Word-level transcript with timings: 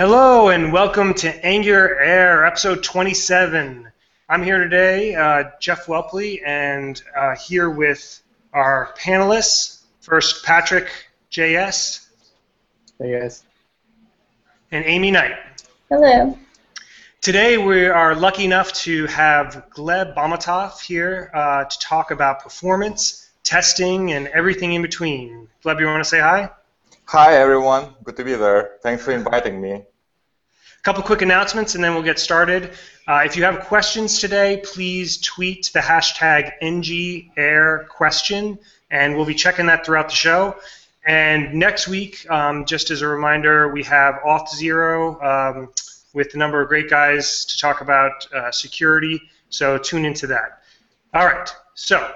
Hello 0.00 0.48
and 0.48 0.72
welcome 0.72 1.12
to 1.12 1.28
Angular 1.44 2.00
Air, 2.00 2.46
episode 2.46 2.82
27. 2.82 3.86
I'm 4.30 4.42
here 4.42 4.56
today, 4.56 5.14
uh, 5.14 5.50
Jeff 5.60 5.84
Whelpley, 5.84 6.40
and 6.42 7.02
uh, 7.14 7.36
here 7.36 7.68
with 7.68 8.22
our 8.54 8.94
panelists. 8.98 9.82
First, 10.00 10.42
Patrick 10.42 10.88
JS. 11.30 12.06
Hey 12.98 13.20
guys. 13.20 13.44
And 14.72 14.86
Amy 14.86 15.10
Knight. 15.10 15.36
Hello. 15.90 16.38
Today 17.20 17.58
we 17.58 17.84
are 17.84 18.14
lucky 18.14 18.46
enough 18.46 18.72
to 18.84 19.04
have 19.08 19.66
Gleb 19.68 20.14
Bahmutov 20.14 20.80
here 20.80 21.30
uh, 21.34 21.64
to 21.64 21.78
talk 21.78 22.10
about 22.10 22.40
performance, 22.40 23.28
testing, 23.42 24.12
and 24.12 24.28
everything 24.28 24.72
in 24.72 24.80
between. 24.80 25.48
Gleb, 25.62 25.78
you 25.78 25.84
want 25.84 26.02
to 26.02 26.08
say 26.08 26.20
hi? 26.20 26.48
Hi 27.12 27.34
everyone, 27.38 27.92
good 28.04 28.14
to 28.18 28.24
be 28.24 28.34
there. 28.36 28.76
Thanks 28.84 29.04
for 29.04 29.10
inviting 29.10 29.60
me. 29.60 29.72
A 29.72 29.84
couple 30.84 31.02
quick 31.02 31.22
announcements 31.22 31.74
and 31.74 31.82
then 31.82 31.94
we'll 31.94 32.04
get 32.04 32.20
started. 32.20 32.70
Uh, 33.08 33.22
if 33.24 33.36
you 33.36 33.42
have 33.42 33.64
questions 33.64 34.20
today, 34.20 34.62
please 34.64 35.20
tweet 35.20 35.72
the 35.74 35.80
hashtag 35.80 36.52
NGAirQuestion 36.62 38.58
and 38.92 39.16
we'll 39.16 39.26
be 39.26 39.34
checking 39.34 39.66
that 39.66 39.84
throughout 39.84 40.08
the 40.08 40.14
show. 40.14 40.54
And 41.04 41.52
next 41.54 41.88
week, 41.88 42.30
um, 42.30 42.64
just 42.64 42.92
as 42.92 43.02
a 43.02 43.08
reminder, 43.08 43.72
we 43.72 43.82
have 43.82 44.20
Auth0 44.24 45.20
um, 45.20 45.72
with 46.12 46.32
a 46.34 46.38
number 46.38 46.62
of 46.62 46.68
great 46.68 46.88
guys 46.88 47.44
to 47.46 47.58
talk 47.58 47.80
about 47.80 48.32
uh, 48.32 48.52
security, 48.52 49.20
so 49.48 49.78
tune 49.78 50.04
into 50.04 50.28
that. 50.28 50.62
All 51.12 51.26
right, 51.26 51.52
so 51.74 52.14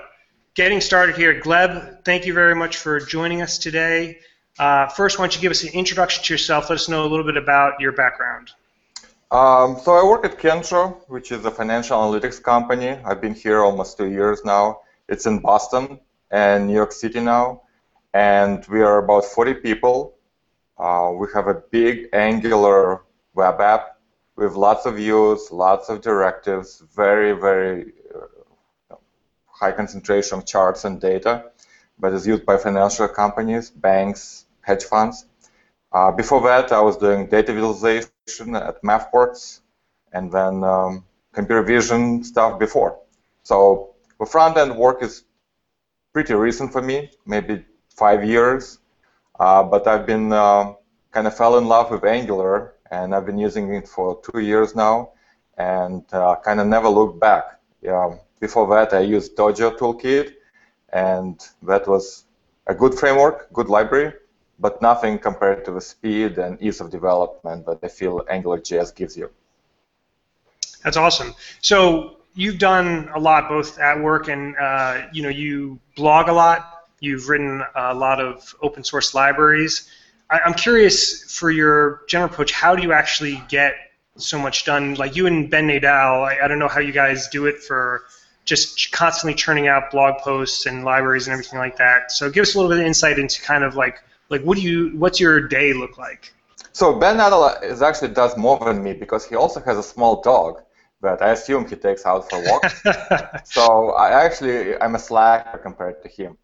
getting 0.54 0.80
started 0.80 1.16
here. 1.16 1.40
Gleb, 1.40 2.04
thank 2.04 2.26
you 2.26 2.32
very 2.32 2.54
much 2.54 2.76
for 2.76 3.00
joining 3.00 3.42
us 3.42 3.58
today. 3.58 4.20
Uh, 4.58 4.86
first, 4.88 5.18
why 5.18 5.24
don't 5.24 5.34
you 5.34 5.40
give 5.42 5.50
us 5.50 5.64
an 5.64 5.70
introduction 5.70 6.22
to 6.24 6.32
yourself? 6.32 6.70
Let 6.70 6.76
us 6.76 6.88
know 6.88 7.04
a 7.04 7.08
little 7.08 7.24
bit 7.24 7.36
about 7.36 7.80
your 7.80 7.92
background. 7.92 8.52
Um, 9.30 9.78
so 9.82 9.92
I 9.94 10.04
work 10.04 10.24
at 10.24 10.38
Kensho, 10.38 10.96
which 11.08 11.32
is 11.32 11.44
a 11.44 11.50
financial 11.50 11.98
analytics 11.98 12.40
company. 12.40 12.90
I've 13.04 13.20
been 13.20 13.34
here 13.34 13.62
almost 13.62 13.96
two 13.96 14.06
years 14.08 14.44
now. 14.44 14.82
It's 15.08 15.26
in 15.26 15.40
Boston 15.40 15.98
and 16.30 16.68
New 16.68 16.74
York 16.74 16.92
City 16.92 17.18
now, 17.18 17.62
and 18.12 18.64
we 18.66 18.80
are 18.82 18.98
about 18.98 19.24
40 19.24 19.54
people. 19.54 20.14
Uh, 20.78 21.12
we 21.18 21.26
have 21.34 21.48
a 21.48 21.54
big 21.54 22.08
Angular 22.12 23.02
web 23.34 23.60
app 23.60 23.98
with 24.36 24.54
lots 24.54 24.86
of 24.86 24.96
views, 24.96 25.50
lots 25.50 25.88
of 25.88 26.00
directives, 26.00 26.82
very, 26.94 27.32
very 27.32 27.92
uh, 28.14 28.96
high 29.46 29.72
concentration 29.72 30.38
of 30.38 30.46
charts 30.46 30.84
and 30.84 31.00
data, 31.00 31.50
but 31.98 32.12
is 32.12 32.26
used 32.26 32.44
by 32.46 32.56
financial 32.56 33.08
companies, 33.08 33.70
banks, 33.70 34.43
hedge 34.64 34.84
funds. 34.84 35.26
Uh, 35.92 36.10
before 36.10 36.40
that, 36.42 36.72
I 36.72 36.80
was 36.80 36.96
doing 36.96 37.28
data 37.28 37.52
visualization 37.52 38.56
at 38.56 38.82
MathWorks 38.82 39.60
and 40.12 40.30
then 40.32 40.64
um, 40.64 41.04
computer 41.32 41.62
vision 41.62 42.24
stuff 42.24 42.58
before. 42.58 42.98
So 43.44 43.94
the 44.18 44.26
front-end 44.26 44.76
work 44.76 45.02
is 45.02 45.24
pretty 46.12 46.34
recent 46.34 46.72
for 46.72 46.82
me, 46.82 47.10
maybe 47.26 47.64
five 47.90 48.24
years. 48.24 48.78
Uh, 49.38 49.62
but 49.62 49.86
I've 49.86 50.06
been 50.06 50.32
uh, 50.32 50.74
kind 51.12 51.26
of 51.26 51.36
fell 51.36 51.58
in 51.58 51.66
love 51.66 51.90
with 51.90 52.04
Angular, 52.04 52.74
and 52.90 53.14
I've 53.14 53.26
been 53.26 53.38
using 53.38 53.72
it 53.74 53.86
for 53.86 54.20
two 54.22 54.40
years 54.40 54.74
now, 54.74 55.10
and 55.58 56.02
uh, 56.12 56.36
kind 56.44 56.60
of 56.60 56.66
never 56.66 56.88
looked 56.88 57.20
back. 57.20 57.60
Yeah, 57.82 58.16
before 58.40 58.66
that, 58.74 58.94
I 58.94 59.00
used 59.00 59.36
Dojo 59.36 59.76
Toolkit, 59.76 60.34
and 60.92 61.40
that 61.62 61.86
was 61.86 62.24
a 62.66 62.74
good 62.74 62.94
framework, 62.94 63.52
good 63.52 63.68
library 63.68 64.14
but 64.58 64.80
nothing 64.80 65.18
compared 65.18 65.64
to 65.64 65.72
the 65.72 65.80
speed 65.80 66.38
and 66.38 66.60
ease 66.62 66.80
of 66.80 66.90
development 66.90 67.66
that 67.66 67.78
I 67.82 67.88
feel 67.88 68.20
AngularJS 68.30 68.94
gives 68.94 69.16
you. 69.16 69.30
That's 70.82 70.96
awesome. 70.96 71.34
So 71.60 72.16
you've 72.34 72.58
done 72.58 73.08
a 73.14 73.18
lot 73.18 73.48
both 73.48 73.78
at 73.78 74.00
work 74.00 74.28
and 74.28 74.56
uh, 74.56 75.06
you 75.12 75.22
know 75.22 75.28
you 75.28 75.78
blog 75.96 76.28
a 76.28 76.32
lot. 76.32 76.70
You've 77.00 77.28
written 77.28 77.62
a 77.74 77.94
lot 77.94 78.20
of 78.20 78.54
open 78.62 78.84
source 78.84 79.14
libraries. 79.14 79.90
I, 80.30 80.40
am 80.46 80.54
curious 80.54 81.36
for 81.36 81.50
your 81.50 82.02
general 82.08 82.30
approach. 82.30 82.52
How 82.52 82.74
do 82.74 82.82
you 82.82 82.92
actually 82.92 83.42
get 83.48 83.74
so 84.16 84.38
much 84.38 84.64
done? 84.64 84.94
Like 84.94 85.16
you 85.16 85.26
and 85.26 85.50
Ben 85.50 85.68
Nadel, 85.68 86.24
I, 86.24 86.44
I 86.44 86.48
don't 86.48 86.58
know 86.58 86.68
how 86.68 86.80
you 86.80 86.92
guys 86.92 87.28
do 87.28 87.46
it 87.46 87.62
for 87.62 88.04
just 88.44 88.92
constantly 88.92 89.34
churning 89.34 89.68
out 89.68 89.90
blog 89.90 90.18
posts 90.18 90.66
and 90.66 90.84
libraries 90.84 91.26
and 91.26 91.32
everything 91.32 91.58
like 91.58 91.76
that. 91.78 92.12
So 92.12 92.30
give 92.30 92.42
us 92.42 92.54
a 92.54 92.58
little 92.58 92.70
bit 92.70 92.80
of 92.80 92.86
insight 92.86 93.18
into 93.18 93.40
kind 93.42 93.64
of 93.64 93.74
like 93.74 94.02
like, 94.28 94.42
what 94.42 94.56
do 94.56 94.62
you? 94.62 94.96
What's 94.96 95.20
your 95.20 95.40
day 95.40 95.72
look 95.72 95.98
like? 95.98 96.32
So 96.72 96.98
Ben 96.98 97.18
Nadel 97.18 97.62
is 97.62 97.82
actually 97.82 98.08
does 98.14 98.36
more 98.36 98.58
than 98.58 98.82
me 98.82 98.92
because 98.94 99.24
he 99.24 99.36
also 99.36 99.60
has 99.60 99.78
a 99.78 99.82
small 99.82 100.22
dog 100.22 100.62
that 101.02 101.22
I 101.22 101.30
assume 101.30 101.68
he 101.68 101.76
takes 101.76 102.04
out 102.04 102.28
for 102.28 102.42
walks. 102.50 102.82
so 103.44 103.90
I 103.90 104.24
actually 104.24 104.76
I'm 104.80 104.94
a 104.94 104.98
slacker 104.98 105.58
compared 105.58 106.02
to 106.02 106.08
him. 106.08 106.36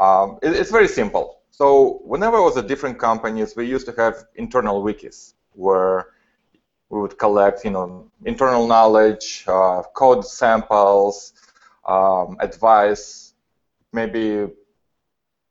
Um, 0.00 0.38
it, 0.42 0.52
it's 0.52 0.70
very 0.70 0.88
simple. 0.88 1.40
So 1.50 2.00
whenever 2.04 2.36
I 2.36 2.40
was 2.40 2.56
at 2.56 2.68
different 2.68 2.98
companies, 2.98 3.56
we 3.56 3.66
used 3.66 3.86
to 3.86 3.92
have 3.92 4.24
internal 4.34 4.82
wikis 4.82 5.34
where 5.52 6.08
we 6.88 7.00
would 7.00 7.18
collect, 7.18 7.64
you 7.64 7.70
know, 7.70 8.10
internal 8.24 8.66
knowledge, 8.66 9.44
uh, 9.48 9.82
code 9.94 10.24
samples, 10.24 11.32
um, 11.86 12.36
advice, 12.40 13.34
maybe 13.92 14.48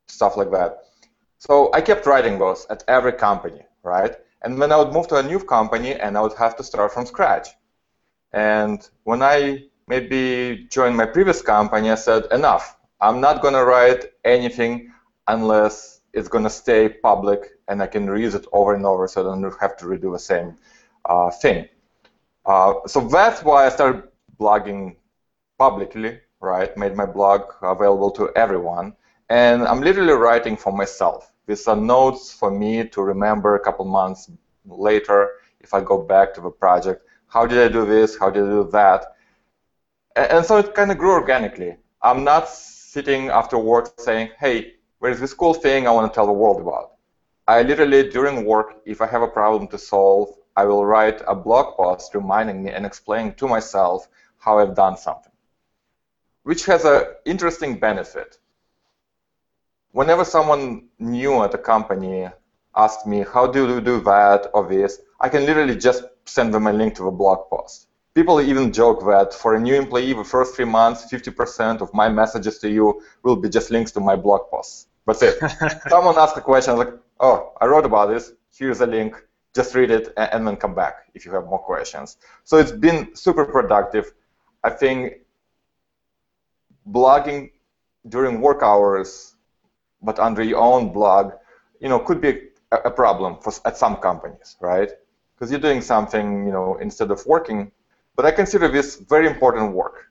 stuff 0.06 0.36
like 0.36 0.50
that. 0.52 0.85
So 1.46 1.70
I 1.72 1.80
kept 1.80 2.06
writing 2.06 2.38
those 2.40 2.66
at 2.70 2.82
every 2.88 3.12
company, 3.12 3.62
right? 3.84 4.16
And 4.42 4.58
when 4.58 4.72
I 4.72 4.76
would 4.78 4.92
move 4.92 5.06
to 5.08 5.16
a 5.16 5.22
new 5.22 5.38
company 5.38 5.94
and 5.94 6.18
I 6.18 6.20
would 6.20 6.34
have 6.34 6.56
to 6.56 6.64
start 6.64 6.92
from 6.92 7.06
scratch. 7.06 7.48
And 8.32 8.86
when 9.04 9.22
I 9.22 9.66
maybe 9.86 10.66
joined 10.68 10.96
my 10.96 11.06
previous 11.06 11.42
company, 11.42 11.90
I 11.90 11.94
said, 11.94 12.24
enough. 12.32 12.76
I'm 13.00 13.20
not 13.20 13.42
going 13.42 13.54
to 13.54 13.64
write 13.64 14.06
anything 14.24 14.92
unless 15.28 16.00
it's 16.12 16.26
going 16.26 16.44
to 16.44 16.50
stay 16.50 16.88
public 16.88 17.40
and 17.68 17.80
I 17.80 17.86
can 17.86 18.08
reuse 18.08 18.34
it 18.34 18.46
over 18.52 18.74
and 18.74 18.84
over 18.84 19.06
so 19.06 19.20
I 19.20 19.24
don't 19.24 19.60
have 19.60 19.76
to 19.76 19.84
redo 19.84 20.12
the 20.12 20.18
same 20.18 20.56
uh, 21.04 21.30
thing. 21.30 21.68
Uh, 22.44 22.74
so 22.86 23.06
that's 23.06 23.44
why 23.44 23.66
I 23.66 23.68
started 23.68 24.04
blogging 24.40 24.96
publicly, 25.58 26.20
right? 26.40 26.76
Made 26.76 26.96
my 26.96 27.06
blog 27.06 27.42
available 27.62 28.10
to 28.12 28.30
everyone. 28.34 28.96
And 29.28 29.62
I'm 29.62 29.80
literally 29.80 30.12
writing 30.12 30.56
for 30.56 30.72
myself 30.72 31.32
with 31.46 31.60
some 31.60 31.86
notes 31.86 32.32
for 32.32 32.50
me 32.50 32.86
to 32.88 33.02
remember 33.02 33.54
a 33.54 33.60
couple 33.60 33.84
months 33.84 34.30
later 34.64 35.30
if 35.60 35.74
I 35.74 35.80
go 35.80 36.02
back 36.02 36.34
to 36.34 36.40
the 36.40 36.50
project. 36.50 37.06
How 37.28 37.46
did 37.46 37.58
I 37.58 37.72
do 37.72 37.84
this? 37.84 38.18
How 38.18 38.30
did 38.30 38.44
I 38.44 38.48
do 38.48 38.68
that? 38.72 39.04
And, 40.16 40.30
and 40.30 40.46
so 40.46 40.58
it 40.58 40.74
kind 40.74 40.90
of 40.90 40.98
grew 40.98 41.12
organically. 41.12 41.76
I'm 42.02 42.24
not 42.24 42.48
sitting 42.48 43.28
after 43.28 43.58
work 43.58 43.92
saying, 43.98 44.30
hey, 44.38 44.74
where's 44.98 45.20
this 45.20 45.34
cool 45.34 45.54
thing 45.54 45.86
I 45.86 45.90
want 45.90 46.10
to 46.10 46.14
tell 46.14 46.26
the 46.26 46.32
world 46.32 46.60
about? 46.60 46.92
I 47.48 47.62
literally, 47.62 48.10
during 48.10 48.44
work, 48.44 48.80
if 48.84 49.00
I 49.00 49.06
have 49.06 49.22
a 49.22 49.28
problem 49.28 49.68
to 49.68 49.78
solve, 49.78 50.34
I 50.56 50.64
will 50.64 50.84
write 50.84 51.22
a 51.28 51.34
blog 51.34 51.76
post 51.76 52.14
reminding 52.14 52.64
me 52.64 52.70
and 52.70 52.86
explaining 52.86 53.34
to 53.34 53.46
myself 53.46 54.08
how 54.38 54.58
I've 54.58 54.74
done 54.74 54.96
something, 54.96 55.32
which 56.44 56.64
has 56.66 56.84
an 56.84 57.02
interesting 57.24 57.78
benefit 57.78 58.38
whenever 59.96 60.26
someone 60.26 60.82
new 60.98 61.42
at 61.42 61.54
a 61.54 61.58
company 61.72 62.28
asks 62.76 63.06
me, 63.06 63.24
how 63.32 63.46
do 63.46 63.66
you 63.66 63.80
do 63.80 63.98
that 64.02 64.50
or 64.52 64.68
this, 64.68 65.00
I 65.18 65.30
can 65.30 65.46
literally 65.46 65.74
just 65.74 66.04
send 66.26 66.52
them 66.52 66.66
a 66.66 66.72
link 66.72 66.94
to 66.96 67.04
the 67.04 67.10
blog 67.10 67.48
post. 67.48 67.88
People 68.12 68.42
even 68.42 68.74
joke 68.74 69.00
that 69.06 69.32
for 69.32 69.54
a 69.54 69.60
new 69.60 69.74
employee, 69.74 70.12
the 70.12 70.22
first 70.22 70.54
three 70.54 70.66
months, 70.66 71.10
50% 71.10 71.80
of 71.80 71.94
my 71.94 72.10
messages 72.10 72.58
to 72.58 72.68
you 72.68 73.00
will 73.22 73.36
be 73.36 73.48
just 73.48 73.70
links 73.70 73.90
to 73.92 74.00
my 74.00 74.14
blog 74.14 74.42
posts. 74.50 74.88
That's 75.06 75.22
it. 75.22 75.38
someone 75.88 76.18
asks 76.18 76.36
a 76.36 76.42
question, 76.42 76.76
like, 76.76 76.92
oh, 77.20 77.54
I 77.62 77.64
wrote 77.64 77.86
about 77.86 78.10
this, 78.10 78.32
here's 78.54 78.82
a 78.82 78.86
link, 78.86 79.14
just 79.54 79.74
read 79.74 79.90
it 79.90 80.12
and 80.18 80.46
then 80.46 80.56
come 80.56 80.74
back 80.74 81.06
if 81.14 81.24
you 81.24 81.32
have 81.32 81.46
more 81.46 81.58
questions. 81.58 82.18
So 82.44 82.58
it's 82.58 82.70
been 82.86 83.16
super 83.16 83.46
productive. 83.46 84.12
I 84.62 84.68
think 84.68 85.20
blogging 86.86 87.52
during 88.06 88.42
work 88.42 88.62
hours 88.62 89.35
but 90.02 90.18
under 90.18 90.42
your 90.42 90.60
own 90.60 90.92
blog, 90.92 91.32
you 91.80 91.88
know, 91.88 91.98
could 91.98 92.20
be 92.20 92.48
a, 92.72 92.76
a 92.86 92.90
problem 92.90 93.38
for 93.40 93.52
at 93.64 93.76
some 93.76 93.96
companies, 93.96 94.56
right? 94.60 94.90
Because 95.34 95.50
you're 95.50 95.60
doing 95.60 95.80
something, 95.80 96.46
you 96.46 96.52
know, 96.52 96.76
instead 96.76 97.10
of 97.10 97.24
working. 97.26 97.70
But 98.14 98.24
I 98.24 98.30
consider 98.30 98.68
this 98.68 98.96
very 98.96 99.26
important 99.26 99.72
work, 99.72 100.10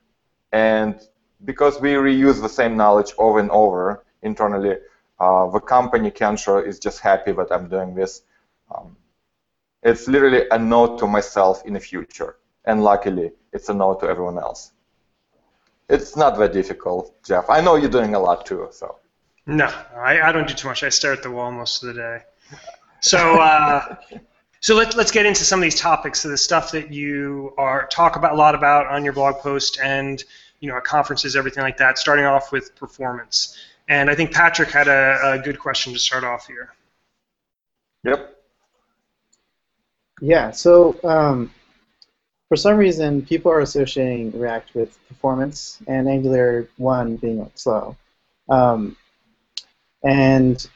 and 0.52 1.00
because 1.44 1.82
we 1.82 1.94
reuse 1.94 2.42
the 2.42 2.50
same 2.50 2.78
knowledge 2.78 3.14
over 3.18 3.40
and 3.40 3.50
over 3.52 4.04
internally, 4.22 4.78
uh, 5.20 5.50
the 5.50 5.60
company 5.60 6.12
Kensho 6.12 6.66
is 6.66 6.80
just 6.80 7.00
happy 7.00 7.32
that 7.32 7.52
I'm 7.52 7.68
doing 7.68 7.96
this. 7.96 8.22
Um, 8.74 8.96
it's 9.82 10.08
literally 10.08 10.44
a 10.52 10.60
note 10.60 11.00
to 11.00 11.08
myself 11.08 11.64
in 11.66 11.74
the 11.74 11.80
future, 11.80 12.38
and 12.66 12.84
luckily, 12.84 13.32
it's 13.54 13.70
a 13.70 13.74
note 13.74 14.02
to 14.02 14.08
everyone 14.08 14.38
else. 14.38 14.72
It's 15.90 16.16
not 16.16 16.38
that 16.38 16.54
difficult, 16.54 17.24
Jeff. 17.24 17.50
I 17.50 17.62
know 17.62 17.76
you're 17.76 17.90
doing 17.90 18.16
a 18.16 18.20
lot 18.20 18.46
too, 18.46 18.68
so. 18.72 18.98
No, 19.48 19.72
I, 19.96 20.22
I 20.22 20.32
don't 20.32 20.48
do 20.48 20.54
too 20.54 20.68
much. 20.68 20.84
I 20.84 20.90
stare 20.90 21.14
at 21.14 21.22
the 21.22 21.30
wall 21.30 21.52
most 21.52 21.84
of 21.84 21.94
the 21.94 22.02
day. 22.02 22.24
So, 23.02 23.40
uh, 23.40 23.96
so 24.60 24.76
let's 24.76 24.96
let's 24.96 25.12
get 25.12 25.28
into 25.28 25.44
some 25.44 25.60
of 25.60 25.64
these 25.64 25.80
topics. 25.80 26.22
So 26.22 26.30
the 26.30 26.38
stuff 26.38 26.72
that 26.72 26.92
you 26.92 27.54
are 27.58 27.86
talk 27.88 28.16
about 28.16 28.34
a 28.34 28.36
lot 28.36 28.56
about 28.56 28.88
on 28.88 29.04
your 29.04 29.14
blog 29.14 29.36
post 29.38 29.80
and 29.80 30.24
you 30.60 30.70
know 30.70 30.78
at 30.78 30.84
conferences, 30.84 31.36
everything 31.36 31.62
like 31.62 31.78
that. 31.78 32.00
Starting 32.00 32.26
off 32.26 32.52
with 32.52 32.76
performance, 32.76 33.56
and 33.88 34.10
I 34.10 34.16
think 34.16 34.32
Patrick 34.32 34.70
had 34.70 34.88
a, 34.88 35.34
a 35.34 35.40
good 35.40 35.60
question 35.60 35.94
to 35.94 36.00
start 36.00 36.24
off 36.24 36.48
here. 36.48 36.74
Yep. 38.04 38.36
Yeah. 40.22 40.50
So 40.50 40.98
um, 41.04 41.52
for 42.48 42.56
some 42.56 42.78
reason, 42.78 43.24
people 43.24 43.52
are 43.52 43.60
associating 43.60 44.32
React 44.40 44.74
with 44.74 45.08
performance 45.08 45.80
and 45.88 46.08
Angular 46.08 46.68
one 46.78 47.18
being 47.18 47.48
slow. 47.54 47.96
Um, 48.50 48.96
and 50.06 50.68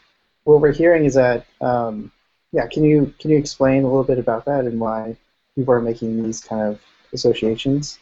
what 0.44 0.60
we're 0.60 0.74
hearing 0.74 1.06
is 1.06 1.14
that 1.14 1.46
um, 1.62 2.12
yeah, 2.52 2.68
can 2.68 2.84
you 2.84 3.14
can 3.20 3.30
you 3.30 3.38
explain 3.38 3.84
a 3.84 3.88
little 3.88 4.04
bit 4.04 4.20
about 4.20 4.46
that 4.46 4.66
and 4.66 4.80
why 4.80 5.16
people 5.56 5.74
are 5.74 5.82
making 5.82 6.24
these 6.24 6.42
kind 6.42 6.62
of 6.62 6.82
associations? 7.14 8.00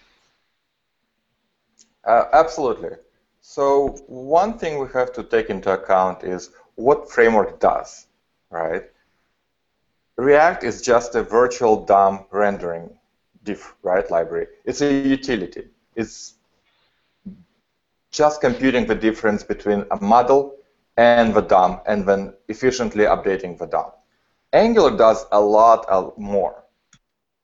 Uh, 2.06 2.26
absolutely. 2.32 2.92
So 3.42 3.98
one 4.08 4.58
thing 4.58 4.80
we 4.80 4.88
have 4.94 5.12
to 5.14 5.24
take 5.24 5.50
into 5.50 5.72
account 5.72 6.24
is 6.24 6.52
what 6.76 7.12
framework 7.12 7.60
does, 7.60 8.08
right? 8.50 8.84
React 10.18 10.64
is 10.64 10.82
just 10.82 11.16
a 11.16 11.24
virtual 11.24 11.86
DOM 11.86 12.26
rendering 12.32 12.90
diff, 13.44 13.76
right, 13.84 14.10
library. 14.10 14.48
It's 14.66 14.82
a 14.82 14.92
utility. 14.94 15.66
It's 15.96 16.36
just 18.12 18.42
computing 18.42 18.88
the 18.88 18.96
difference 18.96 19.44
between 19.44 19.86
a 19.92 19.98
model 20.02 20.57
and 20.98 21.34
the 21.34 21.42
DOM 21.42 21.80
and 21.86 22.08
then 22.08 22.34
efficiently 22.48 23.06
updating 23.06 23.58
the 23.58 23.68
DOM. 23.68 23.92
Angular 24.54 24.98
does 24.98 25.26
a 25.32 25.40
lot 25.40 26.18
more. 26.18 26.64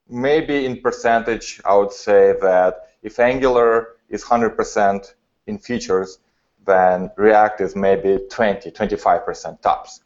Maybe 0.09 0.65
in 0.65 0.81
percentage, 0.81 1.61
I 1.63 1.75
would 1.75 1.91
say 1.91 2.33
that 2.41 2.89
if 3.01 3.19
Angular 3.19 3.89
is 4.09 4.23
100% 4.23 5.13
in 5.47 5.57
features, 5.57 6.19
then 6.65 7.11
React 7.17 7.61
is 7.61 7.75
maybe 7.75 8.19
20, 8.29 8.71
25% 8.71 9.61
tops. 9.61 10.01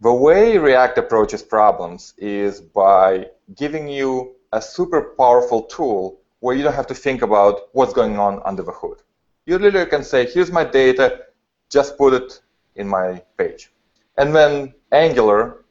The 0.00 0.12
way 0.12 0.58
React 0.58 0.98
approaches 0.98 1.42
problems 1.42 2.14
is 2.16 2.60
by 2.60 3.26
giving 3.54 3.88
you 3.88 4.36
a 4.52 4.60
super 4.60 5.14
powerful 5.16 5.62
tool 5.62 6.20
where 6.40 6.56
you 6.56 6.62
don't 6.62 6.74
have 6.74 6.86
to 6.88 6.94
think 6.94 7.22
about 7.22 7.68
what's 7.72 7.92
going 7.92 8.18
on 8.18 8.40
under 8.44 8.62
the 8.62 8.72
hood. 8.72 8.98
You 9.46 9.58
literally 9.58 9.88
can 9.88 10.02
say, 10.02 10.26
here's 10.26 10.50
my 10.50 10.64
data, 10.64 11.26
just 11.70 11.96
put 11.96 12.12
it 12.12 12.40
in 12.74 12.86
my 12.88 13.22
page. 13.38 13.70
And 14.18 14.34
then 14.34 14.74
Angular 14.92 15.64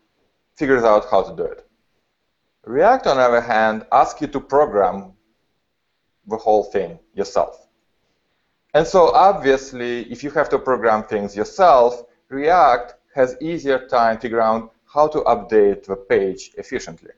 figures 0.55 0.83
out 0.83 1.09
how 1.11 1.21
to 1.23 1.35
do 1.35 1.43
it. 1.43 1.65
React, 2.65 3.07
on 3.07 3.17
the 3.17 3.23
other 3.23 3.41
hand, 3.41 3.85
asks 3.91 4.21
you 4.21 4.27
to 4.27 4.39
program 4.39 5.13
the 6.27 6.37
whole 6.37 6.63
thing 6.63 6.99
yourself. 7.13 7.67
And 8.73 8.85
so 8.85 9.11
obviously, 9.13 10.11
if 10.11 10.23
you 10.23 10.29
have 10.31 10.49
to 10.49 10.59
program 10.59 11.03
things 11.03 11.35
yourself, 11.35 12.03
React 12.29 12.95
has 13.15 13.35
easier 13.41 13.87
time 13.87 14.19
figuring 14.19 14.45
out 14.45 14.73
how 14.85 15.07
to 15.07 15.19
update 15.21 15.85
the 15.85 15.95
page 15.95 16.51
efficiently. 16.57 17.11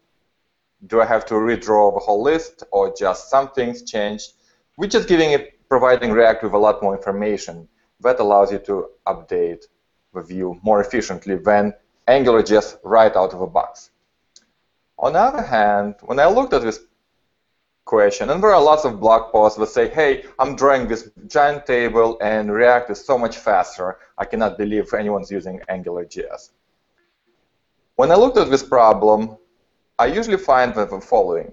Do 0.88 1.02
I 1.02 1.06
have 1.06 1.26
to 1.28 1.36
redraw 1.36 1.94
the 1.94 2.00
whole 2.00 2.24
list 2.24 2.64
or 2.72 2.94
just 2.98 3.30
some 3.30 3.52
things 3.52 3.84
changed? 3.84 4.34
We're 4.78 4.88
just 4.88 5.08
giving 5.08 5.32
it, 5.32 5.60
providing 5.68 6.12
React 6.12 6.44
with 6.44 6.54
a 6.54 6.58
lot 6.58 6.82
more 6.82 6.96
information 6.96 7.68
that 8.02 8.20
allows 8.20 8.52
you 8.52 8.60
to 8.60 8.90
update 9.08 9.66
the 10.14 10.22
view 10.22 10.60
more 10.64 10.82
efficiently 10.82 11.36
than 11.36 11.74
Angular 12.08 12.42
AngularJS 12.42 12.80
right 12.84 13.16
out 13.16 13.34
of 13.34 13.40
the 13.40 13.46
box. 13.46 13.92
On 14.98 15.14
the 15.14 15.20
other 15.20 15.42
hand, 15.42 15.96
when 16.02 16.20
I 16.20 16.28
looked 16.28 16.54
at 16.54 16.62
this 16.62 16.80
question, 17.86 18.30
and 18.30 18.44
there 18.44 18.54
are 18.54 18.62
lots 18.62 18.86
of 18.86 19.00
blog 19.00 19.32
posts 19.32 19.58
that 19.58 19.68
say, 19.68 19.90
hey, 19.90 20.26
I'm 20.40 20.56
drawing 20.56 20.88
this 20.88 21.10
giant 21.28 21.66
table 21.66 22.18
and 22.22 22.52
React 22.52 22.92
is 22.92 23.06
so 23.06 23.18
much 23.18 23.38
faster, 23.38 23.98
I 24.18 24.26
cannot 24.26 24.58
believe 24.58 24.94
anyone's 24.94 25.32
using 25.32 25.62
AngularJS. 25.70 26.52
When 27.96 28.12
I 28.12 28.16
looked 28.16 28.38
at 28.38 28.50
this 28.50 28.64
problem, 28.64 29.38
I 29.98 30.08
usually 30.08 30.38
find 30.38 30.74
that 30.76 30.90
the 30.90 31.00
following. 31.00 31.52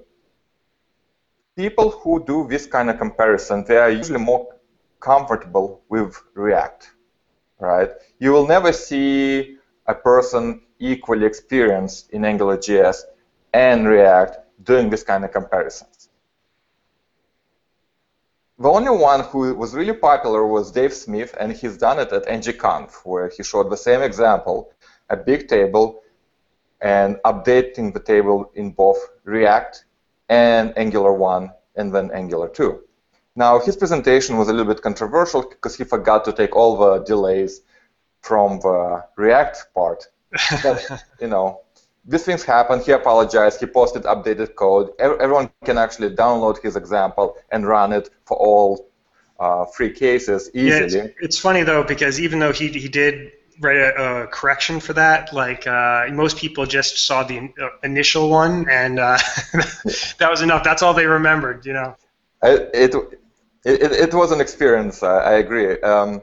People 1.56 1.90
who 1.90 2.24
do 2.24 2.46
this 2.48 2.66
kind 2.66 2.88
of 2.88 2.98
comparison, 2.98 3.64
they 3.64 3.76
are 3.76 3.90
usually 3.90 4.20
more 4.20 4.57
comfortable 5.00 5.82
with 5.88 6.20
React, 6.34 6.90
right? 7.58 7.90
You 8.18 8.32
will 8.32 8.46
never 8.46 8.72
see 8.72 9.56
a 9.86 9.94
person 9.94 10.62
equally 10.78 11.26
experienced 11.26 12.10
in 12.10 12.22
AngularJS 12.22 12.96
and 13.52 13.88
React 13.88 14.38
doing 14.62 14.90
this 14.90 15.02
kind 15.02 15.24
of 15.24 15.32
comparisons. 15.32 16.08
The 18.58 18.68
only 18.68 18.90
one 18.90 19.20
who 19.20 19.54
was 19.54 19.72
really 19.74 19.92
popular 19.92 20.44
was 20.44 20.72
Dave 20.72 20.92
Smith, 20.92 21.32
and 21.38 21.52
he's 21.52 21.76
done 21.76 22.00
it 22.00 22.12
at 22.12 22.26
ngConf, 22.26 22.90
where 23.04 23.28
he 23.28 23.44
showed 23.44 23.70
the 23.70 23.76
same 23.76 24.02
example, 24.02 24.72
a 25.10 25.16
big 25.16 25.46
table, 25.46 26.02
and 26.80 27.16
updating 27.24 27.92
the 27.94 28.00
table 28.00 28.50
in 28.54 28.72
both 28.72 28.98
React 29.24 29.84
and 30.28 30.76
Angular 30.76 31.12
1 31.12 31.50
and 31.76 31.94
then 31.94 32.10
Angular 32.10 32.48
2. 32.48 32.82
Now, 33.38 33.60
his 33.60 33.76
presentation 33.76 34.36
was 34.36 34.48
a 34.48 34.52
little 34.52 34.72
bit 34.72 34.82
controversial 34.82 35.42
because 35.48 35.76
he 35.76 35.84
forgot 35.84 36.24
to 36.24 36.32
take 36.32 36.56
all 36.56 36.76
the 36.76 37.04
delays 37.04 37.60
from 38.20 38.58
the 38.58 39.04
React 39.14 39.56
part. 39.74 40.08
But, 40.64 41.04
you 41.20 41.28
know, 41.28 41.60
these 42.04 42.24
things 42.24 42.42
happen. 42.42 42.80
He 42.80 42.90
apologized. 42.90 43.60
He 43.60 43.66
posted 43.66 44.02
updated 44.02 44.56
code. 44.56 44.90
Everyone 44.98 45.50
can 45.64 45.78
actually 45.78 46.16
download 46.16 46.60
his 46.60 46.74
example 46.74 47.36
and 47.52 47.64
run 47.64 47.92
it 47.92 48.10
for 48.26 48.36
all 48.36 48.88
uh, 49.38 49.66
free 49.66 49.92
cases 49.92 50.50
easily. 50.52 50.96
Yeah, 50.96 51.04
it's, 51.04 51.14
it's, 51.20 51.38
funny 51.38 51.62
though 51.62 51.84
because 51.84 52.20
even 52.20 52.40
though 52.40 52.52
he 52.52 52.66
he 52.68 52.88
did 52.88 53.30
write 53.60 53.76
a, 53.76 54.22
a 54.24 54.26
correction 54.26 54.80
for 54.80 54.94
that, 54.94 55.32
like 55.32 55.64
uh, 55.64 56.06
most 56.10 56.38
people 56.38 56.66
just 56.66 56.98
saw 57.06 57.22
the 57.22 57.38
uh, 57.38 57.68
initial 57.84 58.30
one 58.30 58.68
and 58.68 58.98
uh, 58.98 59.16
that 60.18 60.28
was 60.28 60.42
enough. 60.42 60.64
That's 60.64 60.82
all 60.82 60.92
they 60.92 61.06
remembered, 61.06 61.64
you 61.66 61.74
know. 61.74 61.94
It 62.42 62.70
it, 62.74 63.17
it 63.64 64.14
was 64.14 64.32
an 64.32 64.40
experience. 64.40 65.02
I, 65.02 65.16
I 65.18 65.32
agree. 65.38 65.80
Um, 65.80 66.22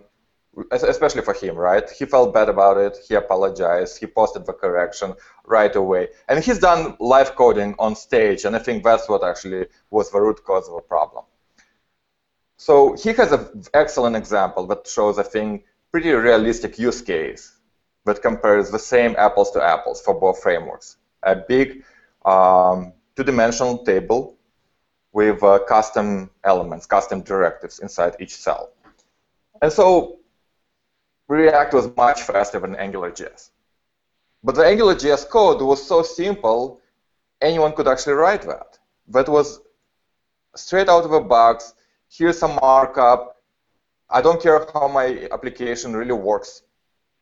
especially 0.72 1.22
for 1.22 1.34
him, 1.34 1.56
right? 1.56 1.90
He 1.90 2.06
felt 2.06 2.34
bad 2.34 2.50
about 2.50 2.78
it. 2.78 2.98
He 3.08 3.16
apologized. 3.16 4.00
He 4.00 4.08
posted 4.08 4.46
the 4.46 4.54
correction 4.54 5.14
right 5.46 5.76
away. 5.76 6.10
And 6.28 6.44
he's 6.44 6.60
done 6.60 6.96
live 7.00 7.36
coding 7.36 7.76
on 7.78 7.96
stage, 7.96 8.46
and 8.46 8.56
I 8.56 8.60
think 8.60 8.84
that's 8.84 9.10
what 9.10 9.24
actually 9.24 9.68
was 9.90 10.12
the 10.12 10.22
root 10.22 10.44
cause 10.44 10.68
of 10.70 10.76
the 10.76 10.82
problem. 10.82 11.26
So 12.58 12.96
he 12.96 13.12
has 13.14 13.32
an 13.32 13.64
excellent 13.74 14.16
example 14.16 14.66
that 14.68 14.88
shows, 14.88 15.20
I 15.20 15.24
think, 15.24 15.66
pretty 15.92 16.12
realistic 16.12 16.80
use 16.80 17.02
case 17.02 17.54
that 18.06 18.22
compares 18.22 18.72
the 18.72 18.80
same 18.80 19.16
apples 19.18 19.52
to 19.52 19.64
apples 19.64 20.02
for 20.02 20.14
both 20.20 20.42
frameworks. 20.42 20.98
A 21.24 21.36
big 21.36 21.84
um, 22.24 22.94
two-dimensional 23.16 23.80
table 23.80 24.35
with 25.16 25.42
uh, 25.44 25.60
custom 25.60 26.30
elements, 26.44 26.86
custom 26.86 27.22
directives 27.22 27.80
inside 27.80 28.18
each 28.20 28.36
cell. 28.36 28.74
And 29.62 29.72
so 29.72 30.20
React 31.30 31.74
was 31.74 31.96
much 31.96 32.24
faster 32.24 32.60
than 32.60 32.76
AngularJS. 32.76 33.52
But 34.44 34.56
the 34.56 34.64
AngularJS 34.64 35.30
code 35.30 35.62
was 35.62 35.82
so 35.88 36.04
simple, 36.04 36.82
anyone 37.42 37.72
could 37.72 37.88
actually 37.88 38.16
write 38.16 38.42
that. 38.42 38.78
That 39.08 39.30
was 39.30 39.62
straight 40.54 40.90
out 40.90 41.06
of 41.06 41.12
the 41.12 41.22
box. 41.22 41.76
Here's 42.10 42.38
some 42.38 42.56
markup. 42.62 43.42
I 44.10 44.22
don't 44.22 44.44
care 44.44 44.68
how 44.74 44.90
my 44.90 45.30
application 45.32 45.96
really 45.96 46.12
works. 46.12 46.64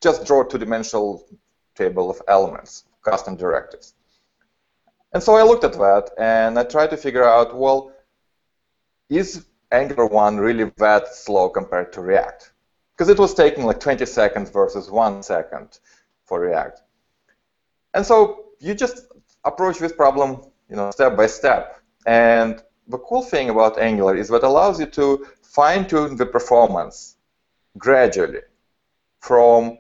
Just 0.01 0.25
draw 0.25 0.41
a 0.41 0.49
two-dimensional 0.49 1.27
table 1.75 2.09
of 2.09 2.19
elements, 2.27 2.85
custom 3.03 3.35
directives. 3.35 3.93
And 5.13 5.21
so 5.21 5.35
I 5.35 5.43
looked 5.43 5.63
at 5.63 5.73
that, 5.73 6.09
and 6.17 6.57
I 6.57 6.63
tried 6.63 6.89
to 6.89 6.97
figure 6.97 7.23
out, 7.23 7.55
well, 7.55 7.91
is 9.09 9.45
Angular 9.71 10.07
1 10.07 10.37
really 10.37 10.71
that 10.77 11.13
slow 11.13 11.49
compared 11.49 11.93
to 11.93 12.01
React? 12.01 12.53
because 12.95 13.09
it 13.09 13.19
was 13.19 13.33
taking 13.33 13.65
like 13.65 13.79
20 13.79 14.05
seconds 14.05 14.49
versus 14.49 14.89
one 14.89 15.23
second 15.23 15.79
for 16.25 16.39
React. 16.39 16.81
And 17.93 18.05
so 18.05 18.45
you 18.59 18.73
just 18.75 19.07
approach 19.43 19.79
this 19.79 19.91
problem, 19.91 20.43
you 20.69 20.75
know, 20.75 20.91
step 20.91 21.17
by 21.17 21.27
step. 21.27 21.81
And 22.05 22.61
the 22.87 22.97
cool 22.99 23.23
thing 23.23 23.49
about 23.49 23.79
Angular 23.79 24.15
is 24.15 24.29
that 24.29 24.43
allows 24.43 24.79
you 24.79 24.85
to 24.87 25.25
fine-tune 25.41 26.17
the 26.17 26.25
performance 26.25 27.15
gradually 27.77 28.41
from 29.19 29.79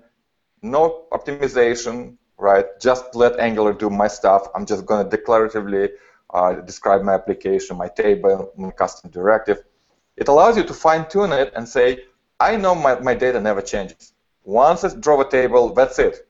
no 0.61 1.05
optimization, 1.11 2.17
right? 2.43 2.65
Just 2.79 3.15
let 3.15 3.39
Angular 3.39 3.73
do 3.73 3.89
my 3.89 4.09
stuff. 4.09 4.41
I'm 4.53 4.65
just 4.65 4.85
going 4.85 5.09
to 5.09 5.17
declaratively 5.17 5.91
uh, 6.33 6.53
describe 6.71 7.01
my 7.01 7.13
application, 7.13 7.77
my 7.77 7.87
table, 7.87 8.51
my 8.57 8.71
custom 8.71 9.09
directive. 9.09 9.63
It 10.17 10.27
allows 10.27 10.57
you 10.57 10.65
to 10.65 10.73
fine-tune 10.73 11.31
it 11.31 11.53
and 11.55 11.67
say, 11.67 12.03
I 12.39 12.57
know 12.57 12.75
my, 12.75 12.99
my 12.99 13.15
data 13.15 13.39
never 13.39 13.61
changes. 13.61 14.13
Once 14.43 14.83
I 14.83 14.89
draw 14.93 15.21
a 15.21 15.29
table, 15.29 15.73
that's 15.73 15.97
it. 15.99 16.27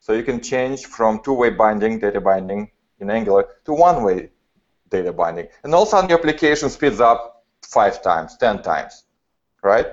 So 0.00 0.14
you 0.14 0.24
can 0.24 0.40
change 0.40 0.86
from 0.86 1.20
two-way 1.22 1.50
binding, 1.50 2.00
data 2.00 2.20
binding 2.20 2.72
in 2.98 3.08
Angular, 3.08 3.44
to 3.66 3.72
one-way 3.72 4.30
data 4.90 5.12
binding. 5.12 5.46
And 5.62 5.72
all 5.72 5.82
of 5.82 5.88
a 5.88 5.90
sudden, 5.92 6.10
your 6.10 6.18
application 6.18 6.68
speeds 6.70 7.00
up 7.00 7.44
five 7.62 8.02
times, 8.02 8.36
ten 8.36 8.62
times, 8.62 9.04
right? 9.62 9.86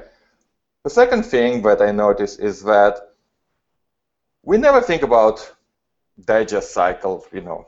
The 0.84 0.89
second 0.89 1.24
thing 1.24 1.62
that 1.62 1.82
I 1.82 1.91
notice 1.91 2.38
is 2.38 2.63
that 2.63 3.07
we 4.48 4.58
never 4.58 4.80
think 4.80 5.04
about 5.04 5.56
digest 6.24 6.72
cycle, 6.72 7.25
you 7.34 7.42
know, 7.42 7.68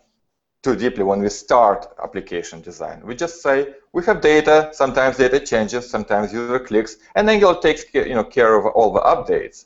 too 0.64 0.78
deeply 0.78 1.04
when 1.04 1.20
we 1.20 1.28
start 1.28 1.88
application 2.02 2.62
design. 2.62 3.02
We 3.06 3.16
just 3.16 3.42
say 3.42 3.74
we 3.92 4.06
have 4.06 4.22
data. 4.22 4.70
Sometimes 4.72 5.18
data 5.18 5.42
changes. 5.42 5.90
Sometimes 5.90 6.32
user 6.32 6.58
clicks, 6.58 6.96
and 7.16 7.30
Angular 7.30 7.60
takes 7.60 7.84
you 7.94 8.16
know 8.16 8.24
care 8.24 8.56
of 8.56 8.66
all 8.68 8.94
the 8.94 9.02
updates, 9.02 9.66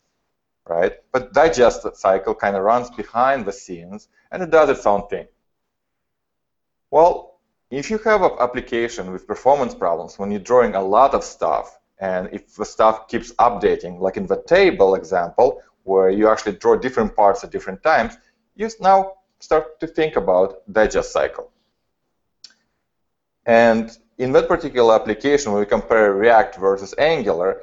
right? 0.68 0.94
But 1.12 1.32
digest 1.32 1.86
cycle 1.96 2.34
kind 2.34 2.56
of 2.56 2.64
runs 2.64 2.90
behind 2.90 3.46
the 3.46 3.52
scenes 3.52 4.08
and 4.32 4.42
it 4.42 4.50
does 4.50 4.68
its 4.68 4.84
own 4.84 5.06
thing. 5.06 5.28
Well, 6.90 7.38
if 7.70 7.90
you 7.90 7.98
have 7.98 8.22
an 8.22 8.32
application 8.40 9.12
with 9.12 9.28
performance 9.28 9.74
problems 9.74 10.18
when 10.18 10.32
you're 10.32 10.48
drawing 10.52 10.74
a 10.74 10.82
lot 10.82 11.14
of 11.14 11.22
stuff, 11.22 11.78
and 12.00 12.28
if 12.32 12.56
the 12.56 12.64
stuff 12.64 13.06
keeps 13.06 13.30
updating, 13.34 14.00
like 14.00 14.16
in 14.16 14.26
the 14.26 14.42
table 14.42 14.96
example, 14.96 15.62
where 15.84 16.10
you 16.10 16.28
actually 16.28 16.56
draw 16.56 16.76
different 16.76 17.14
parts 17.14 17.44
at 17.44 17.50
different 17.50 17.82
times, 17.82 18.16
you 18.56 18.68
now 18.80 19.12
start 19.38 19.78
to 19.80 19.86
think 19.86 20.16
about 20.16 20.60
digest 20.72 21.12
cycle. 21.12 21.50
And 23.46 23.96
in 24.18 24.32
that 24.32 24.48
particular 24.48 24.94
application, 24.94 25.52
when 25.52 25.60
we 25.60 25.66
compare 25.66 26.12
React 26.12 26.56
versus 26.56 26.94
Angular, 26.98 27.60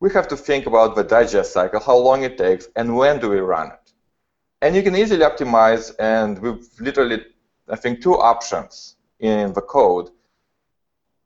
we 0.00 0.10
have 0.12 0.28
to 0.28 0.36
think 0.36 0.66
about 0.66 0.96
the 0.96 1.04
digest 1.04 1.52
cycle, 1.52 1.80
how 1.80 1.96
long 1.96 2.22
it 2.24 2.36
takes, 2.38 2.68
and 2.76 2.96
when 2.96 3.20
do 3.20 3.28
we 3.30 3.38
run 3.38 3.68
it. 3.68 3.92
And 4.62 4.74
you 4.74 4.82
can 4.82 4.96
easily 4.96 5.24
optimize, 5.24 5.94
and 5.98 6.38
we've 6.38 6.66
literally, 6.80 7.24
I 7.68 7.76
think, 7.76 8.02
two 8.02 8.16
options 8.18 8.96
in 9.20 9.52
the 9.52 9.60
code. 9.60 10.10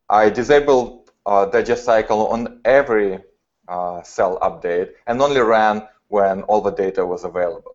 I 0.09 0.31
disable 0.31 1.07
uh, 1.27 1.47
digest 1.47 1.85
cycle 1.85 2.27
on 2.29 2.61
every 2.65 3.21
uh, 3.69 4.03
cell 4.03 4.39
update 4.41 4.93
and 5.07 5.21
only 5.21 5.41
ran 5.41 5.87
when 6.09 6.43
all 6.43 6.61
the 6.61 6.71
data 6.71 7.05
was 7.05 7.25
available. 7.25 7.75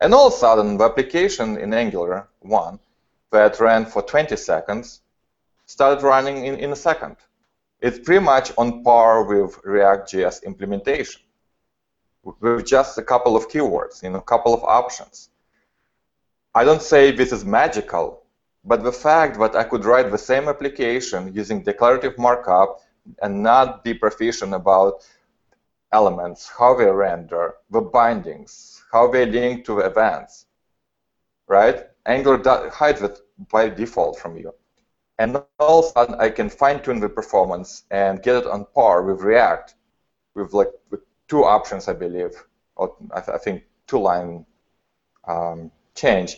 And 0.00 0.12
all 0.12 0.26
of 0.26 0.34
a 0.34 0.36
sudden, 0.36 0.76
the 0.76 0.84
application 0.84 1.56
in 1.58 1.72
Angular 1.72 2.28
1 2.40 2.78
that 3.30 3.60
ran 3.60 3.86
for 3.86 4.02
20 4.02 4.36
seconds 4.36 5.00
started 5.66 6.02
running 6.04 6.44
in, 6.46 6.56
in 6.56 6.72
a 6.72 6.76
second. 6.76 7.16
It's 7.80 7.98
pretty 7.98 8.24
much 8.24 8.52
on 8.58 8.82
par 8.82 9.24
with 9.24 9.58
React.js 9.64 10.44
implementation 10.44 11.20
with 12.40 12.66
just 12.66 12.96
a 12.98 13.02
couple 13.02 13.36
of 13.36 13.48
keywords, 13.48 14.02
you 14.02 14.10
know, 14.10 14.18
a 14.18 14.22
couple 14.22 14.54
of 14.54 14.62
options. 14.64 15.30
I 16.54 16.64
don't 16.64 16.82
say 16.82 17.10
this 17.10 17.32
is 17.32 17.44
magical, 17.44 18.22
but 18.64 18.82
the 18.82 18.92
fact 18.92 19.38
that 19.38 19.54
I 19.54 19.64
could 19.64 19.84
write 19.84 20.10
the 20.10 20.18
same 20.18 20.48
application 20.48 21.34
using 21.34 21.62
declarative 21.62 22.16
markup 22.18 22.80
and 23.20 23.42
not 23.42 23.84
be 23.84 23.92
proficient 23.92 24.54
about 24.54 25.06
elements, 25.98 26.40
how 26.58 26.74
they 26.74 26.90
render, 26.90 27.44
the 27.70 27.80
bindings, 27.80 28.52
how 28.92 29.04
they 29.12 29.24
link 29.26 29.64
to 29.64 29.78
events, 29.90 30.46
right? 31.46 31.78
Angular 32.06 32.70
hides 32.70 33.02
it 33.02 33.16
by 33.54 33.68
default 33.68 34.18
from 34.18 34.36
you. 34.36 34.52
And 35.18 35.30
all 35.60 35.78
of 35.78 35.84
a 35.84 35.88
sudden, 35.88 36.14
I 36.26 36.28
can 36.38 36.48
fine-tune 36.50 37.00
the 37.00 37.08
performance 37.08 37.84
and 37.90 38.22
get 38.26 38.36
it 38.40 38.46
on 38.46 38.66
par 38.74 38.96
with 39.06 39.20
React, 39.30 39.68
with 40.34 40.52
like 40.52 40.72
with 40.90 41.02
two 41.28 41.44
options, 41.56 41.88
I 41.88 41.94
believe, 42.04 42.34
or 42.76 42.86
I, 43.16 43.20
th 43.20 43.30
I 43.38 43.38
think 43.44 43.56
two-line 43.90 44.30
um, 45.32 45.58
change, 46.02 46.30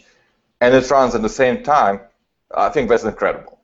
and 0.60 0.70
it 0.78 0.90
runs 0.90 1.14
at 1.14 1.22
the 1.22 1.36
same 1.42 1.56
time. 1.76 1.96
I 2.66 2.68
think 2.72 2.84
that's 2.88 3.08
incredible, 3.12 3.56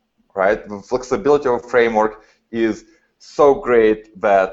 right? 0.43 0.59
The 0.73 0.81
flexibility 0.91 1.49
of 1.49 1.61
framework 1.75 2.13
is 2.51 2.75
so 3.19 3.47
great 3.69 4.01
that 4.27 4.51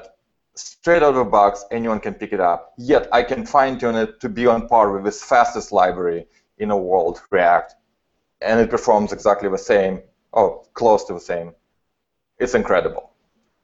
straight 0.56 1.04
out 1.04 1.10
of 1.10 1.16
the 1.16 1.24
box, 1.26 1.66
anyone 1.72 2.00
can 2.00 2.14
pick 2.14 2.34
it 2.34 2.40
up. 2.40 2.74
Yet 2.78 3.08
I 3.12 3.24
can 3.24 3.46
fine 3.46 3.78
tune 3.80 3.96
it 3.96 4.20
to 4.22 4.30
be 4.30 4.48
on 4.48 4.68
par 4.68 4.92
with 4.92 5.04
this 5.04 5.24
fastest 5.24 5.72
library 5.72 6.28
in 6.58 6.70
the 6.70 6.78
world, 6.78 7.22
React, 7.30 7.76
and 8.42 8.60
it 8.60 8.70
performs 8.70 9.14
exactly 9.14 9.50
the 9.50 9.58
same, 9.58 10.02
or 10.32 10.64
close 10.74 11.06
to 11.06 11.14
the 11.14 11.20
same. 11.20 11.54
It's 12.38 12.56
incredible. 12.56 13.12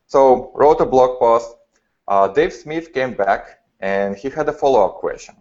So 0.08 0.52
wrote 0.54 0.82
a 0.82 0.86
blog 0.86 1.20
post. 1.20 1.56
Uh, 2.08 2.28
Dave 2.28 2.54
Smith 2.54 2.94
came 2.94 3.14
back 3.14 3.60
and 3.80 4.16
he 4.16 4.30
had 4.30 4.48
a 4.48 4.54
follow-up 4.54 4.96
question. 4.96 5.36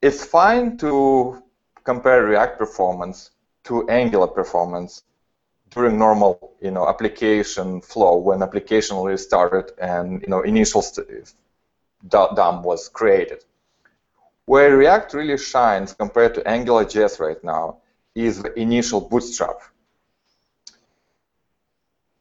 It's 0.00 0.24
fine 0.24 0.76
to 0.78 1.42
compare 1.84 2.24
React 2.24 2.58
performance 2.58 3.30
to 3.64 3.88
Angular 3.88 4.26
performance 4.26 5.02
during 5.74 5.98
normal, 5.98 6.54
you 6.60 6.70
know, 6.70 6.86
application 6.88 7.80
flow 7.80 8.16
when 8.18 8.42
application 8.42 8.96
really 8.98 9.16
started 9.16 9.72
and 9.80 10.22
you 10.22 10.28
know 10.28 10.42
initial 10.42 10.82
DOM 12.08 12.62
was 12.62 12.88
created. 12.88 13.44
Where 14.44 14.76
React 14.76 15.14
really 15.14 15.38
shines 15.38 15.94
compared 15.94 16.34
to 16.34 16.40
AngularJS 16.42 17.20
right 17.20 17.42
now 17.42 17.78
is 18.14 18.42
the 18.42 18.52
initial 18.58 19.00
bootstrap. 19.00 19.60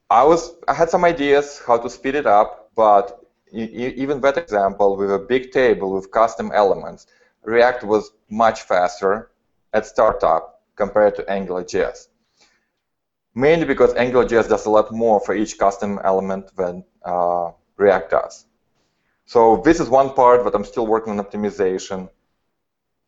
I 0.09 0.23
was 0.23 0.53
I 0.67 0.73
had 0.73 0.89
some 0.89 1.03
ideas 1.03 1.61
how 1.65 1.77
to 1.77 1.89
speed 1.89 2.15
it 2.15 2.25
up, 2.25 2.69
but 2.75 3.19
even 3.51 4.21
that 4.21 4.37
example 4.37 4.95
with 4.95 5.11
a 5.11 5.19
big 5.19 5.51
table 5.51 5.91
with 5.93 6.11
custom 6.11 6.51
elements, 6.53 7.07
React 7.43 7.83
was 7.83 8.11
much 8.29 8.61
faster 8.61 9.31
at 9.73 9.85
startup 9.85 10.61
compared 10.75 11.15
to 11.15 11.23
AngularJS 11.23 12.07
mainly 13.33 13.65
because 13.65 13.93
AngularJS 13.93 14.49
does 14.49 14.65
a 14.65 14.69
lot 14.69 14.91
more 14.91 15.19
for 15.19 15.33
each 15.35 15.57
custom 15.57 15.99
element 16.03 16.55
than 16.55 16.83
uh, 17.03 17.51
React 17.77 18.11
does. 18.11 18.45
So 19.25 19.61
this 19.63 19.79
is 19.79 19.89
one 19.89 20.13
part 20.13 20.43
that 20.43 20.53
I'm 20.53 20.65
still 20.65 20.87
working 20.87 21.17
on 21.17 21.25
optimization. 21.25 22.09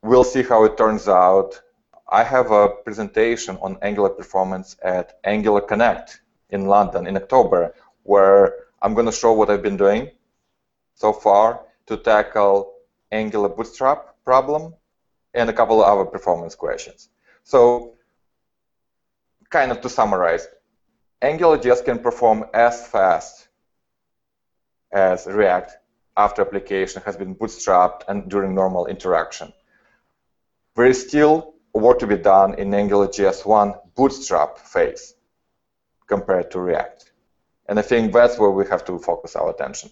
We'll 0.01 0.23
see 0.23 0.43
how 0.43 0.63
it 0.63 0.77
turns 0.77 1.07
out. 1.07 1.61
I 2.09 2.23
have 2.23 2.51
a 2.51 2.69
presentation 2.69 3.57
on 3.61 3.77
Angular 3.81 4.09
performance 4.09 4.77
at 4.83 5.19
Angular 5.23 5.61
Connect 5.61 6.21
in 6.49 6.67
London 6.67 7.07
in 7.07 7.17
October, 7.17 7.73
where 8.03 8.53
I'm 8.81 8.93
going 8.93 9.05
to 9.05 9.11
show 9.11 9.33
what 9.33 9.49
I've 9.49 9.63
been 9.63 9.77
doing 9.77 10.11
so 10.93 11.11
far 11.11 11.61
to 11.87 11.97
tackle 11.97 12.73
Angular 13.11 13.49
Bootstrap 13.49 14.15
problem 14.23 14.73
and 15.33 15.49
a 15.49 15.53
couple 15.53 15.83
of 15.83 15.87
other 15.87 16.09
performance 16.09 16.55
questions. 16.55 17.09
So 17.43 17.95
kind 19.53 19.71
of 19.71 19.79
to 19.81 19.89
summarize, 19.89 20.47
AngularJS 21.21 21.85
can 21.85 21.99
perform 21.99 22.45
as 22.53 22.87
fast 22.87 23.47
as 24.91 25.27
React 25.27 25.71
after 26.17 26.41
application 26.41 27.01
has 27.05 27.15
been 27.15 27.35
bootstrapped 27.35 28.01
and 28.07 28.29
during 28.29 28.53
normal 28.53 28.87
interaction. 28.87 29.53
There 30.75 30.85
is 30.85 30.99
still 31.07 31.53
work 31.73 31.99
to 31.99 32.07
be 32.07 32.17
done 32.17 32.55
in 32.55 32.71
AngularJS 32.71 33.45
1 33.45 33.73
bootstrap 33.95 34.57
phase 34.57 35.13
compared 36.07 36.51
to 36.51 36.59
React. 36.59 37.11
And 37.67 37.79
I 37.79 37.83
think 37.83 38.11
that's 38.11 38.37
where 38.39 38.51
we 38.51 38.65
have 38.67 38.83
to 38.85 38.99
focus 38.99 39.35
our 39.35 39.49
attention. 39.51 39.89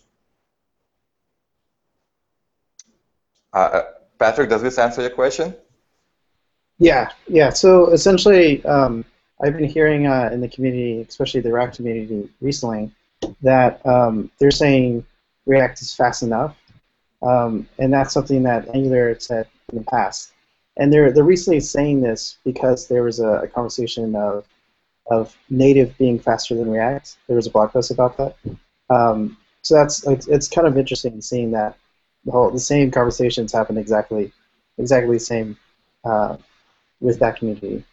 Uh, 3.54 3.70
uh 3.78 3.84
Patrick, 4.20 4.50
does 4.50 4.62
this 4.62 4.78
answer 4.78 5.02
your 5.02 5.16
question? 5.22 5.56
Yeah, 6.78 7.10
yeah. 7.28 7.50
So 7.50 7.92
essentially, 7.92 8.64
um, 8.66 9.06
I've 9.42 9.58
been 9.58 9.70
hearing 9.70 10.08
uh, 10.08 10.30
in 10.32 10.42
the 10.42 10.48
community, 10.48 11.06
especially 11.08 11.42
the 11.42 11.52
React 11.52 11.78
community 11.78 12.30
recently, 12.42 12.92
that 13.42 13.86
um, 13.86 14.32
they're 14.40 14.52
saying 14.52 15.06
React 15.46 15.82
is 15.82 15.94
fast 15.94 16.24
enough, 16.24 16.56
um, 17.22 17.68
and 17.80 17.92
that's 17.92 18.14
something 18.14 18.44
that 18.44 18.70
Angular 18.74 19.10
had 19.10 19.22
said 19.22 19.48
in 19.72 19.80
the 19.80 19.84
past. 19.86 20.32
And 20.78 20.92
they're 20.92 21.12
they're 21.12 21.24
recently 21.24 21.60
saying 21.60 22.02
this 22.02 22.38
because 22.46 22.88
there 22.88 23.04
was 23.04 23.20
a, 23.20 23.42
a 23.44 23.48
conversation 23.48 24.16
of 24.16 24.46
of 25.10 25.36
native 25.50 25.98
being 25.98 26.20
faster 26.20 26.56
than 26.56 26.70
React. 26.70 27.18
There 27.28 27.36
was 27.36 27.48
a 27.48 27.52
blog 27.52 27.72
post 27.72 27.92
about 27.92 28.18
that. 28.18 28.36
Um, 28.90 29.38
so 29.64 29.76
that's 29.76 30.06
it's, 30.08 30.28
it's 30.28 30.48
kind 30.48 30.68
of 30.68 30.78
interesting 30.78 31.22
seeing 31.22 31.52
that 31.52 31.78
the 32.26 32.32
whole 32.32 32.52
the 32.52 32.60
same 32.60 32.92
conversations 32.92 33.52
happen 33.52 33.78
exactly 33.78 34.32
exactly 34.78 35.16
the 35.16 35.20
same 35.20 35.58
uh, 36.04 36.38
with 37.00 37.20
that 37.20 37.38
community. 37.38 37.84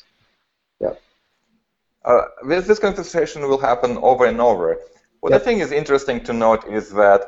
Uh, 2.08 2.22
this, 2.46 2.66
this 2.66 2.78
conversation 2.78 3.42
will 3.42 3.58
happen 3.58 3.98
over 3.98 4.24
and 4.24 4.40
over. 4.40 4.78
What 5.20 5.32
yep. 5.32 5.42
I 5.42 5.44
think 5.44 5.60
is 5.60 5.72
interesting 5.72 6.24
to 6.24 6.32
note 6.32 6.66
is 6.66 6.90
that 6.92 7.20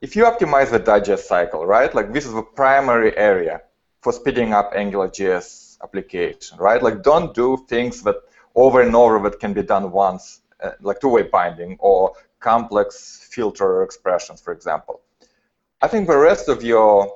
if 0.00 0.14
you 0.14 0.22
optimize 0.22 0.70
the 0.70 0.78
digest 0.78 1.26
cycle, 1.26 1.66
right, 1.66 1.92
like 1.92 2.12
this 2.12 2.26
is 2.26 2.32
the 2.32 2.42
primary 2.42 3.16
area 3.16 3.62
for 4.02 4.12
speeding 4.12 4.52
up 4.52 4.72
AngularJS 4.72 5.78
application, 5.82 6.58
right? 6.58 6.80
Like 6.80 7.02
don't 7.02 7.34
do 7.34 7.56
things 7.68 8.02
that 8.02 8.14
over 8.54 8.82
and 8.82 8.94
over 8.94 9.18
that 9.28 9.40
can 9.40 9.52
be 9.52 9.64
done 9.64 9.90
once, 9.90 10.42
uh, 10.62 10.70
like 10.80 11.00
two-way 11.00 11.22
binding 11.22 11.76
or 11.80 12.12
complex 12.38 13.26
filter 13.32 13.82
expressions, 13.82 14.40
for 14.40 14.52
example. 14.52 15.00
I 15.82 15.88
think 15.88 16.06
the 16.06 16.16
rest 16.16 16.48
of 16.48 16.62
your 16.62 17.12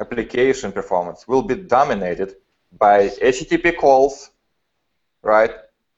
application 0.00 0.70
performance 0.70 1.26
will 1.26 1.42
be 1.42 1.54
dominated 1.54 2.36
by 2.78 3.08
HTTP 3.08 3.78
calls, 3.78 4.30
right? 5.22 5.52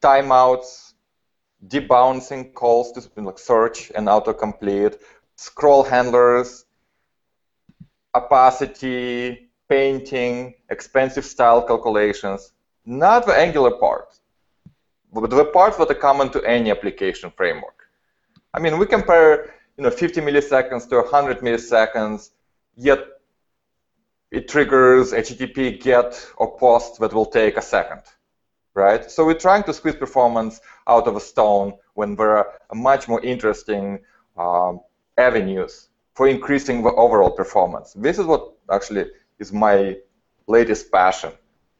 Timeouts, 0.04 0.92
debouncing 1.66 2.52
calls 2.52 2.92
to 2.92 3.22
like 3.22 3.38
search 3.38 3.90
and 3.94 4.06
autocomplete, 4.06 4.96
scroll 5.36 5.82
handlers, 5.82 6.66
opacity, 8.14 9.48
painting, 9.66 10.54
expensive 10.68 11.24
style 11.24 11.62
calculations, 11.62 12.52
not 12.84 13.24
the 13.24 13.32
Angular 13.32 13.70
part, 13.70 14.08
but 15.10 15.30
the 15.30 15.44
parts 15.46 15.78
that 15.78 15.90
are 15.90 15.94
common 15.94 16.28
to 16.30 16.42
any 16.44 16.70
application 16.70 17.30
framework. 17.30 17.88
I 18.52 18.60
mean, 18.60 18.78
we 18.78 18.84
compare 18.84 19.54
you 19.78 19.84
know 19.84 19.90
50 19.90 20.20
milliseconds 20.20 20.86
to 20.90 20.96
100 20.96 21.38
milliseconds, 21.40 22.30
yet 22.76 23.00
it 24.30 24.48
triggers 24.48 25.12
HTTP 25.12 25.80
GET 25.80 26.32
or 26.36 26.58
POST 26.58 27.00
that 27.00 27.12
will 27.14 27.26
take 27.40 27.56
a 27.56 27.62
second, 27.62 28.02
right? 28.74 29.10
So 29.10 29.24
we're 29.24 29.38
trying 29.38 29.62
to 29.64 29.72
squeeze 29.72 29.94
performance 29.94 30.60
out 30.86 31.06
of 31.06 31.16
a 31.16 31.20
stone 31.20 31.74
when 31.94 32.16
there 32.16 32.36
are 32.36 32.52
much 32.74 33.08
more 33.08 33.22
interesting 33.22 34.00
um, 34.36 34.80
avenues 35.16 35.88
for 36.14 36.28
increasing 36.28 36.82
the 36.82 36.92
overall 36.92 37.30
performance. 37.30 37.92
This 37.94 38.18
is 38.18 38.26
what 38.26 38.52
actually 38.70 39.06
is 39.38 39.52
my 39.52 39.96
latest 40.46 40.90
passion. 40.92 41.32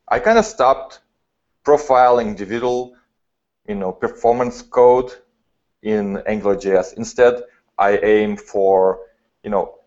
I 0.08 0.18
kind 0.18 0.38
of 0.38 0.44
stopped 0.44 1.00
profiling 1.64 2.26
individual, 2.26 2.94
you 3.66 3.74
know, 3.74 3.92
performance 3.92 4.62
code 4.62 5.12
in 5.82 6.16
AngularJS. 6.28 6.94
Instead, 6.94 7.42
I 7.78 7.98
aim 7.98 8.36
for, 8.36 9.00
you 9.42 9.50
know, 9.50 9.78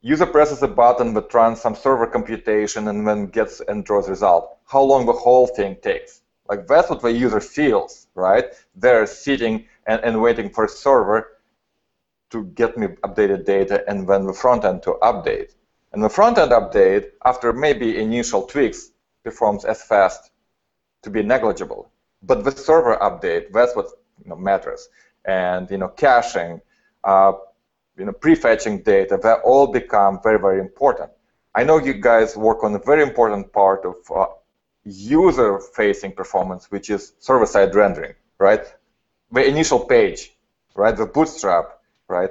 user 0.00 0.26
presses 0.26 0.62
a 0.62 0.68
button 0.68 1.14
that 1.14 1.32
runs 1.34 1.60
some 1.60 1.74
server 1.74 2.06
computation 2.06 2.88
and 2.88 3.06
then 3.06 3.26
gets 3.26 3.60
and 3.60 3.84
draws 3.84 4.08
result. 4.08 4.58
How 4.66 4.82
long 4.82 5.06
the 5.06 5.12
whole 5.12 5.46
thing 5.46 5.76
takes. 5.82 6.22
Like 6.48 6.66
that's 6.66 6.88
what 6.90 7.02
the 7.02 7.12
user 7.12 7.40
feels, 7.40 8.06
right? 8.14 8.46
They're 8.74 9.06
sitting 9.06 9.66
and, 9.86 10.00
and 10.02 10.20
waiting 10.20 10.50
for 10.50 10.64
a 10.64 10.68
server 10.68 11.38
to 12.30 12.44
get 12.44 12.76
me 12.76 12.88
updated 13.04 13.44
data 13.44 13.84
and 13.88 14.06
then 14.08 14.26
the 14.26 14.32
front 14.32 14.64
end 14.64 14.82
to 14.82 14.92
update. 15.02 15.54
And 15.92 16.02
the 16.02 16.08
front 16.08 16.38
end 16.38 16.50
update, 16.50 17.12
after 17.24 17.52
maybe 17.52 17.98
initial 17.98 18.42
tweaks, 18.42 18.90
performs 19.24 19.64
as 19.64 19.82
fast 19.82 20.30
to 21.02 21.10
be 21.10 21.22
negligible. 21.22 21.90
But 22.22 22.44
the 22.44 22.50
server 22.50 22.96
update, 22.96 23.52
that's 23.52 23.74
what 23.76 23.86
you 24.22 24.30
know, 24.30 24.36
matters. 24.36 24.88
And 25.24 25.70
you 25.70 25.78
know, 25.78 25.88
caching, 25.88 26.60
uh, 27.04 27.32
you 27.96 28.04
know, 28.04 28.12
prefetching 28.12 28.84
data, 28.84 29.18
that 29.22 29.40
all 29.44 29.66
become 29.68 30.20
very, 30.22 30.38
very 30.38 30.60
important. 30.60 31.10
I 31.54 31.64
know 31.64 31.78
you 31.78 31.94
guys 31.94 32.36
work 32.36 32.62
on 32.64 32.74
a 32.74 32.78
very 32.78 33.02
important 33.02 33.52
part 33.52 33.84
of 33.84 33.96
uh, 34.14 34.26
user-facing 34.86 36.12
performance, 36.12 36.70
which 36.70 36.90
is 36.90 37.12
server-side 37.18 37.74
rendering, 37.74 38.14
right? 38.38 38.64
The 39.32 39.46
initial 39.46 39.80
page, 39.80 40.34
right? 40.74 40.96
The 40.96 41.06
bootstrap, 41.06 41.80
right? 42.08 42.30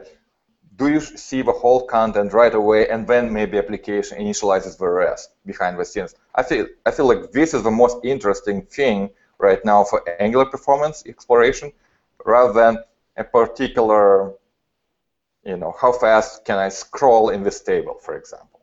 Do 0.77 0.87
you 0.87 0.99
see 0.99 1.41
the 1.41 1.51
whole 1.51 1.85
content 1.85 2.33
right 2.33 2.53
away, 2.53 2.89
and 2.89 3.07
then 3.07 3.31
maybe 3.31 3.57
application 3.57 4.17
initializes 4.17 4.77
the 4.77 4.87
rest 4.87 5.31
behind 5.45 5.77
the 5.79 5.85
scenes? 5.85 6.15
I 6.33 6.43
feel 6.43 6.67
I 6.85 6.91
feel 6.91 7.07
like 7.07 7.31
this 7.31 7.53
is 7.53 7.63
the 7.63 7.71
most 7.71 7.97
interesting 8.03 8.63
thing 8.63 9.09
right 9.37 9.63
now 9.63 9.83
for 9.83 10.03
Angular 10.19 10.45
performance 10.45 11.03
exploration, 11.05 11.71
rather 12.25 12.53
than 12.53 12.77
a 13.15 13.23
particular 13.23 14.33
you 15.45 15.57
know, 15.57 15.73
how 15.79 15.91
fast 15.91 16.43
can 16.43 16.57
I 16.57 16.69
scroll 16.69 17.29
in 17.29 17.43
this 17.43 17.61
table, 17.61 17.95
for 18.01 18.17
example? 18.17 18.54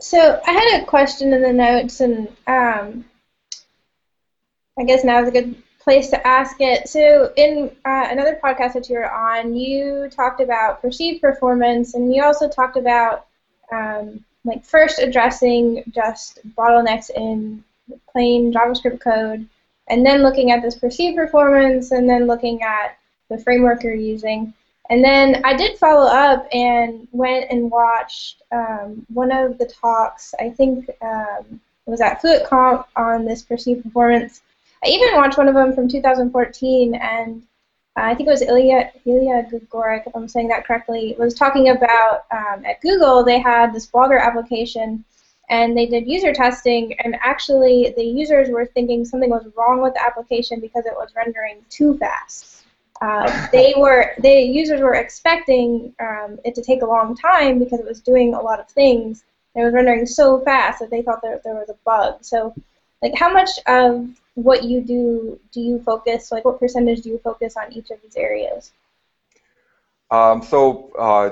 So 0.00 0.40
I 0.46 0.52
had 0.52 0.80
a 0.82 0.86
question 0.86 1.32
in 1.32 1.42
the 1.42 1.52
notes, 1.52 2.00
and 2.00 2.28
um, 2.46 3.04
I 4.78 4.84
guess 4.84 5.04
now 5.04 5.22
is 5.22 5.28
a 5.28 5.32
good 5.32 5.62
place 5.78 6.08
to 6.10 6.26
ask 6.26 6.56
it. 6.60 6.88
So 6.88 7.32
in 7.36 7.70
uh, 7.84 8.08
another 8.10 8.38
podcast 8.42 8.72
that 8.74 8.88
you 8.88 8.96
were 8.96 9.10
on, 9.10 9.54
you 9.54 10.08
talked 10.10 10.40
about 10.40 10.80
perceived 10.80 11.20
performance, 11.20 11.94
and 11.94 12.14
you 12.14 12.22
also 12.22 12.48
talked 12.48 12.78
about 12.78 13.26
um, 13.72 14.24
like 14.44 14.64
first 14.64 15.00
addressing 15.00 15.84
just 15.90 16.38
bottlenecks 16.56 17.10
in 17.10 17.62
plain 18.10 18.52
JavaScript 18.52 19.00
code, 19.00 19.46
and 19.88 20.04
then 20.04 20.22
looking 20.22 20.50
at 20.50 20.62
this 20.62 20.78
perceived 20.78 21.16
performance, 21.16 21.90
and 21.90 22.08
then 22.08 22.26
looking 22.26 22.62
at 22.62 22.96
the 23.28 23.36
framework 23.38 23.82
you're 23.82 23.94
using. 23.94 24.54
And 24.90 25.04
then 25.04 25.40
I 25.44 25.56
did 25.56 25.78
follow 25.78 26.06
up 26.06 26.48
and 26.52 27.06
went 27.12 27.46
and 27.50 27.70
watched 27.70 28.42
um, 28.50 29.06
one 29.08 29.30
of 29.30 29.56
the 29.56 29.66
talks. 29.66 30.34
I 30.40 30.50
think 30.50 30.90
um, 31.00 31.60
it 31.86 31.90
was 31.90 32.00
at 32.00 32.20
FluentConf 32.20 32.84
on 32.96 33.24
this 33.24 33.42
perceived 33.42 33.84
performance. 33.84 34.42
I 34.84 34.88
even 34.88 35.14
watched 35.14 35.38
one 35.38 35.46
of 35.46 35.54
them 35.54 35.74
from 35.74 35.88
2014, 35.88 36.94
and 36.96 37.42
uh, 37.96 38.00
I 38.02 38.14
think 38.16 38.28
it 38.28 38.32
was 38.32 38.42
Ilya 38.42 38.90
Ilya 39.04 39.48
Grigorik, 39.50 40.08
if 40.08 40.16
I'm 40.16 40.26
saying 40.26 40.48
that 40.48 40.66
correctly, 40.66 41.14
was 41.18 41.34
talking 41.34 41.68
about 41.68 42.24
um, 42.32 42.64
at 42.64 42.80
Google 42.80 43.22
they 43.22 43.38
had 43.38 43.72
this 43.72 43.86
Blogger 43.86 44.20
application, 44.20 45.04
and 45.50 45.76
they 45.76 45.86
did 45.86 46.08
user 46.08 46.32
testing, 46.32 46.98
and 47.00 47.16
actually 47.22 47.92
the 47.96 48.04
users 48.04 48.48
were 48.48 48.66
thinking 48.66 49.04
something 49.04 49.30
was 49.30 49.46
wrong 49.56 49.82
with 49.82 49.94
the 49.94 50.02
application 50.02 50.58
because 50.58 50.86
it 50.86 50.94
was 50.94 51.10
rendering 51.14 51.58
too 51.68 51.96
fast. 51.98 52.59
Uh, 53.00 53.48
they 53.50 53.72
were 53.76 54.12
the 54.18 54.30
users 54.30 54.80
were 54.80 54.94
expecting 54.94 55.94
um, 56.00 56.38
it 56.44 56.54
to 56.54 56.62
take 56.62 56.82
a 56.82 56.86
long 56.86 57.16
time 57.16 57.58
because 57.58 57.80
it 57.80 57.86
was 57.86 58.00
doing 58.00 58.34
a 58.34 58.40
lot 58.40 58.60
of 58.60 58.68
things. 58.68 59.24
It 59.54 59.64
was 59.64 59.72
rendering 59.72 60.06
so 60.06 60.40
fast 60.40 60.80
that 60.80 60.90
they 60.90 61.02
thought 61.02 61.22
that 61.22 61.42
there 61.42 61.54
was 61.54 61.70
a 61.70 61.76
bug. 61.84 62.18
So, 62.22 62.54
like, 63.02 63.14
how 63.14 63.32
much 63.32 63.50
of 63.66 64.08
what 64.34 64.64
you 64.64 64.82
do 64.82 65.40
do 65.50 65.60
you 65.60 65.82
focus? 65.82 66.30
Like, 66.30 66.44
what 66.44 66.60
percentage 66.60 67.00
do 67.00 67.08
you 67.08 67.18
focus 67.18 67.56
on 67.56 67.72
each 67.72 67.90
of 67.90 68.02
these 68.02 68.16
areas? 68.16 68.72
Um, 70.10 70.42
so, 70.42 70.92
uh, 70.98 71.30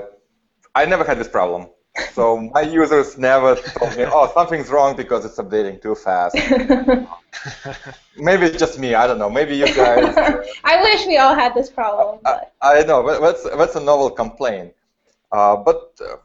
I 0.73 0.85
never 0.85 1.03
had 1.03 1.19
this 1.19 1.27
problem. 1.27 1.67
So 2.13 2.37
my 2.53 2.61
users 2.61 3.17
never 3.17 3.55
told 3.55 3.97
me, 3.97 4.05
"Oh, 4.05 4.31
something's 4.33 4.69
wrong 4.69 4.95
because 4.95 5.25
it's 5.25 5.37
updating 5.37 5.81
too 5.81 5.95
fast." 5.95 6.35
Maybe 8.17 8.45
it's 8.47 8.57
just 8.57 8.79
me. 8.79 8.95
I 8.95 9.07
don't 9.07 9.19
know. 9.19 9.29
Maybe 9.29 9.55
you 9.55 9.65
guys. 9.83 10.15
I 10.63 10.81
wish 10.81 11.05
we 11.05 11.17
all 11.17 11.35
had 11.35 11.53
this 11.53 11.69
problem. 11.69 12.19
But... 12.23 12.53
I, 12.61 12.81
I, 12.81 12.85
know, 12.85 13.03
but 13.03 13.21
that's 13.21 13.43
that's 13.43 13.75
a 13.75 13.79
novel 13.79 14.09
complaint. 14.09 14.73
Uh, 15.31 15.55
but 15.57 15.93
uh, 16.01 16.17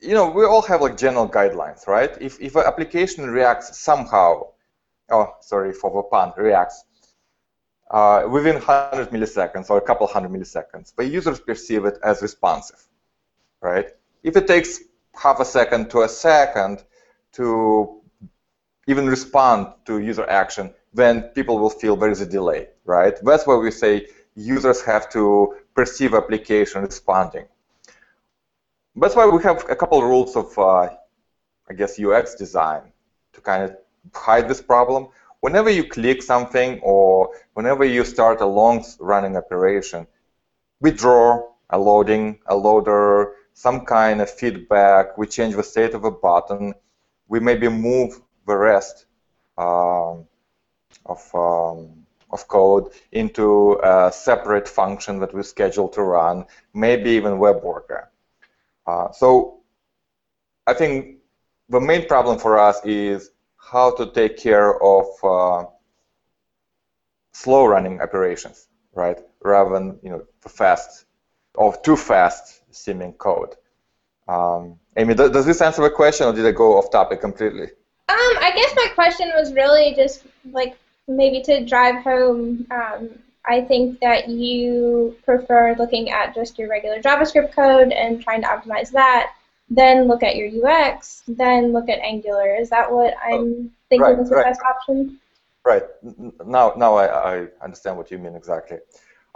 you 0.00 0.14
know, 0.14 0.30
we 0.30 0.44
all 0.44 0.62
have 0.62 0.80
like 0.82 0.96
general 0.96 1.28
guidelines, 1.28 1.86
right? 1.86 2.10
If 2.20 2.40
if 2.40 2.56
an 2.56 2.64
application 2.66 3.30
reacts 3.30 3.78
somehow, 3.78 4.48
oh, 5.10 5.34
sorry 5.40 5.72
for 5.72 5.90
the 5.90 6.02
pun, 6.02 6.32
reacts 6.36 6.84
uh, 7.90 8.26
within 8.28 8.54
100 8.54 9.10
milliseconds 9.10 9.70
or 9.70 9.78
a 9.78 9.80
couple 9.80 10.06
hundred 10.06 10.32
milliseconds, 10.32 10.94
the 10.96 11.06
users 11.06 11.38
perceive 11.40 11.84
it 11.84 11.98
as 12.02 12.22
responsive, 12.22 12.82
right? 13.60 13.90
If 14.26 14.36
it 14.36 14.48
takes 14.48 14.80
half 15.14 15.38
a 15.38 15.44
second 15.44 15.88
to 15.90 16.02
a 16.02 16.08
second 16.08 16.82
to 17.34 18.02
even 18.88 19.06
respond 19.06 19.68
to 19.84 20.00
user 20.00 20.28
action, 20.28 20.74
then 20.92 21.22
people 21.36 21.60
will 21.60 21.70
feel 21.70 21.94
there 21.94 22.10
is 22.10 22.20
a 22.20 22.26
delay, 22.26 22.70
right? 22.84 23.14
That's 23.22 23.46
why 23.46 23.54
we 23.54 23.70
say 23.70 24.08
users 24.34 24.82
have 24.82 25.08
to 25.10 25.54
perceive 25.76 26.12
application 26.12 26.82
responding. 26.82 27.46
That's 28.96 29.14
why 29.14 29.26
we 29.26 29.40
have 29.44 29.64
a 29.70 29.76
couple 29.76 29.98
of 29.98 30.04
rules 30.04 30.34
of, 30.34 30.58
uh, 30.58 30.88
I 31.70 31.74
guess, 31.76 32.00
UX 32.00 32.34
design 32.34 32.82
to 33.32 33.40
kind 33.40 33.62
of 33.62 33.76
hide 34.12 34.48
this 34.48 34.60
problem. 34.60 35.06
Whenever 35.38 35.70
you 35.70 35.84
click 35.84 36.20
something 36.20 36.80
or 36.82 37.30
whenever 37.54 37.84
you 37.84 38.04
start 38.04 38.40
a 38.40 38.46
long-running 38.46 39.36
operation, 39.36 40.08
withdraw 40.80 41.46
a 41.70 41.78
loading, 41.78 42.40
a 42.46 42.56
loader, 42.56 43.34
some 43.56 43.86
kind 43.86 44.20
of 44.20 44.28
feedback, 44.28 45.16
we 45.16 45.26
change 45.26 45.56
the 45.56 45.62
state 45.62 45.94
of 45.94 46.04
a 46.04 46.10
button, 46.10 46.74
we 47.26 47.40
maybe 47.40 47.70
move 47.70 48.20
the 48.46 48.54
rest 48.54 49.06
um, 49.56 50.26
of, 51.06 51.34
um, 51.34 52.04
of 52.30 52.46
code 52.48 52.92
into 53.12 53.80
a 53.82 54.12
separate 54.12 54.68
function 54.68 55.18
that 55.20 55.32
we 55.32 55.42
schedule 55.42 55.88
to 55.88 56.02
run, 56.02 56.44
maybe 56.74 57.08
even 57.12 57.38
web 57.38 57.62
worker. 57.64 58.10
Uh, 58.86 59.10
so 59.10 59.60
I 60.66 60.74
think 60.74 61.20
the 61.70 61.80
main 61.80 62.06
problem 62.06 62.38
for 62.38 62.58
us 62.58 62.84
is 62.84 63.30
how 63.56 63.90
to 63.96 64.12
take 64.12 64.36
care 64.36 64.78
of 64.82 65.06
uh, 65.24 65.64
slow 67.32 67.64
running 67.64 68.02
operations, 68.02 68.68
right? 68.92 69.18
Rather 69.42 69.70
than 69.72 69.98
you 70.02 70.10
know 70.10 70.26
the 70.42 70.50
fast 70.50 71.06
or 71.56 71.76
too 71.82 71.96
fast 71.96 72.62
seeming 72.70 73.12
code. 73.14 73.54
Um, 74.28 74.78
Amy, 74.96 75.14
th 75.14 75.32
does 75.32 75.46
this 75.46 75.60
answer 75.60 75.82
the 75.82 75.90
question, 75.90 76.26
or 76.26 76.32
did 76.32 76.46
I 76.46 76.52
go 76.52 76.78
off 76.78 76.90
topic 76.90 77.20
completely? 77.20 77.68
Um, 78.08 78.32
I 78.48 78.52
guess 78.54 78.72
my 78.76 78.88
question 78.94 79.30
was 79.34 79.52
really 79.52 79.94
just 79.94 80.24
like 80.52 80.76
maybe 81.08 81.42
to 81.42 81.64
drive 81.64 82.02
home. 82.02 82.66
Um, 82.70 83.10
I 83.44 83.60
think 83.60 84.00
that 84.00 84.28
you 84.28 85.16
prefer 85.24 85.74
looking 85.78 86.10
at 86.10 86.34
just 86.34 86.58
your 86.58 86.68
regular 86.68 87.00
JavaScript 87.00 87.52
code 87.52 87.92
and 87.92 88.20
trying 88.20 88.42
to 88.42 88.48
optimize 88.48 88.90
that, 88.90 89.32
then 89.70 90.08
look 90.08 90.22
at 90.22 90.36
your 90.36 90.48
UX, 90.48 91.22
then 91.28 91.72
look 91.72 91.88
at 91.88 92.00
Angular. 92.00 92.56
Is 92.56 92.70
that 92.70 92.90
what 92.90 93.14
I'm 93.22 93.70
thinking 93.88 94.00
right, 94.00 94.18
is 94.18 94.30
the 94.30 94.36
right. 94.36 94.46
best 94.46 94.60
option? 94.62 95.18
Right. 95.64 95.82
Now, 96.44 96.74
now 96.76 96.96
I, 96.96 97.34
I 97.34 97.48
understand 97.62 97.96
what 97.96 98.10
you 98.10 98.18
mean 98.18 98.34
exactly. 98.34 98.78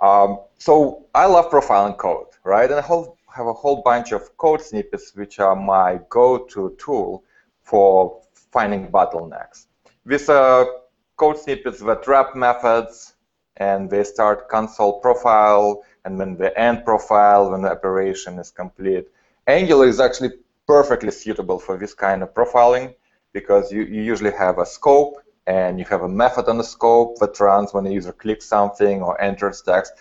Um, 0.00 0.40
so 0.58 1.06
I 1.14 1.26
love 1.26 1.50
profiling 1.50 1.96
code, 1.96 2.28
right? 2.44 2.70
And 2.70 2.80
I 2.80 2.82
have 2.82 3.46
a 3.46 3.52
whole 3.52 3.82
bunch 3.82 4.12
of 4.12 4.36
code 4.36 4.62
snippets 4.62 5.14
which 5.14 5.38
are 5.38 5.56
my 5.56 6.00
go-to 6.08 6.76
tool 6.78 7.24
for 7.62 8.22
finding 8.34 8.88
bottlenecks. 8.88 9.66
With 10.04 10.28
uh, 10.28 10.66
code 11.16 11.38
snippets 11.38 11.80
that 11.80 12.06
wrap 12.06 12.34
methods, 12.34 13.14
and 13.56 13.90
they 13.90 14.02
start 14.04 14.48
console 14.48 15.00
profile, 15.00 15.84
and 16.04 16.18
then 16.18 16.36
the 16.36 16.58
end 16.58 16.84
profile 16.84 17.50
when 17.50 17.62
the 17.62 17.70
operation 17.70 18.38
is 18.38 18.50
complete. 18.50 19.06
Angular 19.46 19.86
is 19.86 20.00
actually 20.00 20.30
perfectly 20.66 21.10
suitable 21.10 21.58
for 21.58 21.76
this 21.76 21.92
kind 21.92 22.22
of 22.22 22.32
profiling 22.32 22.94
because 23.32 23.70
you, 23.70 23.82
you 23.82 24.02
usually 24.02 24.32
have 24.32 24.58
a 24.58 24.64
scope 24.66 25.16
and 25.50 25.80
you 25.80 25.84
have 25.86 26.02
a 26.02 26.08
method 26.08 26.46
on 26.48 26.58
the 26.58 26.68
scope 26.76 27.18
that 27.18 27.40
runs 27.40 27.74
when 27.74 27.82
the 27.82 27.92
user 27.92 28.12
clicks 28.12 28.46
something 28.46 29.02
or 29.02 29.20
enters 29.20 29.62
text. 29.62 29.92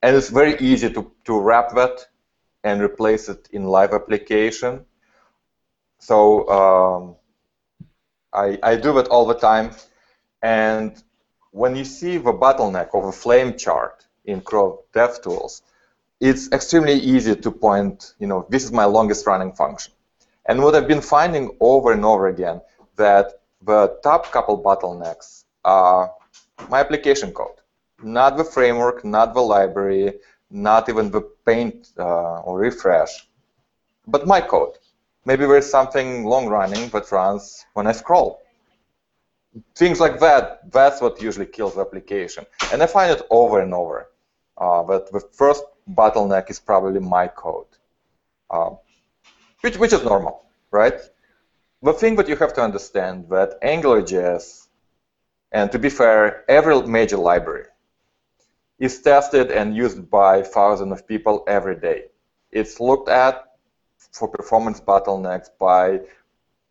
And 0.00 0.14
it's 0.14 0.28
very 0.28 0.54
easy 0.70 0.88
to, 0.96 1.10
to 1.24 1.40
wrap 1.40 1.74
that 1.74 2.06
and 2.62 2.80
replace 2.80 3.28
it 3.28 3.48
in 3.50 3.64
live 3.64 3.92
application. 3.92 4.86
So 5.98 6.16
um, 6.58 7.16
I, 8.32 8.58
I 8.62 8.76
do 8.76 8.92
that 8.94 9.08
all 9.08 9.26
the 9.26 9.40
time. 9.50 9.72
And 10.40 10.92
when 11.50 11.74
you 11.74 11.84
see 11.84 12.18
the 12.18 12.32
bottleneck 12.32 12.90
of 12.94 13.04
a 13.06 13.12
flame 13.12 13.56
chart 13.56 14.06
in 14.24 14.40
Chrome 14.40 14.78
DevTools, 14.94 15.62
it's 16.20 16.52
extremely 16.52 16.98
easy 17.14 17.34
to 17.34 17.50
point, 17.50 18.14
you 18.20 18.28
know, 18.28 18.46
this 18.50 18.62
is 18.62 18.70
my 18.70 18.84
longest 18.84 19.26
running 19.26 19.52
function. 19.52 19.92
And 20.48 20.62
what 20.62 20.76
I've 20.76 20.86
been 20.86 21.06
finding 21.16 21.56
over 21.58 21.90
and 21.90 22.04
over 22.04 22.28
again, 22.28 22.60
that 22.94 23.40
the 23.62 23.98
top 24.02 24.30
couple 24.32 24.62
bottlenecks 24.62 25.44
are 25.64 26.12
my 26.68 26.80
application 26.80 27.32
code, 27.32 27.58
not 28.02 28.36
the 28.36 28.44
framework, 28.44 29.04
not 29.04 29.34
the 29.34 29.40
library, 29.40 30.14
not 30.50 30.88
even 30.88 31.10
the 31.10 31.22
paint 31.44 31.88
uh, 31.98 32.40
or 32.40 32.58
refresh, 32.58 33.28
but 34.06 34.26
my 34.26 34.40
code. 34.40 34.78
Maybe 35.24 35.44
there's 35.44 35.68
something 35.68 36.24
long 36.24 36.46
running 36.46 36.88
that 36.90 37.10
runs 37.10 37.66
when 37.74 37.86
I 37.86 37.92
scroll. 37.92 38.40
Things 39.74 39.98
like 39.98 40.20
that, 40.20 40.70
that's 40.70 41.00
what 41.00 41.20
usually 41.20 41.46
kills 41.46 41.74
the 41.74 41.80
application. 41.80 42.44
And 42.72 42.82
I 42.82 42.86
find 42.86 43.10
it 43.10 43.22
over 43.30 43.60
and 43.60 43.74
over. 43.74 44.10
Uh, 44.58 44.82
that 44.84 45.12
the 45.12 45.20
first 45.20 45.64
bottleneck 45.90 46.48
is 46.48 46.58
probably 46.58 47.00
my 47.00 47.26
code, 47.28 47.66
uh, 48.50 48.70
which, 49.60 49.76
which 49.76 49.92
is 49.92 50.02
normal, 50.02 50.44
right? 50.70 50.98
The 51.82 51.92
thing 51.92 52.16
that 52.16 52.28
you 52.28 52.36
have 52.36 52.54
to 52.54 52.62
understand 52.62 53.28
that 53.30 53.60
AngularJS, 53.62 54.66
and 55.52 55.70
to 55.72 55.78
be 55.78 55.90
fair, 55.90 56.44
every 56.48 56.82
major 56.86 57.18
library 57.18 57.66
is 58.78 59.00
tested 59.00 59.50
and 59.50 59.76
used 59.76 60.10
by 60.10 60.42
thousands 60.42 60.92
of 60.92 61.06
people 61.06 61.44
every 61.46 61.76
day. 61.76 62.06
It's 62.50 62.80
looked 62.80 63.08
at 63.08 63.44
for 64.12 64.28
performance 64.28 64.80
bottlenecks 64.80 65.48
by 65.58 66.00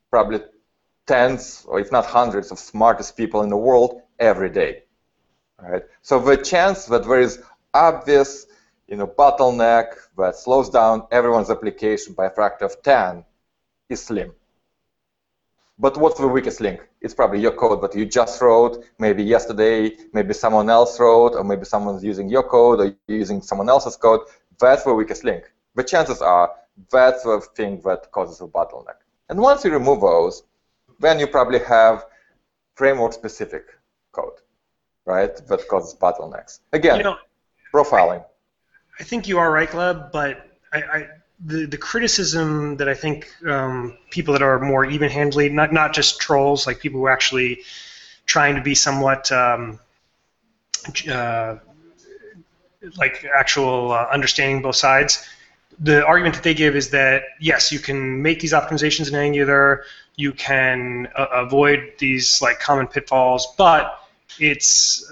probably 0.10 0.42
tens, 1.06 1.66
or 1.68 1.80
if 1.80 1.92
not 1.92 2.06
hundreds, 2.06 2.52
of 2.52 2.58
smartest 2.58 3.16
people 3.16 3.44
in 3.44 3.50
the 3.50 3.58
world 3.58 4.02
every 4.20 4.50
day. 4.50 4.84
Right? 5.62 5.84
So 6.02 6.20
the 6.20 6.38
chance 6.38 6.86
that 6.86 7.06
there 7.06 7.20
is 7.20 7.42
obvious 7.74 8.48
you 8.88 8.98
know, 8.98 9.08
bottleneck 9.08 9.96
that 10.18 10.36
slows 10.36 10.70
down 10.70 11.08
everyone's 11.12 11.50
application 11.50 12.14
by 12.14 12.28
a 12.28 12.30
factor 12.30 12.66
of 12.66 12.82
10 12.84 13.24
is 13.90 14.02
slim. 14.02 14.32
But 15.78 15.98
what's 15.98 16.20
the 16.20 16.28
weakest 16.28 16.62
link? 16.62 16.88
It's 17.02 17.14
probably 17.14 17.42
your 17.42 17.52
code 17.52 17.82
that 17.82 17.94
you 17.96 18.06
just 18.06 18.42
wrote, 18.42 18.86
maybe 18.98 19.24
yesterday, 19.24 19.98
maybe 20.14 20.34
someone 20.34 20.70
else 20.70 21.00
wrote, 21.00 21.36
or 21.36 21.44
maybe 21.44 21.66
someone's 21.66 22.04
using 22.04 22.30
your 22.30 22.44
code 22.44 22.80
or 22.80 22.96
using 23.08 23.42
someone 23.42 23.70
else's 23.70 23.98
code. 23.98 24.22
That's 24.60 24.84
the 24.84 24.94
weakest 24.94 25.26
link. 25.26 25.52
The 25.76 25.84
chances 25.84 26.22
are 26.22 26.54
that's 26.92 27.24
the 27.24 27.42
thing 27.56 27.82
that 27.86 28.12
causes 28.12 28.40
a 28.42 28.48
bottleneck. 28.48 29.00
And 29.30 29.40
once 29.40 29.66
you 29.66 29.72
remove 29.72 30.02
those, 30.02 30.44
then 31.00 31.20
you 31.20 31.28
probably 31.28 31.60
have 31.60 32.06
framework-specific 32.76 33.66
code, 34.14 34.40
right, 35.06 35.36
that 35.48 35.68
causes 35.68 35.94
bottlenecks. 35.94 36.60
Again, 36.72 36.98
You 36.98 37.04
know, 37.04 37.18
profiling. 37.74 38.24
I 39.00 39.04
think 39.04 39.28
you 39.28 39.40
are 39.40 39.52
right, 39.52 39.70
Gleb, 39.70 40.12
but 40.12 40.50
I, 40.72 40.82
I, 40.82 41.08
the, 41.44 41.66
the 41.66 41.78
criticism 41.78 42.78
that 42.78 42.88
I 42.88 42.94
think 42.94 43.28
um, 43.46 43.98
people 44.10 44.34
that 44.34 44.42
are 44.42 44.60
more 44.60 44.86
even-handedly, 44.86 45.50
not, 45.50 45.74
not 45.74 45.94
just 45.94 46.20
trolls, 46.20 46.66
like 46.66 46.80
people 46.80 47.00
who 47.00 47.06
are 47.06 47.12
actually 47.12 47.62
trying 48.26 48.56
to 48.56 48.62
be 48.62 48.76
somewhat 48.76 49.32
um, 49.32 49.80
uh, 51.10 51.58
like 52.98 53.26
actual 53.38 53.92
uh, 53.92 54.08
understanding 54.12 54.62
both 54.62 54.76
sides, 54.76 55.28
the 55.80 56.06
argument 56.06 56.36
that 56.36 56.44
they 56.44 56.54
give 56.54 56.76
is 56.76 56.90
that 56.92 57.24
yes, 57.40 57.72
you 57.72 57.80
can 57.80 58.22
make 58.22 58.40
these 58.40 58.54
optimizations 58.54 59.10
in 59.10 59.16
Angular, 59.16 59.84
you 60.16 60.32
can 60.32 61.08
uh, 61.16 61.26
avoid 61.34 61.94
these 62.00 62.42
like 62.42 62.60
common 62.60 62.88
pitfalls, 62.88 63.48
but 63.58 64.00
it's 64.40 65.12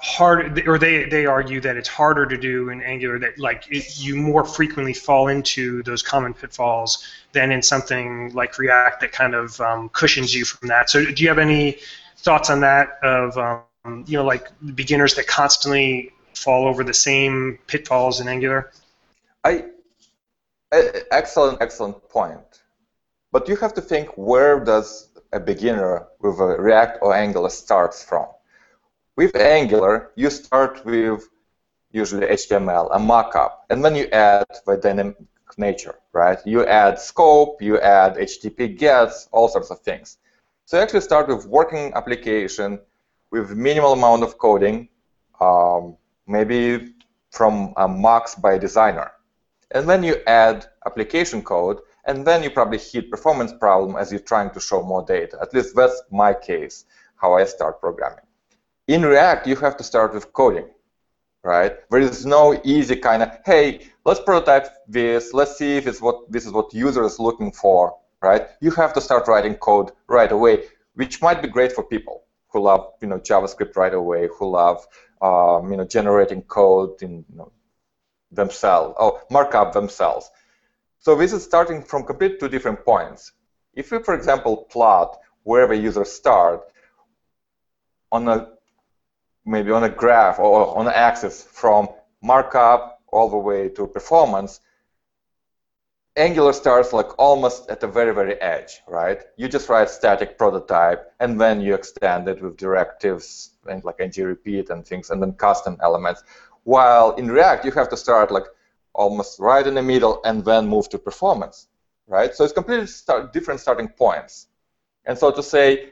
hard 0.00 0.68
or 0.68 0.78
they 0.78 1.04
they 1.04 1.24
argue 1.24 1.60
that 1.60 1.76
it's 1.76 1.88
harder 1.88 2.26
to 2.26 2.36
do 2.36 2.68
in 2.68 2.82
angular 2.82 3.18
that 3.18 3.38
like 3.38 3.66
it, 3.70 3.98
you 3.98 4.16
more 4.16 4.44
frequently 4.44 4.92
fall 4.92 5.28
into 5.28 5.82
those 5.84 6.02
common 6.02 6.34
pitfalls 6.34 7.02
than 7.32 7.50
in 7.50 7.62
something 7.62 8.32
like 8.34 8.58
react 8.58 9.00
that 9.00 9.12
kind 9.12 9.34
of 9.34 9.58
um, 9.60 9.88
cushions 9.88 10.34
you 10.34 10.44
from 10.44 10.68
that. 10.68 10.90
So 10.90 11.04
do 11.04 11.22
you 11.22 11.28
have 11.28 11.38
any 11.38 11.78
thoughts 12.18 12.50
on 12.50 12.60
that 12.60 12.98
of 13.02 13.38
um, 13.38 14.04
you 14.06 14.18
know 14.18 14.24
like 14.24 14.48
beginners 14.74 15.14
that 15.14 15.26
constantly 15.26 16.12
fall 16.34 16.66
over 16.66 16.84
the 16.84 16.94
same 16.94 17.58
pitfalls 17.66 18.20
in 18.20 18.28
angular? 18.28 18.70
I, 19.44 19.64
excellent 21.10 21.62
excellent 21.62 22.06
point. 22.10 22.40
But 23.32 23.48
you 23.48 23.56
have 23.56 23.74
to 23.74 23.80
think 23.80 24.10
where 24.16 24.60
does 24.60 25.08
a 25.32 25.40
beginner 25.40 26.06
with 26.20 26.38
a 26.38 26.60
react 26.60 26.98
or 27.00 27.14
angular 27.14 27.50
starts 27.50 28.04
from 28.04 28.26
with 29.16 29.34
Angular, 29.34 30.10
you 30.14 30.28
start 30.28 30.84
with 30.84 31.28
usually 31.90 32.26
HTML, 32.26 32.88
a 32.92 32.98
mockup, 32.98 33.52
and 33.70 33.82
then 33.82 33.94
you 33.94 34.06
add 34.12 34.46
the 34.66 34.76
dynamic 34.76 35.16
nature, 35.56 35.94
right? 36.12 36.38
You 36.44 36.66
add 36.66 36.98
scope, 36.98 37.62
you 37.62 37.80
add 37.80 38.16
HTTP 38.16 38.76
gets, 38.76 39.28
all 39.32 39.48
sorts 39.48 39.70
of 39.70 39.80
things. 39.80 40.18
So 40.66 40.76
you 40.76 40.82
actually 40.82 41.00
start 41.00 41.28
with 41.28 41.46
working 41.46 41.92
application 41.94 42.78
with 43.30 43.56
minimal 43.56 43.94
amount 43.94 44.22
of 44.22 44.36
coding, 44.36 44.88
um, 45.40 45.96
maybe 46.26 46.92
from 47.30 47.72
a 47.78 47.88
mocks 47.88 48.34
by 48.34 48.54
a 48.54 48.58
designer. 48.58 49.12
And 49.70 49.88
then 49.88 50.02
you 50.02 50.16
add 50.26 50.66
application 50.84 51.42
code, 51.42 51.80
and 52.04 52.26
then 52.26 52.42
you 52.42 52.50
probably 52.50 52.78
hit 52.78 53.10
performance 53.10 53.52
problem 53.52 53.96
as 53.96 54.12
you're 54.12 54.20
trying 54.20 54.50
to 54.50 54.60
show 54.60 54.82
more 54.82 55.04
data. 55.04 55.38
At 55.40 55.54
least 55.54 55.74
that's 55.74 56.02
my 56.10 56.34
case, 56.34 56.84
how 57.16 57.34
I 57.34 57.44
start 57.44 57.80
programming 57.80 58.25
in 58.88 59.02
React, 59.02 59.46
you 59.46 59.56
have 59.56 59.76
to 59.76 59.84
start 59.84 60.14
with 60.14 60.32
coding, 60.32 60.68
right? 61.42 61.72
There 61.90 62.00
is 62.00 62.24
no 62.24 62.60
easy 62.64 62.96
kind 62.96 63.22
of, 63.22 63.30
hey, 63.44 63.88
let's 64.04 64.20
prototype 64.20 64.68
this, 64.86 65.34
let's 65.34 65.56
see 65.56 65.76
if 65.76 65.86
it's 65.86 66.00
what 66.00 66.30
this 66.30 66.46
is 66.46 66.52
what 66.52 66.72
user 66.72 67.04
is 67.04 67.18
looking 67.18 67.52
for, 67.52 67.96
right? 68.22 68.48
You 68.60 68.70
have 68.72 68.92
to 68.94 69.00
start 69.00 69.26
writing 69.28 69.54
code 69.56 69.90
right 70.06 70.30
away, 70.30 70.64
which 70.94 71.20
might 71.20 71.42
be 71.42 71.48
great 71.48 71.72
for 71.72 71.82
people 71.82 72.24
who 72.48 72.60
love, 72.60 72.92
you 73.02 73.08
know, 73.08 73.18
JavaScript 73.18 73.76
right 73.76 73.94
away, 73.94 74.28
who 74.38 74.50
love, 74.50 74.86
um, 75.20 75.70
you 75.70 75.76
know, 75.76 75.84
generating 75.84 76.42
code 76.42 77.02
in 77.02 77.24
you 77.28 77.36
know, 77.36 77.52
themselves, 78.30 78.94
oh, 79.00 79.20
markup 79.30 79.72
themselves. 79.72 80.30
So 81.00 81.16
this 81.16 81.32
is 81.32 81.42
starting 81.42 81.82
from 81.82 82.04
completely 82.04 82.38
two 82.38 82.48
different 82.48 82.84
points. 82.84 83.32
If 83.74 83.90
we, 83.90 83.98
for 83.98 84.14
example, 84.14 84.56
plot 84.70 85.18
where 85.42 85.66
the 85.66 85.76
users 85.76 86.12
start 86.12 86.62
on 88.10 88.28
a 88.28 88.55
maybe 89.46 89.70
on 89.70 89.84
a 89.84 89.88
graph 89.88 90.38
or 90.38 90.76
on 90.76 90.86
an 90.86 90.92
axis 90.94 91.42
from 91.42 91.88
markup 92.22 93.00
all 93.08 93.30
the 93.30 93.36
way 93.36 93.68
to 93.70 93.86
performance, 93.86 94.60
Angular 96.16 96.54
starts 96.54 96.94
like 96.94 97.18
almost 97.18 97.68
at 97.68 97.80
the 97.80 97.86
very, 97.86 98.14
very 98.14 98.40
edge, 98.40 98.80
right? 98.88 99.22
You 99.36 99.48
just 99.48 99.68
write 99.68 99.90
static 99.90 100.38
prototype, 100.38 101.12
and 101.20 101.38
then 101.38 101.60
you 101.60 101.74
extend 101.74 102.26
it 102.26 102.42
with 102.42 102.56
directives 102.56 103.50
and 103.68 103.84
like 103.84 104.00
ng-repeat 104.00 104.70
and 104.70 104.84
things, 104.84 105.10
and 105.10 105.22
then 105.22 105.32
custom 105.32 105.76
elements. 105.82 106.24
While 106.64 107.12
in 107.16 107.30
React, 107.30 107.66
you 107.66 107.70
have 107.72 107.90
to 107.90 107.98
start 107.98 108.30
like 108.30 108.46
almost 108.94 109.38
right 109.38 109.66
in 109.66 109.74
the 109.74 109.82
middle 109.82 110.22
and 110.24 110.42
then 110.42 110.66
move 110.66 110.88
to 110.88 110.98
performance, 110.98 111.68
right? 112.06 112.34
So 112.34 112.44
it's 112.44 112.52
completely 112.54 112.86
start, 112.86 113.34
different 113.34 113.60
starting 113.60 113.88
points. 113.88 114.48
And 115.04 115.18
so 115.18 115.30
to 115.30 115.42
say, 115.42 115.90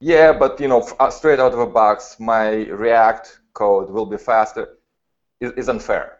yeah, 0.00 0.32
but 0.32 0.60
you 0.60 0.68
know, 0.68 0.86
uh, 0.98 1.10
straight 1.10 1.40
out 1.40 1.52
of 1.52 1.58
the 1.58 1.66
box, 1.66 2.16
my 2.18 2.64
React 2.66 3.40
code 3.52 3.90
will 3.90 4.06
be 4.06 4.16
faster 4.16 4.78
is, 5.40 5.68
unfair. 5.68 6.18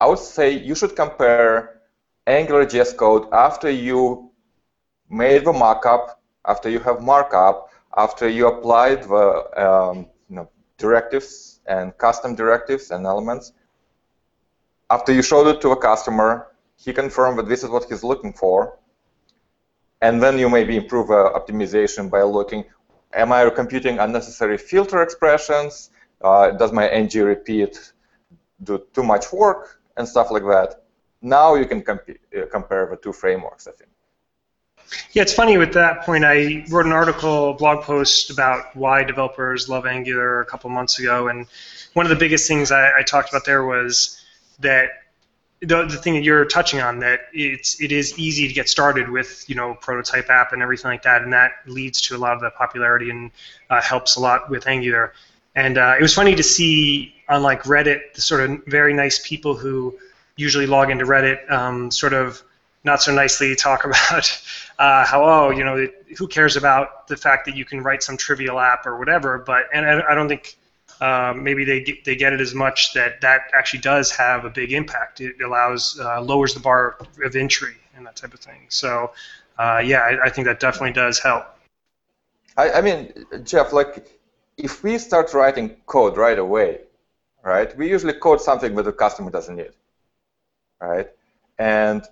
I 0.00 0.06
would 0.06 0.18
say 0.18 0.50
you 0.52 0.74
should 0.74 0.94
compare 0.96 1.80
AngularJS 2.26 2.96
code 2.96 3.28
after 3.32 3.70
you 3.70 4.30
made 5.10 5.44
the 5.44 5.52
markup, 5.52 6.20
after 6.46 6.68
you 6.68 6.78
have 6.80 7.00
markup, 7.00 7.70
after 7.96 8.28
you 8.28 8.46
applied 8.46 9.02
the 9.04 9.26
um, 9.56 10.06
you 10.28 10.36
know, 10.36 10.48
directives 10.76 11.60
and 11.66 11.96
custom 11.98 12.34
directives 12.34 12.90
and 12.90 13.06
elements, 13.06 13.52
after 14.90 15.12
you 15.12 15.22
showed 15.22 15.46
it 15.48 15.60
to 15.60 15.70
a 15.70 15.76
customer, 15.76 16.48
he 16.76 16.92
confirmed 16.92 17.38
that 17.38 17.48
this 17.48 17.62
is 17.62 17.70
what 17.70 17.84
he's 17.88 18.04
looking 18.04 18.32
for, 18.32 18.78
and 20.00 20.22
then 20.22 20.38
you 20.38 20.48
maybe 20.48 20.76
improve 20.76 21.10
uh, 21.10 21.32
optimization 21.34 22.08
by 22.08 22.22
looking, 22.22 22.64
am 23.12 23.32
I 23.32 23.48
computing 23.50 23.98
unnecessary 23.98 24.58
filter 24.58 25.02
expressions? 25.02 25.90
Uh, 26.20 26.50
does 26.50 26.72
my 26.72 26.88
ng 26.88 27.08
repeat 27.24 27.92
do 28.62 28.84
too 28.92 29.02
much 29.02 29.32
work 29.32 29.80
and 29.96 30.06
stuff 30.06 30.30
like 30.30 30.42
that? 30.44 30.82
Now 31.22 31.54
you 31.54 31.66
can 31.66 31.82
comp 31.82 32.02
uh, 32.08 32.46
compare 32.50 32.86
the 32.86 32.96
two 32.96 33.12
frameworks, 33.12 33.66
I 33.66 33.72
think. 33.72 33.90
Yeah, 35.12 35.22
it's 35.22 35.34
funny 35.34 35.58
with 35.58 35.74
that 35.74 36.02
point. 36.02 36.24
I 36.24 36.64
wrote 36.70 36.86
an 36.86 36.92
article, 36.92 37.52
blog 37.54 37.82
post 37.82 38.30
about 38.30 38.74
why 38.74 39.04
developers 39.04 39.68
love 39.68 39.84
Angular 39.84 40.40
a 40.40 40.46
couple 40.46 40.70
months 40.70 40.98
ago, 40.98 41.28
and 41.28 41.46
one 41.92 42.06
of 42.06 42.10
the 42.10 42.16
biggest 42.16 42.48
things 42.48 42.70
I, 42.70 42.98
I 42.98 43.02
talked 43.02 43.28
about 43.28 43.44
there 43.44 43.64
was 43.64 44.24
that 44.60 44.90
the, 45.60 45.84
the 45.86 45.96
thing 45.96 46.14
that 46.14 46.22
you're 46.22 46.44
touching 46.44 46.80
on 46.80 47.00
that 47.00 47.20
it's 47.32 47.80
it 47.80 47.90
is 47.90 48.16
easy 48.18 48.46
to 48.46 48.54
get 48.54 48.68
started 48.68 49.08
with 49.08 49.44
you 49.48 49.54
know 49.54 49.74
prototype 49.74 50.30
app 50.30 50.52
and 50.52 50.62
everything 50.62 50.90
like 50.90 51.02
that, 51.02 51.22
and 51.22 51.32
that 51.32 51.52
leads 51.66 52.00
to 52.02 52.16
a 52.16 52.18
lot 52.18 52.34
of 52.34 52.40
the 52.40 52.50
popularity 52.50 53.10
and 53.10 53.30
uh, 53.70 53.82
helps 53.82 54.16
a 54.16 54.20
lot 54.20 54.48
with 54.50 54.66
Angular. 54.66 55.12
And 55.56 55.76
uh, 55.76 55.96
it 55.98 56.02
was 56.02 56.14
funny 56.14 56.36
to 56.36 56.42
see 56.42 57.14
on 57.28 57.42
like 57.42 57.64
Reddit 57.64 58.14
the 58.14 58.20
sort 58.20 58.48
of 58.48 58.64
very 58.66 58.94
nice 58.94 59.18
people 59.26 59.56
who 59.56 59.98
usually 60.36 60.66
log 60.66 60.90
into 60.90 61.04
Reddit 61.04 61.50
um, 61.50 61.90
sort 61.90 62.12
of 62.12 62.42
not 62.84 63.02
so 63.02 63.12
nicely 63.12 63.56
talk 63.56 63.84
about 63.84 64.40
uh, 64.78 65.04
how 65.04 65.24
oh 65.24 65.50
you 65.50 65.64
know 65.64 65.76
it, 65.76 66.04
who 66.16 66.28
cares 66.28 66.56
about 66.56 67.08
the 67.08 67.16
fact 67.16 67.46
that 67.46 67.56
you 67.56 67.64
can 67.64 67.82
write 67.82 68.04
some 68.04 68.16
trivial 68.16 68.60
app 68.60 68.86
or 68.86 68.96
whatever. 68.96 69.38
But 69.38 69.64
and 69.74 69.84
I, 69.84 70.12
I 70.12 70.14
don't 70.14 70.28
think 70.28 70.57
um, 71.00 71.42
maybe 71.42 71.64
they 71.64 71.80
get, 71.80 72.04
they 72.04 72.16
get 72.16 72.32
it 72.32 72.40
as 72.40 72.54
much 72.54 72.92
that 72.94 73.20
that 73.20 73.42
actually 73.54 73.80
does 73.80 74.10
have 74.10 74.44
a 74.44 74.50
big 74.50 74.72
impact. 74.72 75.20
It 75.20 75.40
allows 75.40 75.98
uh, 76.00 76.20
lowers 76.20 76.54
the 76.54 76.60
bar 76.60 76.98
of 77.24 77.36
entry 77.36 77.76
and 77.96 78.06
that 78.06 78.16
type 78.16 78.34
of 78.34 78.40
thing. 78.40 78.66
So 78.68 79.12
uh, 79.58 79.82
yeah, 79.84 80.00
I, 80.00 80.26
I, 80.26 80.30
think 80.30 80.46
that 80.46 80.60
definitely 80.60 80.92
does 80.92 81.18
help. 81.18 81.44
I, 82.56 82.72
I, 82.72 82.80
mean, 82.80 83.12
Jeff, 83.44 83.72
like 83.72 84.20
if 84.56 84.82
we 84.82 84.98
start 84.98 85.34
writing 85.34 85.76
code 85.86 86.16
right 86.16 86.38
away, 86.38 86.80
right? 87.42 87.76
We 87.76 87.88
usually 87.88 88.12
code 88.12 88.40
something 88.40 88.74
that 88.76 88.84
the 88.84 88.92
customer 88.92 89.30
doesn't 89.30 89.56
need, 89.56 89.72
right? 90.80 91.08
And 91.58 92.04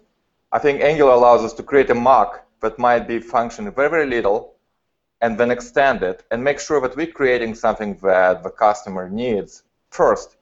I 0.53 0.59
think 0.59 0.81
Angular 0.81 1.13
allows 1.13 1.43
us 1.45 1.53
to 1.55 1.63
create 1.63 1.91
a 1.91 1.95
mock 1.95 2.45
that 2.61 2.79
might 2.79 3.07
be 3.07 3.21
functioning 3.21 3.73
very 3.73 3.91
very 3.91 4.07
little 4.07 4.56
and 5.21 5.39
then 5.39 5.51
extend 5.51 6.03
it 6.03 6.25
and 6.31 6.43
make 6.43 6.61
sure 6.61 6.81
that 6.81 6.97
we're 6.97 7.07
creating 7.07 7.55
something 7.55 7.97
that 8.03 8.43
the 8.43 8.51
customer 8.51 9.09
needs 9.09 9.63
first 9.91 10.37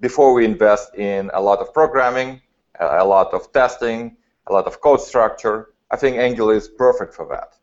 before 0.00 0.32
we 0.34 0.44
invest 0.44 0.94
in 0.94 1.30
a 1.34 1.40
lot 1.40 1.60
of 1.60 1.72
programming, 1.72 2.40
a 2.80 3.04
lot 3.04 3.32
of 3.32 3.52
testing, 3.52 4.16
a 4.48 4.52
lot 4.52 4.66
of 4.66 4.80
code 4.80 5.00
structure. 5.00 5.70
I 5.90 5.96
think 5.96 6.16
Angular 6.16 6.54
is 6.54 6.68
perfect 6.68 7.14
for 7.14 7.26
that. 7.28 7.54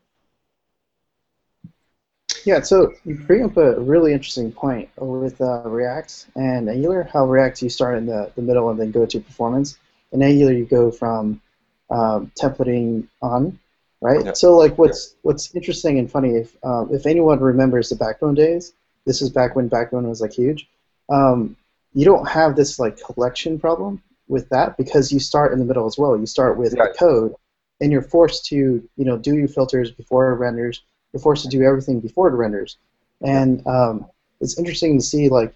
Yeah, 2.46 2.62
so 2.62 2.94
you 3.04 3.16
bring 3.16 3.44
up 3.44 3.58
a 3.58 3.80
really 3.80 4.14
interesting 4.14 4.52
point 4.52 4.90
with 4.98 5.42
uh, 5.42 5.62
React 5.66 6.28
and 6.36 6.70
Angular, 6.70 7.04
how 7.12 7.26
React 7.26 7.64
you 7.64 7.70
start 7.70 7.98
in 7.98 8.06
the, 8.06 8.32
the 8.36 8.42
middle 8.42 8.70
and 8.70 8.80
then 8.80 8.92
go 8.92 9.06
to 9.06 9.20
performance. 9.20 9.78
In 10.14 10.24
Angular 10.24 10.54
you 10.54 10.66
go 10.66 10.90
from 10.90 11.42
um, 11.90 12.32
templating 12.40 13.08
on 13.22 13.60
right? 14.02 14.26
Yeah. 14.26 14.34
So 14.34 14.56
like 14.56 14.78
what's 14.78 15.16
what's 15.22 15.54
interesting 15.56 16.00
and 16.00 16.10
funny 16.10 16.36
if 16.36 16.56
um, 16.64 16.90
if 16.92 17.06
anyone 17.06 17.40
remembers 17.40 17.90
the 17.90 17.96
Backbone 17.96 18.36
days, 18.36 18.74
this 19.06 19.22
is 19.22 19.30
back 19.30 19.56
when 19.56 19.68
Backbone 19.68 20.08
was 20.08 20.22
like 20.22 20.34
huge. 20.34 20.68
Um, 21.10 21.56
you 21.94 22.06
don't 22.06 22.28
have 22.28 22.56
this 22.56 22.80
like 22.80 23.02
collection 23.02 23.60
problem 23.60 24.02
with 24.28 24.48
that 24.50 24.78
because 24.78 25.12
you 25.12 25.20
start 25.20 25.54
in 25.54 25.60
the 25.60 25.66
middle 25.66 25.88
as 25.88 25.98
well. 25.98 26.18
You 26.18 26.26
start 26.26 26.58
with 26.58 26.76
yeah. 26.78 26.86
the 26.86 26.94
code, 26.98 27.36
and 27.82 27.92
you're 27.92 28.02
forced 28.02 28.46
to 28.48 28.56
you 28.56 29.06
know 29.06 29.18
do 29.18 29.36
your 29.36 29.48
filters 29.48 29.92
before 29.92 30.32
it 30.32 30.36
renders. 30.36 30.84
You're 31.12 31.22
forced 31.22 31.44
to 31.44 31.50
do 31.50 31.64
everything 31.64 32.00
before 32.00 32.30
it 32.30 32.36
renders, 32.36 32.78
and 33.22 33.66
um, 33.68 34.06
it's 34.40 34.58
interesting 34.58 34.98
to 34.98 35.04
see 35.04 35.30
like 35.30 35.54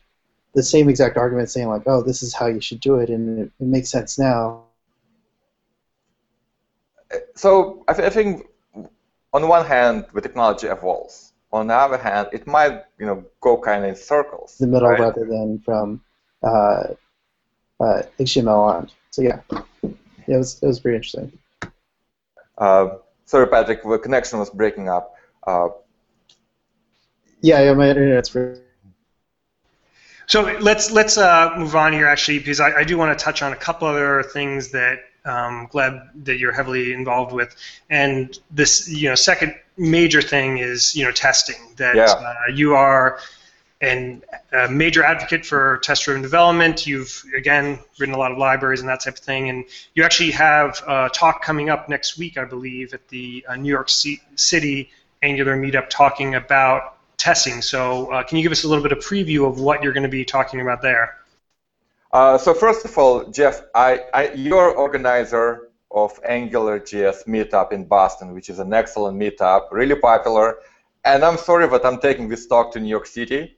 the 0.53 0.63
same 0.63 0.89
exact 0.89 1.17
argument 1.17 1.49
saying 1.49 1.67
like, 1.67 1.83
oh, 1.87 2.01
this 2.03 2.21
is 2.21 2.33
how 2.33 2.47
you 2.47 2.59
should 2.59 2.79
do 2.79 2.95
it, 2.95 3.09
and 3.09 3.39
it, 3.39 3.51
it 3.59 3.67
makes 3.67 3.89
sense 3.89 4.19
now 4.19 4.63
so 7.35 7.83
I, 7.87 7.93
th- 7.93 8.07
I, 8.07 8.09
think 8.09 8.47
on 9.33 9.47
one 9.47 9.65
hand 9.65 10.05
the 10.13 10.21
technology 10.21 10.67
evolves. 10.67 11.33
On 11.51 11.67
the 11.67 11.75
other 11.75 11.97
hand, 11.97 12.29
it 12.31 12.47
might 12.47 12.83
you 12.99 13.05
know 13.05 13.23
go 13.41 13.57
kind 13.57 13.83
of 13.83 13.89
in 13.89 13.95
circles. 13.95 14.57
The 14.57 14.67
middle 14.67 14.89
right? 14.89 14.99
rather 14.99 15.25
than 15.25 15.59
from 15.59 16.01
uh, 16.41 16.93
uh, 17.79 18.01
HTML 18.19 18.57
on. 18.57 18.89
So 19.11 19.21
yeah, 19.21 19.39
yeah, 19.51 19.91
it 20.27 20.37
was 20.37 20.61
it 20.63 20.67
was 20.67 20.79
pretty 20.79 20.95
interesting. 20.95 21.37
Uh, 22.57 22.97
sorry, 23.25 23.47
Patrick, 23.47 23.83
the 23.83 23.99
connection 23.99 24.39
was 24.39 24.49
breaking 24.49 24.89
up. 24.89 25.15
Uh, 25.45 25.69
yeah, 27.41 27.61
yeah, 27.61 27.73
my 27.73 27.89
internet's. 27.89 28.29
Pretty 28.29 28.61
so 30.27 30.41
let's 30.61 30.91
let's 30.91 31.17
uh, 31.17 31.53
move 31.57 31.75
on 31.75 31.93
here 31.93 32.07
actually 32.07 32.39
because 32.39 32.59
I, 32.59 32.79
I 32.79 32.83
do 32.83 32.97
want 32.97 33.17
to 33.17 33.23
touch 33.23 33.41
on 33.41 33.53
a 33.53 33.55
couple 33.55 33.87
other 33.87 34.23
things 34.23 34.71
that 34.71 34.99
um, 35.25 35.67
Gleb 35.67 36.09
that 36.25 36.37
you're 36.37 36.51
heavily 36.51 36.93
involved 36.93 37.31
with, 37.31 37.55
and 37.89 38.37
this 38.51 38.89
you 38.89 39.09
know 39.09 39.15
second 39.15 39.55
major 39.77 40.21
thing 40.21 40.57
is 40.57 40.95
you 40.95 41.03
know 41.03 41.11
testing 41.11 41.73
that 41.77 41.95
yeah. 41.95 42.05
uh, 42.05 42.51
you 42.53 42.75
are 42.75 43.19
an, 43.81 44.21
a 44.53 44.69
major 44.69 45.03
advocate 45.03 45.45
for 45.45 45.79
test-driven 45.83 46.21
development. 46.21 46.87
You've 46.87 47.23
again 47.35 47.79
written 47.99 48.15
a 48.15 48.17
lot 48.17 48.31
of 48.31 48.37
libraries 48.37 48.79
and 48.79 48.89
that 48.89 49.01
type 49.01 49.15
of 49.15 49.19
thing, 49.19 49.49
and 49.49 49.65
you 49.93 50.03
actually 50.03 50.31
have 50.31 50.81
a 50.87 51.09
talk 51.13 51.43
coming 51.43 51.69
up 51.69 51.89
next 51.89 52.17
week, 52.17 52.37
I 52.37 52.45
believe, 52.45 52.93
at 52.93 53.07
the 53.09 53.45
uh, 53.47 53.55
New 53.55 53.69
York 53.69 53.89
C- 53.89 54.21
City 54.35 54.89
Angular 55.21 55.55
meetup, 55.57 55.89
talking 55.89 56.35
about 56.35 56.97
testing. 57.17 57.61
So, 57.61 58.11
uh, 58.11 58.23
can 58.23 58.37
you 58.37 58.43
give 58.43 58.51
us 58.51 58.63
a 58.63 58.67
little 58.67 58.83
bit 58.83 58.91
of 58.91 58.99
preview 58.99 59.47
of 59.47 59.59
what 59.59 59.83
you're 59.83 59.93
going 59.93 60.03
to 60.03 60.09
be 60.09 60.25
talking 60.25 60.59
about 60.59 60.81
there? 60.81 61.17
Uh, 62.13 62.37
so 62.37 62.53
first 62.53 62.85
of 62.85 62.95
all, 62.95 63.25
Jeff, 63.31 63.63
I, 63.73 64.01
I, 64.13 64.31
you're 64.33 64.71
organizer 64.75 65.69
of 65.89 66.21
AngularJS 66.23 67.25
meetup 67.27 67.71
in 67.71 67.85
Boston, 67.85 68.35
which 68.35 68.51
is 68.51 68.59
an 68.59 68.71
excellent 68.71 69.17
meetup, 69.17 69.71
really 69.71 69.95
popular. 69.95 70.57
And 71.03 71.25
I'm 71.25 71.37
sorry 71.37 71.67
that 71.67 71.83
I'm 71.83 71.99
taking 71.99 72.29
this 72.29 72.45
talk 72.45 72.71
to 72.73 72.79
New 72.79 72.87
York 72.87 73.07
City, 73.07 73.57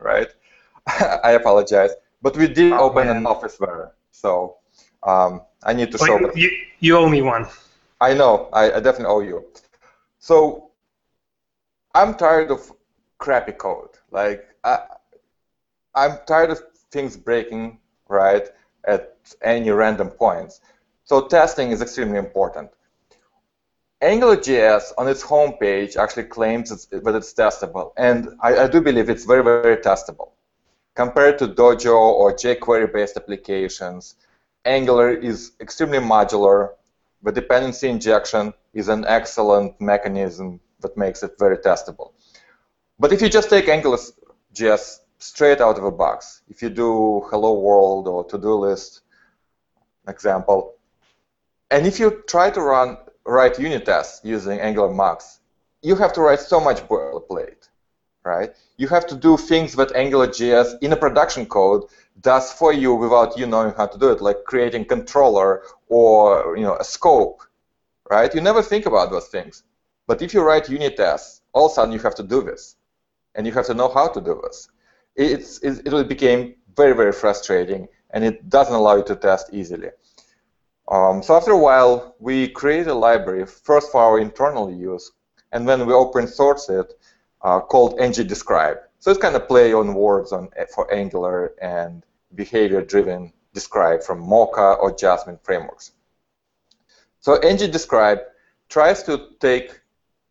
right? 0.00 0.26
I 0.88 1.32
apologize, 1.32 1.92
but 2.20 2.36
we 2.36 2.48
did 2.48 2.72
oh, 2.72 2.90
open 2.90 3.06
man. 3.06 3.18
an 3.18 3.26
office 3.26 3.56
there, 3.56 3.92
so 4.10 4.56
um, 5.04 5.42
I 5.62 5.72
need 5.72 5.92
to 5.92 5.98
show. 5.98 6.18
You, 6.18 6.32
you, 6.34 6.50
you 6.80 6.96
owe 6.96 7.08
me 7.08 7.22
one. 7.22 7.46
I 8.00 8.14
know. 8.14 8.48
I, 8.52 8.72
I 8.72 8.80
definitely 8.80 9.14
owe 9.14 9.20
you. 9.20 9.44
So 10.18 10.70
I'm 11.94 12.14
tired 12.16 12.50
of 12.50 12.68
crappy 13.18 13.52
code. 13.52 13.90
Like 14.10 14.44
I, 14.64 14.80
I'm 15.94 16.18
tired 16.26 16.50
of 16.50 16.60
things 16.90 17.16
breaking 17.16 17.78
right, 18.12 18.46
at 18.84 19.16
any 19.42 19.70
random 19.70 20.08
points. 20.08 20.60
So 21.04 21.26
testing 21.26 21.70
is 21.70 21.82
extremely 21.82 22.18
important. 22.18 22.70
AngularJS 24.02 24.92
on 24.98 25.08
its 25.08 25.22
homepage 25.22 25.96
actually 25.96 26.24
claims 26.24 26.72
it's, 26.72 26.86
that 26.86 27.14
it's 27.14 27.32
testable, 27.32 27.92
and 27.96 28.30
I, 28.40 28.64
I, 28.64 28.66
do 28.68 28.80
believe 28.80 29.08
it's 29.08 29.24
very, 29.24 29.44
very 29.44 29.76
testable. 29.76 30.30
Compared 30.96 31.38
to 31.38 31.46
Dojo 31.46 31.94
or 31.94 32.32
jQuery-based 32.32 33.16
applications, 33.16 34.16
Angular 34.64 35.10
is 35.10 35.52
extremely 35.60 35.98
modular. 35.98 36.70
The 37.22 37.32
dependency 37.32 37.88
injection 37.88 38.52
is 38.74 38.88
an 38.88 39.04
excellent 39.06 39.80
mechanism 39.80 40.60
that 40.80 40.96
makes 40.96 41.22
it 41.22 41.32
very 41.38 41.58
testable. 41.58 42.12
But 42.98 43.12
if 43.12 43.22
you 43.22 43.28
just 43.28 43.50
take 43.50 43.66
AngularJS 43.66 44.98
straight 45.22 45.60
out 45.60 45.78
of 45.78 45.84
a 45.84 45.90
box. 45.90 46.42
If 46.48 46.62
you 46.62 46.68
do 46.68 47.22
hello 47.30 47.60
world 47.60 48.08
or 48.08 48.24
to-do 48.24 48.54
list 48.54 49.02
example, 50.08 50.74
and 51.70 51.86
if 51.86 52.00
you 52.00 52.22
try 52.26 52.50
to 52.50 52.60
run 52.60 52.98
write 53.24 53.58
unit 53.58 53.84
tests 53.84 54.20
using 54.24 54.58
Angular 54.58 54.92
Mocks, 54.92 55.38
you 55.80 55.94
have 55.94 56.12
to 56.14 56.20
write 56.20 56.40
so 56.40 56.58
much 56.60 56.80
boilerplate, 56.88 57.68
right? 58.24 58.50
You 58.78 58.88
have 58.88 59.06
to 59.06 59.14
do 59.14 59.36
things 59.36 59.74
that 59.76 59.90
AngularJS 59.90 60.82
in 60.82 60.92
a 60.92 60.96
production 60.96 61.46
code 61.46 61.84
does 62.20 62.52
for 62.52 62.72
you 62.72 62.92
without 62.94 63.38
you 63.38 63.46
knowing 63.46 63.74
how 63.76 63.86
to 63.86 63.98
do 63.98 64.10
it, 64.10 64.20
like 64.20 64.44
creating 64.44 64.86
controller 64.86 65.62
or 65.88 66.56
you 66.56 66.64
know 66.64 66.76
a 66.76 66.84
scope, 66.84 67.42
right? 68.10 68.34
You 68.34 68.40
never 68.40 68.62
think 68.62 68.86
about 68.86 69.10
those 69.10 69.28
things. 69.28 69.62
But 70.08 70.20
if 70.20 70.34
you 70.34 70.42
write 70.42 70.68
unit 70.68 70.96
tests, 70.96 71.42
all 71.52 71.66
of 71.66 71.72
a 71.72 71.74
sudden 71.74 71.92
you 71.92 72.00
have 72.00 72.16
to 72.16 72.24
do 72.24 72.42
this, 72.42 72.74
and 73.36 73.46
you 73.46 73.52
have 73.52 73.66
to 73.66 73.74
know 73.74 73.88
how 73.88 74.08
to 74.08 74.20
do 74.20 74.40
this 74.42 74.68
it, 75.16 75.58
it 75.62 76.08
became 76.08 76.54
very, 76.76 76.94
very 76.94 77.12
frustrating, 77.12 77.88
and 78.10 78.24
it 78.24 78.48
doesn't 78.48 78.74
allow 78.74 78.96
you 78.96 79.04
to 79.04 79.16
test 79.16 79.50
easily. 79.52 79.90
Um, 80.88 81.22
so 81.22 81.36
after 81.36 81.52
a 81.52 81.58
while, 81.58 82.16
we 82.18 82.48
created 82.48 82.88
a 82.88 82.94
library 82.94 83.46
first 83.46 83.92
for 83.92 84.00
our 84.00 84.18
internal 84.18 84.70
use, 84.70 85.12
and 85.52 85.68
then 85.68 85.86
we 85.86 85.92
open 85.92 86.26
source 86.26 86.68
it 86.68 86.92
uh, 87.42 87.60
called 87.60 87.98
ng-describe. 87.98 88.78
So 88.98 89.10
it's 89.10 89.20
kind 89.20 89.36
of 89.36 89.48
play 89.48 89.72
on 89.72 89.94
words 89.94 90.32
on 90.32 90.48
for 90.74 90.92
Angular 90.92 91.54
and 91.60 92.04
behavior-driven 92.34 93.32
describe 93.52 94.02
from 94.02 94.20
Mocha 94.20 94.76
or 94.80 94.96
Jasmine 94.96 95.38
frameworks. 95.42 95.92
So 97.20 97.34
ng-describe 97.36 98.20
tries 98.68 99.02
to 99.04 99.28
take 99.40 99.80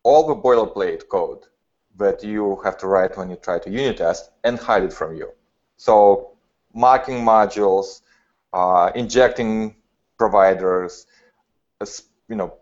all 0.02 0.26
the 0.26 0.34
boilerplate 0.34 1.08
code 1.08 1.46
that 1.96 2.24
you 2.24 2.60
have 2.64 2.76
to 2.78 2.86
write 2.86 3.16
when 3.16 3.30
you 3.30 3.36
try 3.36 3.58
to 3.58 3.70
unit 3.70 3.98
test 3.98 4.30
and 4.44 4.58
hide 4.58 4.82
it 4.82 4.92
from 4.92 5.16
you. 5.16 5.30
So 5.76 6.32
mocking 6.74 7.24
modules, 7.24 8.02
uh, 8.52 8.90
injecting 8.94 9.76
providers, 10.18 11.06
you 12.28 12.36
know, 12.36 12.54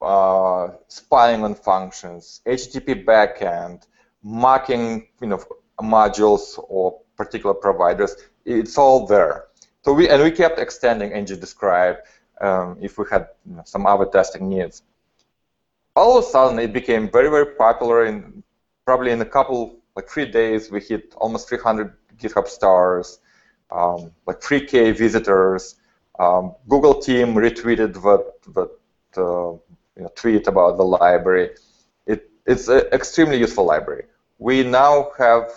uh, 0.00 0.72
spying 0.88 1.44
on 1.44 1.54
functions, 1.54 2.40
HTTP 2.46 3.04
backend, 3.04 3.86
mocking, 4.22 5.08
you 5.20 5.28
know, 5.28 5.42
modules 5.80 6.58
or 6.68 7.00
particular 7.16 7.54
providers. 7.54 8.16
It's 8.44 8.76
all 8.78 9.06
there. 9.06 9.46
So 9.82 9.92
we 9.92 10.08
and 10.08 10.22
we 10.22 10.30
kept 10.30 10.58
extending 10.58 11.12
ng-describe 11.12 11.96
um, 12.40 12.78
if 12.80 12.98
we 12.98 13.04
had 13.10 13.28
you 13.48 13.56
know, 13.56 13.62
some 13.64 13.86
other 13.86 14.06
testing 14.06 14.48
needs. 14.48 14.82
All 15.96 16.18
of 16.18 16.24
a 16.24 16.26
sudden, 16.26 16.58
it 16.58 16.72
became 16.72 17.08
very, 17.10 17.28
very 17.30 17.54
popular. 17.54 18.06
In 18.06 18.42
probably 18.84 19.12
in 19.12 19.20
a 19.20 19.26
couple, 19.26 19.76
like 19.96 20.08
three 20.08 20.26
days, 20.26 20.70
we 20.70 20.80
hit 20.80 21.14
almost 21.16 21.48
300 21.48 21.92
GitHub 22.16 22.46
stars, 22.48 23.18
um, 23.70 24.12
like 24.26 24.40
3K 24.40 24.96
visitors. 24.96 25.76
Um, 26.18 26.54
Google 26.68 27.00
team 27.00 27.34
retweeted 27.34 27.94
that 27.94 28.24
that 28.54 28.70
uh, 29.20 29.52
you 29.96 30.02
know, 30.02 30.12
tweet 30.14 30.46
about 30.46 30.76
the 30.76 30.84
library. 30.84 31.50
It, 32.06 32.30
it's 32.46 32.68
an 32.68 32.82
extremely 32.92 33.38
useful 33.38 33.64
library. 33.64 34.04
We 34.38 34.62
now 34.64 35.10
have 35.18 35.50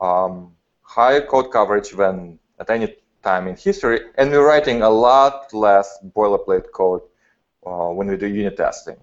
um, 0.00 0.52
higher 0.82 1.20
code 1.20 1.50
coverage 1.52 1.90
than 1.90 2.38
at 2.58 2.70
any 2.70 2.96
time 3.22 3.48
in 3.48 3.56
history, 3.56 4.00
and 4.16 4.30
we're 4.30 4.46
writing 4.46 4.82
a 4.82 4.90
lot 4.90 5.52
less 5.52 5.98
boilerplate 6.14 6.70
code 6.72 7.02
uh, 7.66 7.88
when 7.88 8.08
we 8.08 8.16
do 8.16 8.26
unit 8.26 8.56
testing. 8.56 8.96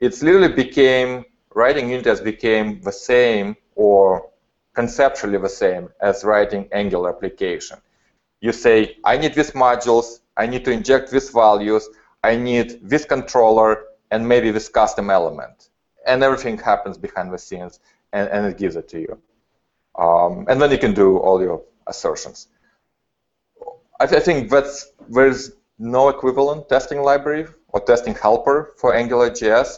It's 0.00 0.22
literally 0.22 0.52
became, 0.52 1.24
writing 1.54 1.88
unit 1.88 2.04
tests 2.04 2.24
became 2.24 2.80
the 2.82 2.92
same 2.92 3.56
or 3.74 4.30
conceptually 4.74 5.38
the 5.38 5.48
same 5.48 5.88
as 6.00 6.24
writing 6.24 6.68
Angular 6.72 7.10
application. 7.10 7.78
You 8.40 8.52
say, 8.52 8.96
I 9.04 9.16
need 9.18 9.34
these 9.34 9.52
modules, 9.52 10.20
I 10.36 10.46
need 10.46 10.64
to 10.64 10.72
inject 10.72 11.10
these 11.10 11.30
values, 11.30 11.88
I 12.24 12.36
need 12.36 12.80
this 12.82 13.04
controller, 13.04 13.84
and 14.10 14.26
maybe 14.26 14.50
this 14.50 14.68
custom 14.68 15.10
element. 15.10 15.68
And 16.06 16.22
everything 16.22 16.58
happens 16.58 16.98
behind 16.98 17.32
the 17.32 17.38
scenes, 17.38 17.80
and, 18.12 18.28
and 18.28 18.46
it 18.46 18.58
gives 18.58 18.76
it 18.76 18.88
to 18.88 19.00
you. 19.00 19.18
Um, 19.98 20.46
and 20.48 20.60
then 20.60 20.70
you 20.70 20.78
can 20.78 20.94
do 20.94 21.18
all 21.18 21.40
your 21.40 21.62
assertions. 21.86 22.48
I, 24.00 24.06
th 24.06 24.20
I 24.20 24.24
think 24.24 24.50
that's 24.50 24.76
there's 25.08 25.42
no 25.78 26.08
equivalent 26.08 26.68
testing 26.68 27.00
library 27.10 27.46
or 27.72 27.80
testing 27.80 28.14
helper 28.14 28.56
for 28.80 28.88
AngularJS. 29.00 29.68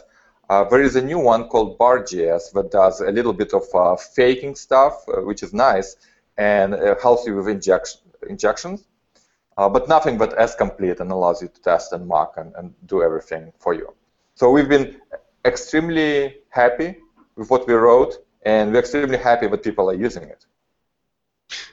Uh, 0.49 0.63
there 0.65 0.81
is 0.81 0.95
a 0.95 1.01
new 1.01 1.17
one 1.17 1.47
called 1.47 1.77
bardjs 1.79 2.51
that 2.53 2.69
does 2.71 3.01
a 3.01 3.11
little 3.11 3.33
bit 3.33 3.53
of 3.53 3.63
uh, 3.73 3.95
faking 3.95 4.55
stuff, 4.55 5.03
uh, 5.07 5.21
which 5.21 5.41
is 5.41 5.53
nice, 5.53 5.95
and 6.37 6.75
helps 7.01 7.25
you 7.25 7.35
with 7.35 7.47
injection, 7.47 8.01
injections, 8.29 8.85
uh, 9.57 9.67
but 9.67 9.87
nothing 9.87 10.17
but 10.17 10.37
as 10.37 10.53
complete 10.53 10.99
and 10.99 11.11
allows 11.11 11.41
you 11.41 11.47
to 11.47 11.61
test 11.61 11.93
and 11.93 12.07
mock 12.07 12.35
and, 12.37 12.53
and 12.55 12.73
do 12.85 13.01
everything 13.01 13.51
for 13.57 13.73
you. 13.73 13.93
So 14.35 14.51
we've 14.51 14.69
been 14.69 14.97
extremely 15.45 16.37
happy 16.49 16.97
with 17.35 17.49
what 17.49 17.67
we 17.67 17.73
wrote, 17.73 18.25
and 18.43 18.71
we're 18.71 18.79
extremely 18.79 19.17
happy 19.17 19.47
that 19.47 19.63
people 19.63 19.89
are 19.89 19.95
using 19.95 20.23
it. 20.23 20.45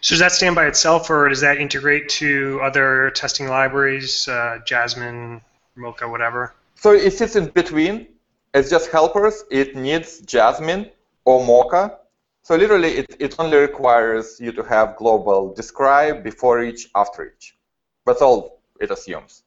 So 0.00 0.14
does 0.14 0.20
that 0.20 0.32
stand 0.32 0.54
by 0.54 0.66
itself, 0.66 1.10
or 1.10 1.28
does 1.28 1.40
that 1.40 1.58
integrate 1.58 2.08
to 2.20 2.60
other 2.62 3.10
testing 3.10 3.48
libraries, 3.48 4.28
uh, 4.28 4.60
Jasmine, 4.64 5.40
Mocha, 5.76 6.08
whatever? 6.08 6.54
So 6.76 6.92
it 6.92 7.12
sits 7.12 7.36
in 7.36 7.46
between. 7.48 8.06
It's 8.54 8.68
just 8.70 8.90
helpers. 8.90 9.44
It 9.50 9.76
needs 9.76 10.20
Jasmine 10.20 10.90
or 11.24 11.44
Mocha. 11.44 11.98
So 12.42 12.56
literally, 12.56 12.98
it, 12.98 13.16
it 13.18 13.36
only 13.38 13.56
requires 13.56 14.38
you 14.40 14.52
to 14.52 14.62
have 14.62 14.96
global 14.96 15.54
describe 15.54 16.22
before 16.22 16.62
each, 16.62 16.88
after 16.94 17.32
each. 17.32 17.56
That's 18.04 18.20
all 18.20 18.60
it 18.80 18.90
assumes. 18.90 19.44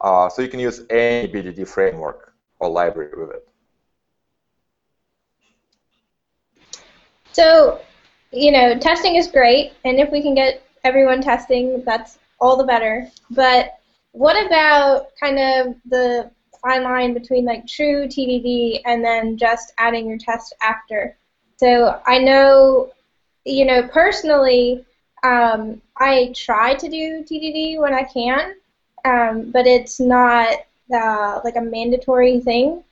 Uh, 0.00 0.28
so 0.28 0.42
you 0.42 0.48
can 0.48 0.60
use 0.60 0.82
any 0.90 1.28
BDD 1.28 1.68
framework 1.68 2.34
or 2.58 2.68
library 2.70 3.12
with 3.16 3.30
it. 3.30 3.48
So 7.32 7.80
you 8.32 8.52
know, 8.52 8.78
testing 8.78 9.16
is 9.16 9.28
great, 9.28 9.72
and 9.84 9.98
if 9.98 10.10
we 10.10 10.20
can 10.22 10.34
get 10.34 10.62
everyone 10.84 11.22
testing, 11.22 11.82
that's 11.84 12.18
all 12.40 12.56
the 12.56 12.64
better. 12.64 13.10
But 13.30 13.78
what 14.12 14.44
about 14.46 15.08
kind 15.20 15.38
of 15.38 15.76
the 15.86 16.30
fine 16.60 16.82
line 16.82 17.14
between 17.14 17.44
like 17.44 17.66
true 17.66 18.06
TDD 18.06 18.80
and 18.84 19.04
then 19.04 19.36
just 19.36 19.72
adding 19.78 20.08
your 20.08 20.18
test 20.18 20.54
after? 20.62 21.16
So 21.56 22.00
I 22.06 22.18
know, 22.18 22.92
you 23.44 23.64
know, 23.64 23.86
personally, 23.88 24.84
um, 25.24 25.80
I 25.96 26.32
try 26.34 26.74
to 26.74 26.88
do 26.88 27.24
TDD 27.24 27.80
when 27.80 27.92
I 27.92 28.04
can, 28.04 28.54
um, 29.04 29.50
but 29.50 29.66
it's 29.66 29.98
not 29.98 30.58
uh, 30.94 31.40
like 31.44 31.56
a 31.56 31.60
mandatory 31.60 32.40
thing. 32.40 32.84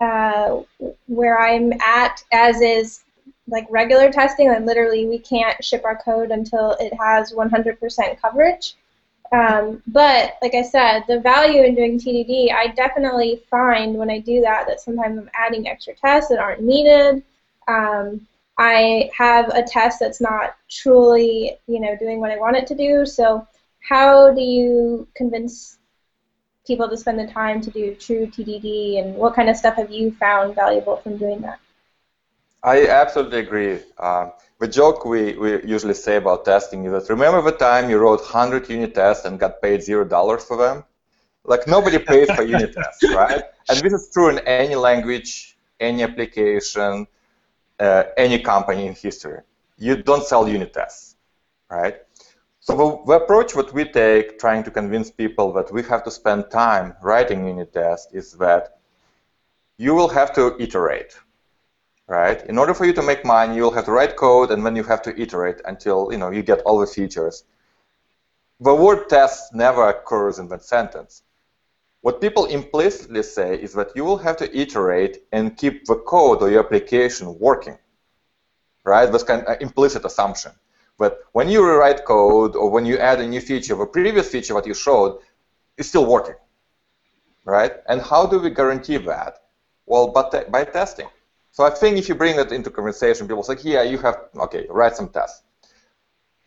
Uh, 0.00 0.62
where 1.06 1.40
I'm 1.40 1.72
at, 1.80 2.22
as 2.30 2.60
is 2.60 3.02
like 3.48 3.66
regular 3.70 4.10
testing, 4.10 4.48
like 4.48 4.64
literally 4.64 5.06
we 5.06 5.18
can't 5.18 5.62
ship 5.64 5.84
our 5.84 5.96
code 5.96 6.30
until 6.30 6.72
it 6.80 6.92
has 7.00 7.32
100% 7.32 8.20
coverage. 8.20 8.76
Um, 9.32 9.82
but 9.88 10.36
like 10.42 10.54
I 10.54 10.62
said, 10.62 11.02
the 11.08 11.20
value 11.20 11.62
in 11.62 11.74
doing 11.74 11.98
TDD, 11.98 12.52
I 12.52 12.68
definitely 12.68 13.42
find 13.50 13.96
when 13.96 14.10
I 14.10 14.20
do 14.20 14.40
that 14.42 14.66
that 14.66 14.80
sometimes 14.80 15.18
I'm 15.18 15.30
adding 15.34 15.68
extra 15.68 15.94
tests 15.94 16.30
that 16.30 16.38
aren't 16.38 16.62
needed. 16.62 17.22
Um, 17.68 18.26
I 18.58 19.10
have 19.16 19.48
a 19.48 19.62
test 19.62 20.00
that's 20.00 20.20
not 20.20 20.56
truly, 20.70 21.58
you 21.66 21.80
know, 21.80 21.96
doing 21.96 22.20
what 22.20 22.30
I 22.30 22.38
want 22.38 22.56
it 22.56 22.66
to 22.68 22.74
do. 22.74 23.04
So 23.04 23.46
how 23.80 24.32
do 24.32 24.40
you 24.40 25.06
convince 25.14 25.78
people 26.66 26.88
to 26.88 26.96
spend 26.96 27.18
the 27.18 27.26
time 27.26 27.60
to 27.60 27.70
do 27.70 27.94
true 27.94 28.26
TDD, 28.26 29.00
and 29.00 29.14
what 29.14 29.34
kind 29.34 29.48
of 29.48 29.56
stuff 29.56 29.76
have 29.76 29.90
you 29.90 30.12
found 30.12 30.54
valuable 30.54 30.96
from 30.96 31.16
doing 31.16 31.40
that? 31.42 31.60
I 32.66 32.88
absolutely 32.88 33.38
agree. 33.38 33.78
Uh, 33.96 34.30
the 34.58 34.66
joke 34.66 35.04
we, 35.04 35.36
we 35.36 35.64
usually 35.64 35.94
say 35.94 36.16
about 36.16 36.44
testing 36.44 36.84
is 36.84 36.90
that 36.90 37.08
remember 37.08 37.40
the 37.40 37.56
time 37.56 37.88
you 37.88 37.96
wrote 37.96 38.18
100 38.18 38.68
unit 38.68 38.92
tests 38.92 39.24
and 39.24 39.38
got 39.38 39.62
paid 39.62 39.80
$0 39.80 40.42
for 40.42 40.56
them? 40.56 40.82
Like 41.44 41.68
nobody 41.68 42.00
pays 42.00 42.28
for 42.28 42.42
unit 42.42 42.72
tests, 42.78 43.04
right? 43.04 43.44
And 43.68 43.78
this 43.78 43.92
is 43.92 44.10
true 44.12 44.30
in 44.30 44.40
any 44.40 44.74
language, 44.74 45.56
any 45.78 46.02
application, 46.02 47.06
uh, 47.78 48.02
any 48.16 48.40
company 48.40 48.88
in 48.88 48.96
history. 48.96 49.42
You 49.78 50.02
don't 50.02 50.24
sell 50.24 50.48
unit 50.48 50.72
tests, 50.72 51.14
right? 51.70 51.98
So 52.58 52.76
the, 52.76 53.04
the 53.06 53.24
approach 53.24 53.52
that 53.52 53.72
we 53.72 53.84
take 53.84 54.40
trying 54.40 54.64
to 54.64 54.72
convince 54.72 55.08
people 55.08 55.52
that 55.52 55.72
we 55.72 55.84
have 55.84 56.02
to 56.02 56.10
spend 56.10 56.50
time 56.50 56.96
writing 57.00 57.46
unit 57.46 57.72
tests 57.72 58.12
is 58.12 58.32
that 58.32 58.80
you 59.78 59.94
will 59.94 60.08
have 60.08 60.34
to 60.34 60.60
iterate 60.60 61.16
right? 62.06 62.44
In 62.46 62.58
order 62.58 62.74
for 62.74 62.84
you 62.84 62.92
to 62.94 63.02
make 63.02 63.24
money, 63.24 63.56
you'll 63.56 63.72
have 63.72 63.86
to 63.86 63.92
write 63.92 64.16
code, 64.16 64.50
and 64.50 64.64
then 64.64 64.76
you 64.76 64.84
have 64.84 65.02
to 65.02 65.20
iterate 65.20 65.60
until 65.64 66.08
you 66.12 66.18
know 66.18 66.30
you 66.30 66.42
get 66.42 66.60
all 66.60 66.78
the 66.78 66.86
features. 66.86 67.44
The 68.60 68.74
word 68.74 69.08
test 69.08 69.54
never 69.54 69.88
occurs 69.88 70.38
in 70.38 70.48
that 70.48 70.64
sentence. 70.64 71.22
What 72.00 72.20
people 72.20 72.46
implicitly 72.46 73.22
say 73.22 73.56
is 73.60 73.72
that 73.74 73.96
you 73.96 74.04
will 74.04 74.18
have 74.18 74.36
to 74.38 74.56
iterate 74.56 75.24
and 75.32 75.56
keep 75.56 75.86
the 75.86 75.96
code 75.96 76.40
or 76.40 76.48
your 76.48 76.64
application 76.64 77.38
working, 77.38 77.76
right? 78.84 79.10
That's 79.10 79.24
kind 79.24 79.44
of 79.44 79.60
implicit 79.60 80.04
assumption. 80.04 80.52
But 80.98 81.18
when 81.32 81.48
you 81.48 81.66
rewrite 81.66 82.04
code 82.04 82.56
or 82.56 82.70
when 82.70 82.86
you 82.86 82.96
add 82.96 83.20
a 83.20 83.26
new 83.26 83.40
feature, 83.40 83.74
the 83.74 83.86
previous 83.86 84.30
feature 84.30 84.54
that 84.54 84.66
you 84.66 84.72
showed 84.72 85.18
is 85.76 85.88
still 85.88 86.06
working, 86.06 86.36
right? 87.44 87.72
And 87.88 88.00
how 88.00 88.26
do 88.26 88.38
we 88.38 88.50
guarantee 88.50 88.96
that? 88.98 89.42
Well, 89.84 90.08
but 90.08 90.50
by 90.50 90.64
testing. 90.64 91.08
So 91.56 91.64
I 91.64 91.70
think 91.70 91.96
if 91.96 92.06
you 92.10 92.14
bring 92.14 92.36
that 92.36 92.52
into 92.52 92.68
conversation, 92.68 93.26
people 93.26 93.42
say, 93.42 93.56
yeah, 93.62 93.82
you 93.82 93.96
have, 93.96 94.28
okay, 94.36 94.66
write 94.68 94.94
some 94.94 95.08
tests. 95.08 95.40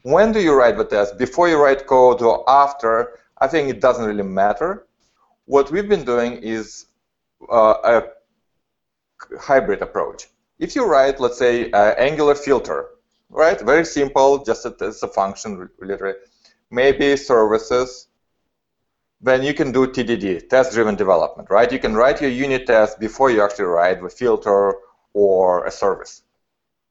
When 0.03 0.31
do 0.31 0.39
you 0.39 0.53
write 0.53 0.77
the 0.77 0.85
test? 0.85 1.17
Before 1.17 1.49
you 1.49 1.57
write 1.59 1.87
code 1.87 2.21
or 2.21 2.47
after? 2.47 3.17
I 3.39 3.47
think 3.47 3.69
it 3.69 3.81
doesn't 3.81 4.05
really 4.05 4.21
matter. 4.21 4.85
What 5.45 5.71
we've 5.71 5.89
been 5.89 6.05
doing 6.05 6.33
is 6.43 6.85
uh, 7.51 7.73
a 7.83 8.03
hybrid 9.39 9.81
approach. 9.81 10.27
If 10.59 10.75
you 10.75 10.85
write, 10.85 11.19
let's 11.19 11.39
say, 11.39 11.71
uh, 11.71 11.95
Angular 11.95 12.35
filter, 12.35 12.89
right? 13.31 13.59
Very 13.59 13.85
simple, 13.85 14.43
just 14.43 14.63
it's 14.67 15.01
a 15.01 15.07
function, 15.07 15.71
literally. 15.81 16.17
Maybe 16.69 17.17
services. 17.17 18.09
then 19.21 19.41
you 19.41 19.53
can 19.55 19.71
do 19.71 19.87
TDD, 19.87 20.47
test-driven 20.49 20.95
development, 20.95 21.49
right? 21.49 21.71
You 21.71 21.79
can 21.79 21.95
write 21.95 22.21
your 22.21 22.29
unit 22.29 22.67
test 22.67 22.99
before 22.99 23.31
you 23.31 23.41
actually 23.43 23.65
write 23.65 24.01
the 24.01 24.09
filter 24.09 24.75
or 25.13 25.65
a 25.65 25.71
service. 25.71 26.23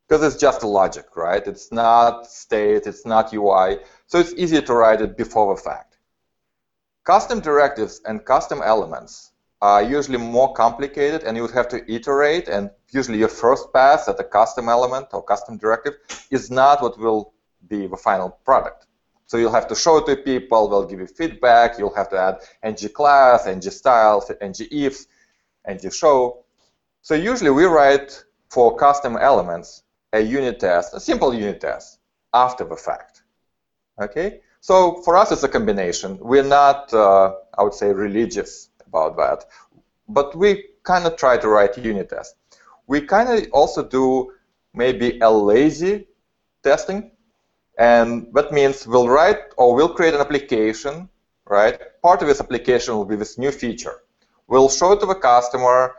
Because 0.09 0.23
it's 0.25 0.41
just 0.41 0.63
a 0.63 0.67
logic, 0.67 1.17
right? 1.17 1.47
It's 1.47 1.71
not 1.71 2.27
state, 2.27 2.87
it's 2.87 3.05
not 3.05 3.33
UI, 3.33 3.79
so 4.07 4.19
it's 4.19 4.33
easier 4.35 4.63
to 4.63 4.75
write 4.75 5.01
it 5.01 5.17
before 5.17 5.55
the 5.55 5.61
fact. 5.61 5.99
Custom 7.05 7.41
directives 7.41 8.01
and 8.07 8.25
custom 8.25 8.63
elements 8.65 9.33
are 9.61 9.83
usually 9.83 10.19
more 10.19 10.53
complicated 10.53 11.25
and 11.25 11.37
you 11.37 11.43
would 11.43 11.53
have 11.53 11.69
to 11.69 11.93
iterate 11.93 12.49
and 12.49 12.71
usually 12.91 13.19
your 13.19 13.29
first 13.29 13.73
pass 13.73 14.09
at 14.09 14.21
a 14.21 14.25
custom 14.25 14.69
element 14.69 15.07
or 15.13 15.23
custom 15.23 15.57
directive 15.57 15.95
is 16.31 16.51
not 16.51 16.81
what 16.83 16.99
will 16.99 17.33
be 17.69 17.87
the 17.87 17.97
final 17.97 18.31
product. 18.45 18.87
So 19.27 19.37
you'll 19.37 19.53
have 19.53 19.69
to 19.69 19.75
show 19.75 19.99
it 19.99 20.07
to 20.07 20.17
people, 20.17 20.69
they'll 20.69 20.87
give 20.87 21.01
you 21.01 21.07
feedback, 21.07 21.79
you'll 21.79 21.95
have 21.95 22.09
to 22.11 22.19
add 22.19 22.37
ng 22.63 22.89
class, 22.95 23.47
ng 23.47 23.61
style, 23.61 24.25
ng 24.41 24.55
ifs, 24.71 25.07
ng 25.69 25.91
show. 25.91 26.45
So 27.09 27.15
usually 27.15 27.49
we 27.49 27.65
write 27.65 28.23
for 28.51 28.77
custom 28.77 29.17
elements 29.17 29.83
a 30.13 30.21
unit 30.21 30.61
test, 30.61 30.93
a 30.93 31.01
simple 31.01 31.33
unit 31.33 31.59
test, 31.59 32.01
after 32.35 32.65
the 32.65 32.77
fact. 32.77 33.23
Okay? 33.99 34.41
So 34.61 35.01
for 35.05 35.17
us, 35.17 35.33
it's 35.33 35.43
a 35.43 35.49
combination. 35.49 36.19
We're 36.21 36.51
not, 36.59 36.93
uh, 36.93 37.33
I 37.57 37.63
would 37.63 37.73
say, 37.73 37.95
religious 37.95 38.69
about 38.87 39.17
that, 39.17 39.47
but 40.07 40.37
we 40.37 40.67
kind 40.83 41.07
of 41.07 41.17
try 41.17 41.39
to 41.39 41.49
write 41.49 41.79
unit 41.79 42.11
tests. 42.11 42.35
We 42.87 43.01
kind 43.01 43.31
of 43.31 43.51
also 43.55 43.83
do 43.83 44.35
maybe 44.75 45.19
a 45.21 45.31
lazy 45.31 46.09
testing, 46.63 47.11
and 47.79 48.29
that 48.35 48.53
means 48.53 48.87
we'll 48.87 49.09
write 49.09 49.41
or 49.57 49.75
we'll 49.75 49.95
create 49.95 50.13
an 50.13 50.21
application, 50.21 51.09
right? 51.47 51.81
Part 52.03 52.21
of 52.21 52.29
this 52.29 52.43
application 52.43 52.97
will 52.97 53.07
be 53.07 53.17
this 53.17 53.39
new 53.39 53.51
feature. 53.51 54.03
We'll 54.47 54.69
show 54.69 54.93
it 54.93 55.01
to 55.01 55.07
the 55.07 55.15
customer, 55.15 55.95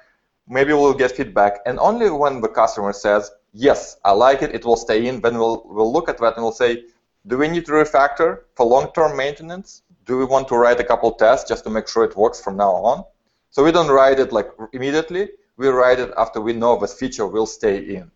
maybe 0.50 0.74
we'll 0.74 0.94
get 0.94 1.12
feedback, 1.12 1.60
and 1.66 1.80
only 1.80 2.10
when 2.10 2.42
the 2.42 2.50
customer 2.50 2.92
says, 2.92 3.32
yes, 3.54 3.98
I 4.04 4.12
like 4.12 4.42
it, 4.42 4.54
it 4.54 4.66
will 4.66 4.76
stay 4.76 5.08
in, 5.08 5.22
then 5.22 5.38
we'll, 5.38 5.64
we'll 5.66 5.94
look 5.94 6.10
at 6.10 6.18
that 6.18 6.36
and 6.36 6.44
we'll 6.44 6.52
say, 6.52 6.84
do 7.28 7.38
we 7.38 7.48
need 7.48 7.66
to 7.68 7.74
refactor 7.74 8.42
for 8.56 8.66
long-term 8.66 9.16
maintenance? 9.16 9.84
Do 10.06 10.18
we 10.18 10.26
want 10.26 10.48
to 10.48 10.56
write 10.56 10.80
a 10.80 10.84
couple 10.84 11.12
tests 11.12 11.48
just 11.48 11.64
to 11.66 11.70
make 11.70 11.88
sure 11.88 12.04
it 12.04 12.16
works 12.18 12.42
from 12.42 12.58
now 12.58 12.72
on? 12.72 13.06
So 13.52 13.64
we 13.64 13.72
don't 13.72 13.90
write 13.90 14.20
it 14.20 14.32
like 14.32 14.50
immediately. 14.74 15.30
We 15.58 15.68
write 15.68 16.00
it 16.00 16.12
after 16.18 16.42
we 16.42 16.54
know 16.54 16.80
this 16.80 16.94
feature 16.94 17.28
will 17.28 17.46
stay 17.46 17.78
in, 17.96 18.12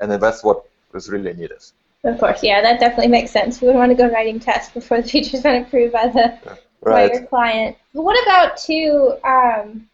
and 0.00 0.10
that's 0.12 0.42
what 0.42 0.64
is 0.94 1.08
really 1.08 1.34
needed. 1.34 1.62
Of 2.04 2.18
course, 2.18 2.42
yeah, 2.42 2.62
that 2.62 2.80
definitely 2.80 3.08
makes 3.08 3.30
sense. 3.30 3.60
We 3.60 3.66
would 3.66 3.76
want 3.76 3.90
to 3.90 3.96
go 3.96 4.08
writing 4.08 4.40
tests 4.40 4.72
before 4.72 5.02
the 5.02 5.08
feature's 5.14 5.42
been 5.42 5.62
approved 5.62 5.92
by 5.92 6.08
the 6.08 6.38
right. 6.82 7.10
by 7.10 7.18
your 7.18 7.26
client. 7.26 7.76
But 7.92 8.02
what 8.02 8.22
about 8.22 8.56
too? 8.56 9.16
Um, 9.24 9.88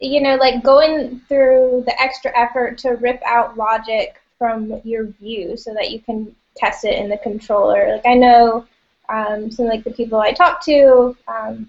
you 0.00 0.20
know, 0.20 0.36
like 0.36 0.62
going 0.62 1.20
through 1.28 1.82
the 1.86 2.00
extra 2.00 2.36
effort 2.36 2.78
to 2.78 2.90
rip 2.90 3.20
out 3.24 3.56
logic 3.56 4.20
from 4.38 4.80
your 4.84 5.06
view 5.06 5.56
so 5.56 5.74
that 5.74 5.90
you 5.90 6.00
can 6.00 6.34
test 6.56 6.84
it 6.84 6.98
in 6.98 7.08
the 7.08 7.18
controller. 7.18 7.92
Like 7.92 8.06
I 8.06 8.14
know 8.14 8.66
um, 9.08 9.50
some 9.50 9.66
like 9.66 9.84
the 9.84 9.90
people 9.90 10.20
I 10.20 10.32
talk 10.32 10.64
to, 10.66 11.16
um, 11.26 11.68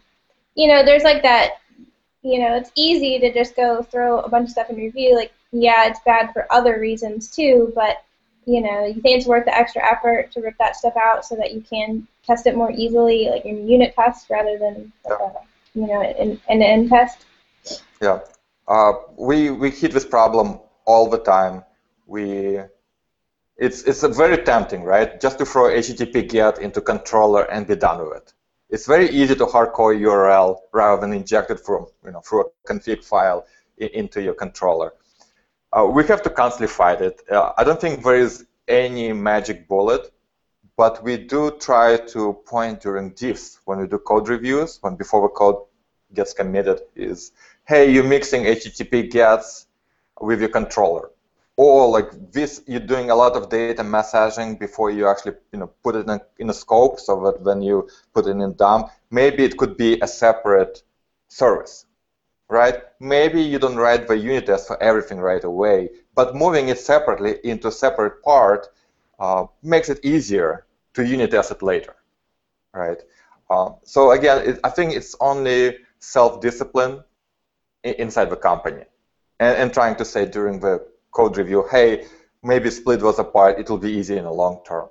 you 0.55 0.67
know, 0.67 0.83
there's 0.83 1.03
like 1.03 1.23
that, 1.23 1.53
you 2.21 2.39
know, 2.39 2.55
it's 2.55 2.71
easy 2.75 3.17
to 3.19 3.33
just 3.33 3.55
go 3.55 3.81
throw 3.81 4.19
a 4.19 4.29
bunch 4.29 4.45
of 4.45 4.51
stuff 4.51 4.69
in 4.69 4.75
review. 4.75 5.15
Like, 5.15 5.31
yeah, 5.51 5.87
it's 5.87 5.99
bad 6.05 6.31
for 6.33 6.51
other 6.51 6.79
reasons 6.79 7.29
too, 7.29 7.71
but 7.73 8.03
you 8.45 8.61
know, 8.61 8.85
you 8.85 9.01
think 9.01 9.17
it's 9.17 9.27
worth 9.27 9.45
the 9.45 9.55
extra 9.55 9.83
effort 9.85 10.31
to 10.31 10.41
rip 10.41 10.57
that 10.57 10.75
stuff 10.75 10.95
out 10.97 11.23
so 11.23 11.35
that 11.35 11.53
you 11.53 11.61
can 11.61 12.07
test 12.25 12.47
it 12.47 12.55
more 12.55 12.71
easily, 12.71 13.29
like 13.29 13.45
in 13.45 13.67
unit 13.67 13.93
tests 13.95 14.29
rather 14.29 14.57
than 14.57 14.91
like 15.07 15.19
a, 15.19 15.33
you 15.75 15.85
know, 15.85 16.01
an 16.01 16.39
end-to-end 16.49 16.89
test. 16.89 17.25
Yeah, 18.01 18.19
uh, 18.67 18.93
we 19.17 19.49
we 19.49 19.71
hit 19.71 19.91
this 19.91 20.05
problem 20.05 20.59
all 20.85 21.09
the 21.09 21.19
time. 21.19 21.63
We 22.05 22.59
it's 23.57 23.83
it's 23.83 24.03
very 24.17 24.43
tempting, 24.43 24.83
right? 24.83 25.19
Just 25.19 25.37
to 25.39 25.45
throw 25.45 25.63
HTTP 25.63 26.31
GET 26.31 26.59
into 26.59 26.81
controller 26.81 27.43
and 27.43 27.67
be 27.67 27.75
done 27.75 27.99
with 27.99 28.17
it. 28.17 28.33
It's 28.69 28.85
very 28.87 29.09
easy 29.09 29.35
to 29.35 29.45
hardcore 29.45 29.99
URL 29.99 30.57
rather 30.71 31.01
than 31.01 31.13
inject 31.13 31.51
it 31.51 31.59
from 31.59 31.87
you 32.05 32.11
know 32.11 32.21
through 32.21 32.45
a 32.45 32.73
config 32.73 33.03
file 33.03 33.45
into 33.77 34.21
your 34.21 34.33
controller. 34.33 34.93
Uh, 35.71 35.85
we 35.85 36.05
have 36.05 36.21
to 36.23 36.29
constantly 36.29 36.67
fight 36.67 37.01
it. 37.01 37.21
Uh, 37.29 37.51
I 37.57 37.63
don't 37.63 37.79
think 37.79 38.03
there 38.03 38.15
is 38.15 38.45
any 38.67 39.13
magic 39.13 39.67
bullet, 39.67 40.11
but 40.77 41.03
we 41.03 41.17
do 41.17 41.51
try 41.59 41.97
to 41.97 42.33
point 42.45 42.81
during 42.81 43.11
diffs 43.11 43.59
when 43.65 43.79
we 43.79 43.87
do 43.87 43.97
code 43.97 44.29
reviews, 44.29 44.79
when 44.81 44.95
before 44.95 45.21
the 45.23 45.29
code 45.29 45.68
gets 46.13 46.33
committed, 46.33 46.81
is 46.95 47.31
hey, 47.65 47.91
you're 47.91 48.03
mixing 48.03 48.43
HTTP 48.43 49.11
gets 49.11 49.67
with 50.19 50.39
your 50.39 50.49
controller. 50.49 51.11
Or 51.55 51.89
like 51.89 52.31
this 52.31 52.61
you're 52.67 52.79
doing 52.79 53.09
a 53.09 53.15
lot 53.15 53.33
of 53.33 53.49
data 53.49 53.83
messaging 53.83 54.57
before 54.57 54.91
you 54.91 55.09
actually 55.09 55.33
you 55.51 55.59
know 55.59 55.67
put 55.83 55.95
it 55.95 56.07
in, 56.07 56.21
in 56.37 56.49
a 56.49 56.53
scope 56.53 57.01
so 57.01 57.21
that 57.25 57.41
when 57.41 57.61
you 57.61 57.89
put 58.13 58.27
it 58.27 58.29
in 58.29 58.53
dump 58.53 58.87
maybe 59.11 59.43
it 59.43 59.57
could 59.57 59.75
be 59.75 59.99
a 59.99 60.07
separate 60.07 60.83
service 61.27 61.85
right? 62.47 62.81
Maybe 62.99 63.41
you 63.41 63.59
don't 63.59 63.75
write 63.75 64.07
the 64.07 64.17
unit 64.17 64.45
test 64.45 64.67
for 64.67 64.81
everything 64.81 65.19
right 65.19 65.43
away 65.43 65.89
but 66.15 66.33
moving 66.33 66.69
it 66.69 66.79
separately 66.79 67.39
into 67.43 67.67
a 67.67 67.73
separate 67.73 68.23
part 68.23 68.67
uh, 69.19 69.45
makes 69.61 69.89
it 69.89 69.99
easier 70.05 70.65
to 70.93 71.05
unit 71.05 71.31
test 71.31 71.51
it 71.51 71.61
later 71.61 71.95
right? 72.73 73.01
Uh, 73.49 73.71
so 73.83 74.11
again 74.11 74.47
it, 74.47 74.59
i 74.63 74.69
think 74.69 74.93
it's 74.93 75.13
only 75.19 75.75
self-discipline 75.99 77.03
inside 77.83 78.29
the 78.29 78.35
company 78.35 78.83
and, 79.39 79.57
and 79.57 79.73
trying 79.73 79.95
to 79.95 80.05
say 80.05 80.25
during 80.25 80.59
the 80.59 80.85
code 81.11 81.37
review, 81.37 81.65
hey, 81.71 82.05
maybe 82.43 82.69
split 82.69 82.99
those 82.99 83.19
apart, 83.19 83.59
it 83.59 83.69
will 83.69 83.77
be 83.77 83.91
easy 83.91 84.17
in 84.17 84.23
the 84.23 84.31
long 84.31 84.61
term. 84.65 84.89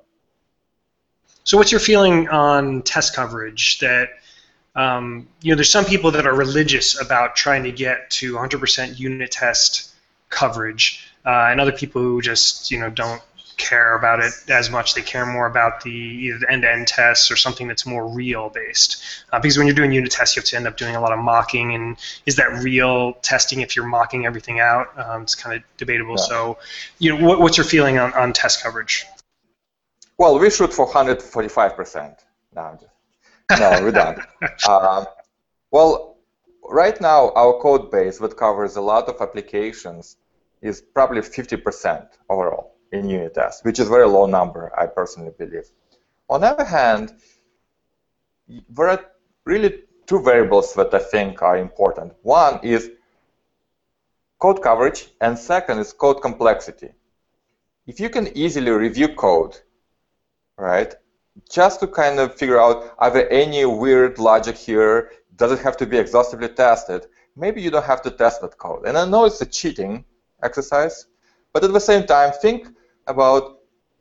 So 1.44 1.56
what's 1.56 1.72
your 1.72 1.80
feeling 1.80 2.28
on 2.28 2.82
test 2.82 3.14
coverage 3.14 3.78
that 3.78 4.10
um, 4.78 5.26
you 5.42 5.50
know, 5.50 5.56
there's 5.56 5.70
some 5.70 5.84
people 5.84 6.12
that 6.12 6.24
are 6.24 6.34
religious 6.34 7.00
about 7.00 7.34
trying 7.34 7.64
to 7.64 7.72
get 7.72 8.10
to 8.10 8.34
100% 8.34 8.98
unit 8.98 9.32
test 9.32 9.92
coverage, 10.28 11.04
uh, 11.26 11.48
and 11.50 11.60
other 11.60 11.72
people 11.72 12.00
who 12.00 12.22
just, 12.22 12.70
you 12.70 12.78
know, 12.78 12.88
don't 12.88 13.20
care 13.58 13.94
about 13.94 14.20
it 14.20 14.32
as 14.48 14.70
much. 14.70 14.94
They 14.94 15.02
care 15.02 15.26
more 15.26 15.46
about 15.46 15.82
the 15.82 15.90
either 15.90 16.48
end-to-end 16.48 16.86
tests 16.86 17.30
or 17.30 17.36
something 17.36 17.68
that's 17.68 17.84
more 17.84 18.08
real 18.08 18.48
based. 18.48 19.02
Uh, 19.32 19.38
because 19.38 19.58
when 19.58 19.66
you're 19.66 19.76
doing 19.76 19.92
unit 19.92 20.10
tests, 20.10 20.34
you 20.34 20.40
have 20.40 20.48
to 20.48 20.56
end 20.56 20.66
up 20.66 20.76
doing 20.76 20.96
a 20.96 21.00
lot 21.00 21.12
of 21.12 21.18
mocking, 21.18 21.74
and 21.74 21.96
is 22.24 22.36
that 22.36 22.50
real 22.62 23.14
testing 23.14 23.60
if 23.60 23.76
you're 23.76 23.86
mocking 23.86 24.24
everything 24.24 24.60
out? 24.60 24.86
Um, 24.98 25.22
it's 25.22 25.34
kind 25.34 25.56
of 25.56 25.62
debatable. 25.76 26.16
Yeah. 26.16 26.24
So, 26.24 26.58
you 26.98 27.14
know, 27.14 27.26
what, 27.26 27.40
what's 27.40 27.58
your 27.58 27.66
feeling 27.66 27.98
on, 27.98 28.14
on 28.14 28.32
test 28.32 28.62
coverage? 28.62 29.04
Well, 30.16 30.38
we 30.38 30.48
shoot 30.50 30.72
for 30.72 30.88
145%. 30.88 32.16
No, 32.56 32.78
just, 32.80 33.60
no 33.60 33.84
we 33.84 33.90
don't. 33.90 34.18
um, 34.68 35.06
well, 35.70 36.16
right 36.64 36.98
now, 37.00 37.32
our 37.36 37.60
code 37.60 37.90
base 37.90 38.18
that 38.18 38.36
covers 38.36 38.76
a 38.76 38.80
lot 38.80 39.08
of 39.08 39.20
applications 39.20 40.16
is 40.62 40.80
probably 40.80 41.20
50% 41.20 42.08
overall 42.28 42.77
in 42.92 43.08
unit 43.08 43.34
tests, 43.34 43.64
which 43.64 43.78
is 43.78 43.86
a 43.86 43.90
very 43.90 44.06
low 44.06 44.26
number, 44.26 44.72
I 44.78 44.86
personally 44.86 45.32
believe. 45.36 45.70
On 46.28 46.40
the 46.40 46.48
other 46.48 46.64
hand, 46.64 47.14
there 48.48 48.88
are 48.88 49.04
really 49.44 49.82
two 50.06 50.20
variables 50.22 50.74
that 50.74 50.92
I 50.92 50.98
think 50.98 51.42
are 51.42 51.58
important. 51.58 52.14
One 52.22 52.60
is 52.62 52.90
code 54.38 54.62
coverage, 54.62 55.08
and 55.20 55.38
second 55.38 55.78
is 55.78 55.92
code 55.92 56.22
complexity. 56.22 56.90
If 57.86 58.00
you 58.00 58.08
can 58.08 58.36
easily 58.36 58.70
review 58.70 59.08
code, 59.08 59.56
right, 60.56 60.94
just 61.50 61.80
to 61.80 61.86
kind 61.86 62.18
of 62.18 62.34
figure 62.34 62.60
out 62.60 62.94
are 62.98 63.10
there 63.10 63.30
any 63.32 63.64
weird 63.64 64.18
logic 64.18 64.56
here, 64.56 65.10
does 65.36 65.52
it 65.52 65.60
have 65.60 65.76
to 65.78 65.86
be 65.86 65.96
exhaustively 65.98 66.48
tested, 66.48 67.06
maybe 67.36 67.62
you 67.62 67.70
don't 67.70 67.84
have 67.84 68.02
to 68.02 68.10
test 68.10 68.40
that 68.40 68.58
code. 68.58 68.86
And 68.86 68.98
I 68.98 69.06
know 69.06 69.24
it's 69.24 69.40
a 69.40 69.46
cheating 69.46 70.04
exercise, 70.42 71.06
but 71.52 71.64
at 71.64 71.72
the 71.72 71.80
same 71.80 72.06
time, 72.06 72.32
think 72.42 72.68
about 73.08 73.58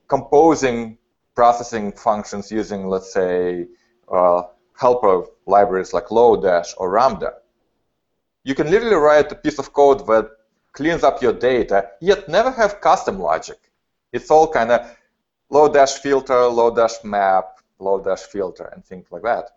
composing 0.07 0.97
processing 1.35 1.91
functions 1.91 2.51
using, 2.51 2.87
let's 2.87 3.13
say, 3.13 3.67
uh, 4.11 4.43
helper 4.77 5.23
libraries 5.45 5.93
like 5.93 6.07
Lodash 6.07 6.73
or 6.77 6.89
Ramda. 6.89 7.33
You 8.43 8.55
can 8.55 8.69
literally 8.69 8.95
write 8.95 9.31
a 9.31 9.35
piece 9.35 9.59
of 9.59 9.73
code 9.73 10.05
that 10.07 10.29
cleans 10.73 11.03
up 11.03 11.21
your 11.21 11.33
data, 11.33 11.89
yet 12.01 12.29
never 12.29 12.51
have 12.51 12.81
custom 12.81 13.19
logic. 13.19 13.57
It's 14.11 14.31
all 14.31 14.47
kind 14.47 14.71
of 14.71 14.95
Lodash 15.51 15.97
filter, 15.99 16.33
Lodash 16.33 17.03
map, 17.03 17.59
Lodash 17.79 18.21
filter, 18.21 18.65
and 18.73 18.85
things 18.85 19.07
like 19.11 19.23
that. 19.23 19.49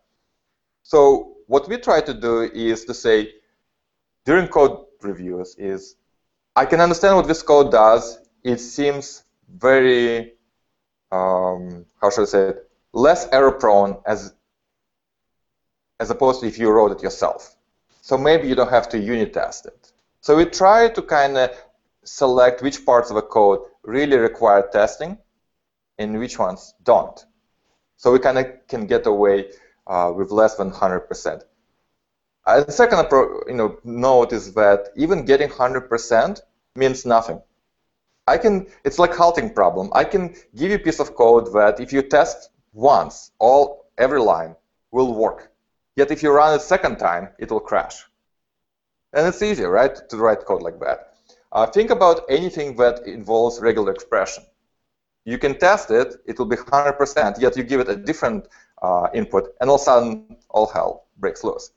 So 0.82 1.36
what 1.46 1.68
we 1.68 1.76
try 1.78 2.01
to 2.01 2.14
do 2.14 2.42
is 2.42 2.84
to 2.86 2.94
say, 2.94 3.32
during 4.24 4.48
code 4.48 4.84
reviews, 5.03 5.55
is 5.57 5.96
I 6.57 6.64
can 6.66 6.80
understand 6.80 7.16
what 7.16 7.28
this 7.28 7.42
code 7.42 7.70
does. 7.70 8.18
It 8.42 8.59
seems 8.59 9.22
very, 9.57 10.32
um, 11.12 11.86
how 12.01 12.11
should 12.11 12.22
I 12.22 12.26
say 12.26 12.48
it, 12.51 12.70
less 12.92 13.28
error 13.32 13.53
prone 13.53 13.98
as 14.07 14.34
as 16.01 16.11
opposed 16.11 16.40
to 16.40 16.46
if 16.46 16.59
you 16.59 16.70
wrote 16.70 16.92
it 16.92 17.03
yourself. 17.03 17.57
So 18.01 18.16
maybe 18.16 18.48
you 18.48 18.55
don't 18.55 18.70
have 18.70 18.88
to 18.88 18.98
unit 18.98 19.34
test 19.34 19.66
it. 19.66 19.92
So 20.22 20.34
we 20.34 20.46
try 20.46 20.88
to 20.88 21.03
kind 21.03 21.36
of 21.36 21.51
select 22.05 22.62
which 22.62 22.86
parts 22.86 23.11
of 23.11 23.16
a 23.16 23.22
code 23.22 23.61
really 23.82 24.16
require 24.16 24.66
testing 24.72 25.18
and 25.98 26.18
which 26.18 26.38
ones 26.38 26.74
don't. 26.82 27.24
So 27.96 28.12
we 28.12 28.18
kind 28.18 28.38
of 28.38 28.46
can 28.66 28.86
get 28.86 29.07
away 29.07 29.51
uh, 29.86 30.12
with 30.16 30.30
less 30.30 30.55
than 30.55 30.70
100%. 30.70 31.42
Uh, 32.46 32.64
the 32.64 32.72
second 32.72 33.07
you 33.48 33.55
know, 33.55 33.78
note 33.84 34.32
is 34.32 34.55
that 34.55 34.88
even 34.96 35.26
getting 35.26 35.51
100% 35.51 36.40
means 36.74 37.05
nothing. 37.05 37.42
I 38.31 38.39
can, 38.39 38.66
it's 38.85 39.01
like 39.01 39.14
halting 39.14 39.55
problem. 39.55 39.91
I 39.93 40.05
can 40.05 40.35
give 40.55 40.70
you 40.70 40.76
a 40.76 40.85
piece 40.87 41.01
of 41.01 41.16
code 41.16 41.53
that 41.53 41.81
if 41.81 41.93
you 41.93 42.01
test 42.03 42.51
once, 42.72 43.33
all 43.41 43.87
every 43.99 44.20
line 44.20 44.55
will 44.93 45.14
work. 45.14 45.51
Yet 45.97 46.12
if 46.12 46.22
you 46.22 46.31
run 46.31 46.55
it 46.55 46.62
second 46.62 46.99
time, 46.99 47.31
it 47.39 47.51
will 47.51 47.61
crash. 47.70 47.97
And 49.12 49.26
it's 49.26 49.43
easy, 49.43 49.64
right, 49.64 49.97
to 50.11 50.16
write 50.16 50.45
code 50.45 50.62
like 50.62 50.78
that. 50.78 51.14
Uh, 51.51 51.66
think 51.66 51.91
about 51.91 52.20
anything 52.28 52.76
that 52.76 53.05
involves 53.05 53.59
regular 53.59 53.91
expression. 53.91 54.45
You 55.24 55.37
can 55.37 55.59
test 55.59 55.91
it, 55.91 56.14
it 56.24 56.39
will 56.39 56.47
be 56.47 56.57
100%, 56.57 57.41
yet 57.41 57.57
you 57.57 57.64
give 57.64 57.81
it 57.81 57.89
a 57.89 57.97
different 57.97 58.47
uh, 58.81 59.09
input, 59.12 59.55
and 59.61 59.68
all 59.68 59.76
of 59.76 59.83
a 59.83 59.85
sudden, 59.85 60.37
all 60.49 60.68
hell 60.68 61.07
breaks 61.18 61.43
loose. 61.43 61.72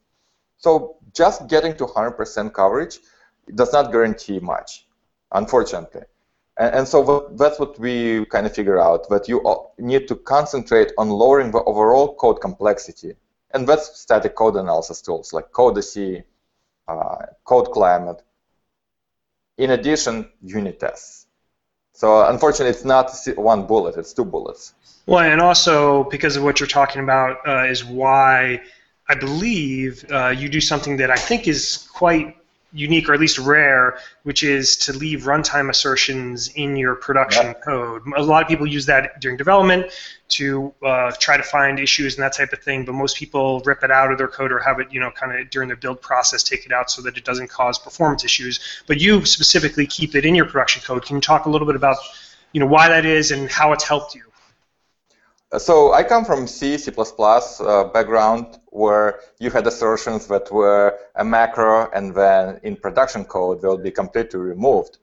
So 0.58 0.98
just 1.14 1.48
getting 1.48 1.76
to 1.78 1.86
100% 1.86 2.54
coverage 2.54 3.00
does 3.56 3.74
not 3.74 3.92
guarantee 3.92 4.40
much, 4.40 4.86
unfortunately. 5.32 6.04
And, 6.58 6.88
so 6.88 7.32
that's 7.36 7.60
what 7.60 7.80
we 7.80 8.26
kind 8.26 8.46
of 8.46 8.54
figure 8.54 8.80
out, 8.80 9.10
that 9.10 9.28
you 9.28 9.42
need 9.80 10.08
to 10.08 10.16
concentrate 10.16 10.92
on 10.98 11.10
lowering 11.10 11.52
the 11.52 11.64
overall 11.64 12.14
code 12.16 12.42
complexity. 12.42 13.16
And 13.52 13.68
that's 13.68 14.00
static 14.00 14.36
code 14.36 14.56
analysis 14.56 15.02
tools 15.02 15.34
like 15.34 15.52
Codacy, 15.52 16.24
uh, 16.88 17.18
Code 17.44 17.72
Climate. 17.72 18.22
In 19.58 19.72
addition, 19.72 20.30
unit 20.42 20.80
tests. 20.80 21.28
So 21.94 22.26
unfortunately, 22.26 22.72
it's 22.72 22.86
not 22.86 23.12
one 23.36 23.66
bullet, 23.68 23.98
it's 23.98 24.14
two 24.14 24.26
bullets. 24.26 24.74
Well, 25.06 25.20
and 25.20 25.42
also 25.42 26.06
because 26.06 26.36
of 26.36 26.44
what 26.44 26.60
you're 26.60 26.68
talking 26.68 27.04
about 27.04 27.48
uh, 27.48 27.66
is 27.66 27.84
why 27.86 28.62
I 29.08 29.16
believe 29.16 30.06
uh, 30.12 30.30
you 30.30 30.50
do 30.50 30.62
something 30.62 30.98
that 30.98 31.12
I 31.12 31.16
think 31.16 31.48
is 31.48 31.88
quite 31.94 32.38
unique 32.74 33.08
or 33.08 33.14
at 33.14 33.20
least 33.20 33.38
rare, 33.38 33.98
which 34.24 34.44
is 34.44 34.76
to 34.76 34.94
leave 34.94 35.22
runtime 35.22 35.70
assertions 35.70 36.48
in 36.56 36.76
your 36.76 36.96
production 36.96 37.46
yep. 37.46 37.62
code. 37.62 38.02
A 38.18 38.24
lot 38.24 38.42
of 38.42 38.48
people 38.48 38.66
use 38.66 38.88
that 38.88 39.22
during 39.22 39.38
development 39.38 39.92
to 40.30 40.74
uh, 40.84 41.12
try 41.20 41.38
to 41.38 41.44
find 41.44 41.80
issues 41.80 42.16
and 42.16 42.24
that 42.24 42.34
type 42.34 42.52
of 42.52 42.60
thing, 42.60 42.84
but 42.84 42.94
most 42.94 43.16
people 43.16 43.62
rip 43.66 43.84
it 43.84 43.92
out 43.92 44.12
of 44.12 44.18
their 44.18 44.28
code 44.28 44.52
or 44.52 44.60
have 44.60 44.80
it, 44.80 44.92
you 44.92 45.00
know, 45.00 45.12
kind 45.12 45.36
of 45.36 45.50
during 45.52 45.70
the 45.70 45.76
build 45.76 46.02
process 46.02 46.42
take 46.42 46.66
it 46.66 46.72
out 46.72 46.90
so 46.90 47.02
that 47.04 47.16
it 47.16 47.24
doesn't 47.24 47.50
cause 47.50 47.78
performance 47.78 48.26
issues. 48.26 48.60
But 48.88 49.00
you 49.00 49.24
specifically 49.26 49.86
keep 49.86 50.16
it 50.16 50.26
in 50.26 50.34
your 50.34 50.46
production 50.46 50.82
code. 50.82 51.06
Can 51.06 51.18
you 51.18 51.22
talk 51.22 51.46
a 51.46 51.50
little 51.50 51.68
bit 51.68 51.76
about, 51.76 51.98
you 52.52 52.60
know, 52.60 52.68
why 52.68 52.90
that 52.90 53.06
is 53.06 53.32
and 53.32 53.50
how 53.50 53.74
it's 53.74 53.84
helped 53.84 54.16
you? 54.16 54.24
So 55.60 55.94
I 55.94 56.04
come 56.04 56.26
from 56.26 56.48
C, 56.48 56.80
C++ 56.80 56.92
uh, 56.92 57.84
background 57.86 58.58
where 58.68 59.20
you 59.40 59.52
had 59.52 59.68
assertions 59.68 60.26
that 60.28 60.52
were 60.52 60.98
a 61.16 61.24
macro 61.24 61.92
and 61.92 62.16
then 62.16 62.60
in 62.64 62.76
production 62.76 63.24
code 63.24 63.62
they'll 63.62 63.78
be 63.78 63.92
completely 63.92 64.40
removed. 64.40 64.98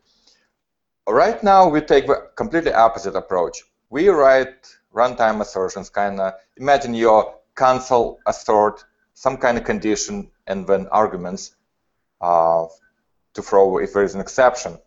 Right 1.09 1.41
now 1.45 1.69
we 1.69 1.81
take 1.81 2.09
the 2.09 2.31
completely 2.35 2.73
opposite 2.73 3.15
approach. 3.15 3.63
We 3.91 4.09
write 4.09 4.67
runtime 4.93 5.41
assertions, 5.41 5.89
kind 5.89 6.19
of 6.21 6.33
imagine 6.57 6.95
your 6.95 7.37
console 7.55 8.19
assert 8.27 8.85
some 9.15 9.37
kind 9.37 9.57
of 9.57 9.63
condition 9.63 10.31
and 10.49 10.67
then 10.67 10.89
arguments 10.89 11.55
uh, 12.21 12.67
to 13.35 13.43
throw 13.43 13.79
if 13.79 13.93
there 13.93 14.03
is 14.03 14.17
an 14.17 14.21
exception 14.21 14.79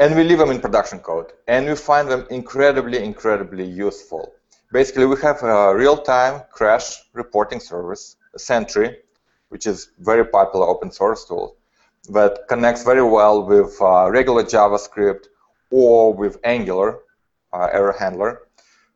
and 0.00 0.16
we 0.16 0.24
leave 0.24 0.38
them 0.38 0.50
in 0.50 0.60
production 0.60 0.98
code. 0.98 1.32
And 1.46 1.66
we 1.66 1.76
find 1.76 2.10
them 2.10 2.26
incredibly, 2.30 3.04
incredibly 3.04 3.66
useful. 3.66 4.32
Basically, 4.72 5.04
we 5.04 5.20
have 5.20 5.42
a 5.42 5.76
real-time 5.76 6.42
crash 6.50 7.02
reporting 7.12 7.60
service, 7.60 8.16
Sentry, 8.36 8.96
which 9.50 9.66
is 9.66 9.90
very 9.98 10.24
popular 10.24 10.66
open 10.66 10.90
source 10.90 11.26
tool 11.26 11.56
that 12.08 12.48
connects 12.48 12.82
very 12.82 13.02
well 13.02 13.44
with 13.44 13.76
uh, 13.80 14.10
regular 14.10 14.42
JavaScript 14.42 15.26
or 15.70 16.14
with 16.14 16.38
Angular 16.44 17.00
uh, 17.52 17.68
error 17.72 17.94
handler. 17.98 18.42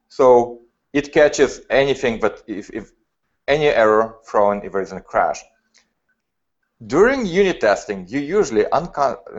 So 0.09 0.61
it 0.94 1.12
catches 1.12 1.61
anything 1.68 2.20
that 2.20 2.42
if, 2.46 2.70
if 2.70 2.92
any 3.46 3.66
error 3.66 4.16
thrown 4.26 4.64
if 4.64 4.72
there 4.72 4.80
is 4.80 4.92
a 4.92 5.00
crash. 5.00 5.40
During 6.87 7.24
unit 7.24 7.61
testing, 7.61 8.07
you 8.09 8.20
usually, 8.20 8.66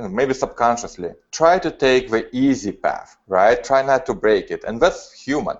maybe 0.10 0.34
subconsciously, 0.34 1.12
try 1.32 1.60
to 1.60 1.70
take 1.70 2.10
the 2.10 2.34
easy 2.36 2.72
path, 2.72 3.18
right? 3.28 3.62
Try 3.64 3.82
not 3.82 4.06
to 4.06 4.14
break 4.14 4.52
it, 4.52 4.64
and 4.64 4.80
that's 4.80 5.12
human. 5.12 5.58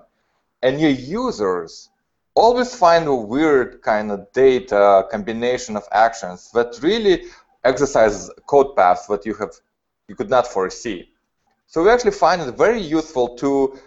And 0.62 0.80
your 0.80 0.90
users 0.90 1.90
always 2.34 2.74
find 2.74 3.06
a 3.06 3.14
weird 3.14 3.82
kind 3.82 4.10
of 4.10 4.32
data 4.32 5.06
combination 5.10 5.76
of 5.76 5.86
actions 5.92 6.50
that 6.52 6.78
really 6.82 7.24
exercises 7.64 8.30
code 8.46 8.74
paths 8.74 9.06
that 9.06 9.26
you 9.26 9.34
have 9.34 9.54
you 10.08 10.14
could 10.14 10.30
not 10.30 10.46
foresee. 10.46 11.10
So 11.66 11.82
we 11.82 11.90
actually 11.90 12.12
find 12.12 12.40
it 12.40 12.56
very 12.56 12.80
useful 12.80 13.36
to 13.36 13.78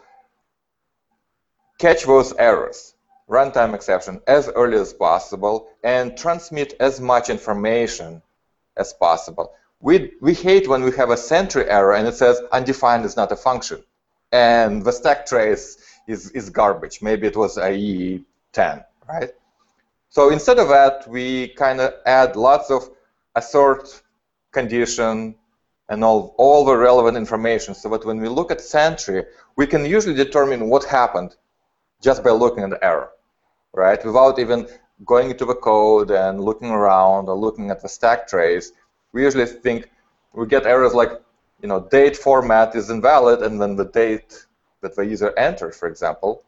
catch 1.78 2.04
those 2.04 2.34
errors 2.34 2.94
runtime 3.30 3.76
exception 3.76 4.20
as 4.28 4.50
early 4.50 4.78
as 4.78 4.92
possible 4.92 5.70
and 5.84 6.18
transmit 6.18 6.74
as 6.80 7.00
much 7.00 7.30
information 7.30 8.22
as 8.76 8.92
possible. 8.92 9.54
We, 9.82 10.12
we 10.20 10.34
hate 10.34 10.68
when 10.68 10.84
we 10.84 10.92
have 10.98 11.12
a 11.12 11.18
Sentry 11.18 11.70
error 11.70 11.94
and 11.94 12.08
it 12.08 12.16
says 12.16 12.42
undefined 12.52 13.06
is 13.06 13.16
not 13.16 13.32
a 13.32 13.36
function. 13.36 13.84
And 14.32 14.84
the 14.84 14.92
stack 14.92 15.26
trace 15.26 15.78
is, 16.08 16.32
is 16.32 16.50
garbage. 16.50 17.02
Maybe 17.02 17.28
it 17.28 17.38
was 17.38 17.58
IE 17.58 18.24
10, 18.52 18.84
right? 19.08 19.32
So 20.10 20.32
instead 20.32 20.58
of 20.58 20.70
that, 20.70 21.08
we 21.08 21.50
kind 21.50 21.80
of 21.80 21.94
add 22.06 22.36
lots 22.36 22.72
of 22.72 22.90
assert 23.36 24.02
condition 24.52 25.36
and 25.88 26.04
all, 26.04 26.34
all 26.38 26.66
the 26.66 26.76
relevant 26.76 27.16
information 27.16 27.76
so 27.76 27.90
that 27.90 28.06
when 28.06 28.20
we 28.20 28.28
look 28.28 28.52
at 28.52 28.60
Sentry, 28.60 29.24
we 29.56 29.68
can 29.68 29.86
usually 29.86 30.16
determine 30.16 30.68
what 30.68 30.84
happened 30.84 31.36
just 32.02 32.24
by 32.24 32.32
looking 32.32 32.64
at 32.64 32.72
the 32.72 32.84
error 32.84 33.12
right? 33.74 34.04
Without 34.06 34.40
even 34.40 34.68
going 35.06 35.32
into 35.32 35.46
the 35.46 35.56
code 35.56 36.12
and 36.12 36.42
looking 36.42 36.70
around 36.70 37.30
or 37.30 37.36
looking 37.36 37.72
at 37.72 37.82
the 37.82 37.90
stack 37.90 38.28
trace, 38.28 38.72
we 39.14 39.24
usually 39.24 39.46
think 39.46 39.90
we 40.34 40.46
get 40.48 40.66
errors 40.66 40.94
like, 40.94 41.22
you 41.62 41.68
know, 41.68 41.82
date 41.92 42.16
format 42.16 42.76
is 42.76 42.90
invalid, 42.90 43.42
and 43.42 43.62
then 43.62 43.76
the 43.76 43.86
date 43.86 44.46
that 44.82 44.96
the 44.96 45.06
user 45.06 45.38
enters, 45.38 45.78
for 45.78 45.88
example. 45.88 46.44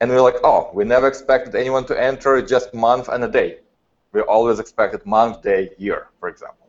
And 0.00 0.10
we're 0.10 0.22
like, 0.22 0.36
oh, 0.42 0.70
we 0.72 0.84
never 0.84 1.06
expected 1.06 1.54
anyone 1.54 1.84
to 1.86 2.00
enter 2.00 2.40
just 2.40 2.72
month 2.72 3.08
and 3.08 3.22
a 3.24 3.28
day. 3.28 3.58
We 4.12 4.22
always 4.22 4.58
expected 4.58 5.04
month, 5.04 5.42
day, 5.42 5.70
year, 5.78 6.08
for 6.18 6.28
example. 6.28 6.68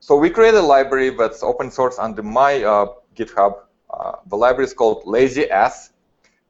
So 0.00 0.16
we 0.16 0.30
created 0.30 0.58
a 0.58 0.62
library 0.62 1.10
that's 1.10 1.42
open 1.42 1.70
source 1.70 1.98
under 1.98 2.22
my 2.22 2.62
uh, 2.62 2.86
GitHub. 3.14 3.60
Uh, 3.90 4.16
the 4.26 4.36
library 4.36 4.64
is 4.64 4.74
called 4.74 5.02
Lazy 5.06 5.42
lazy-ass, 5.42 5.90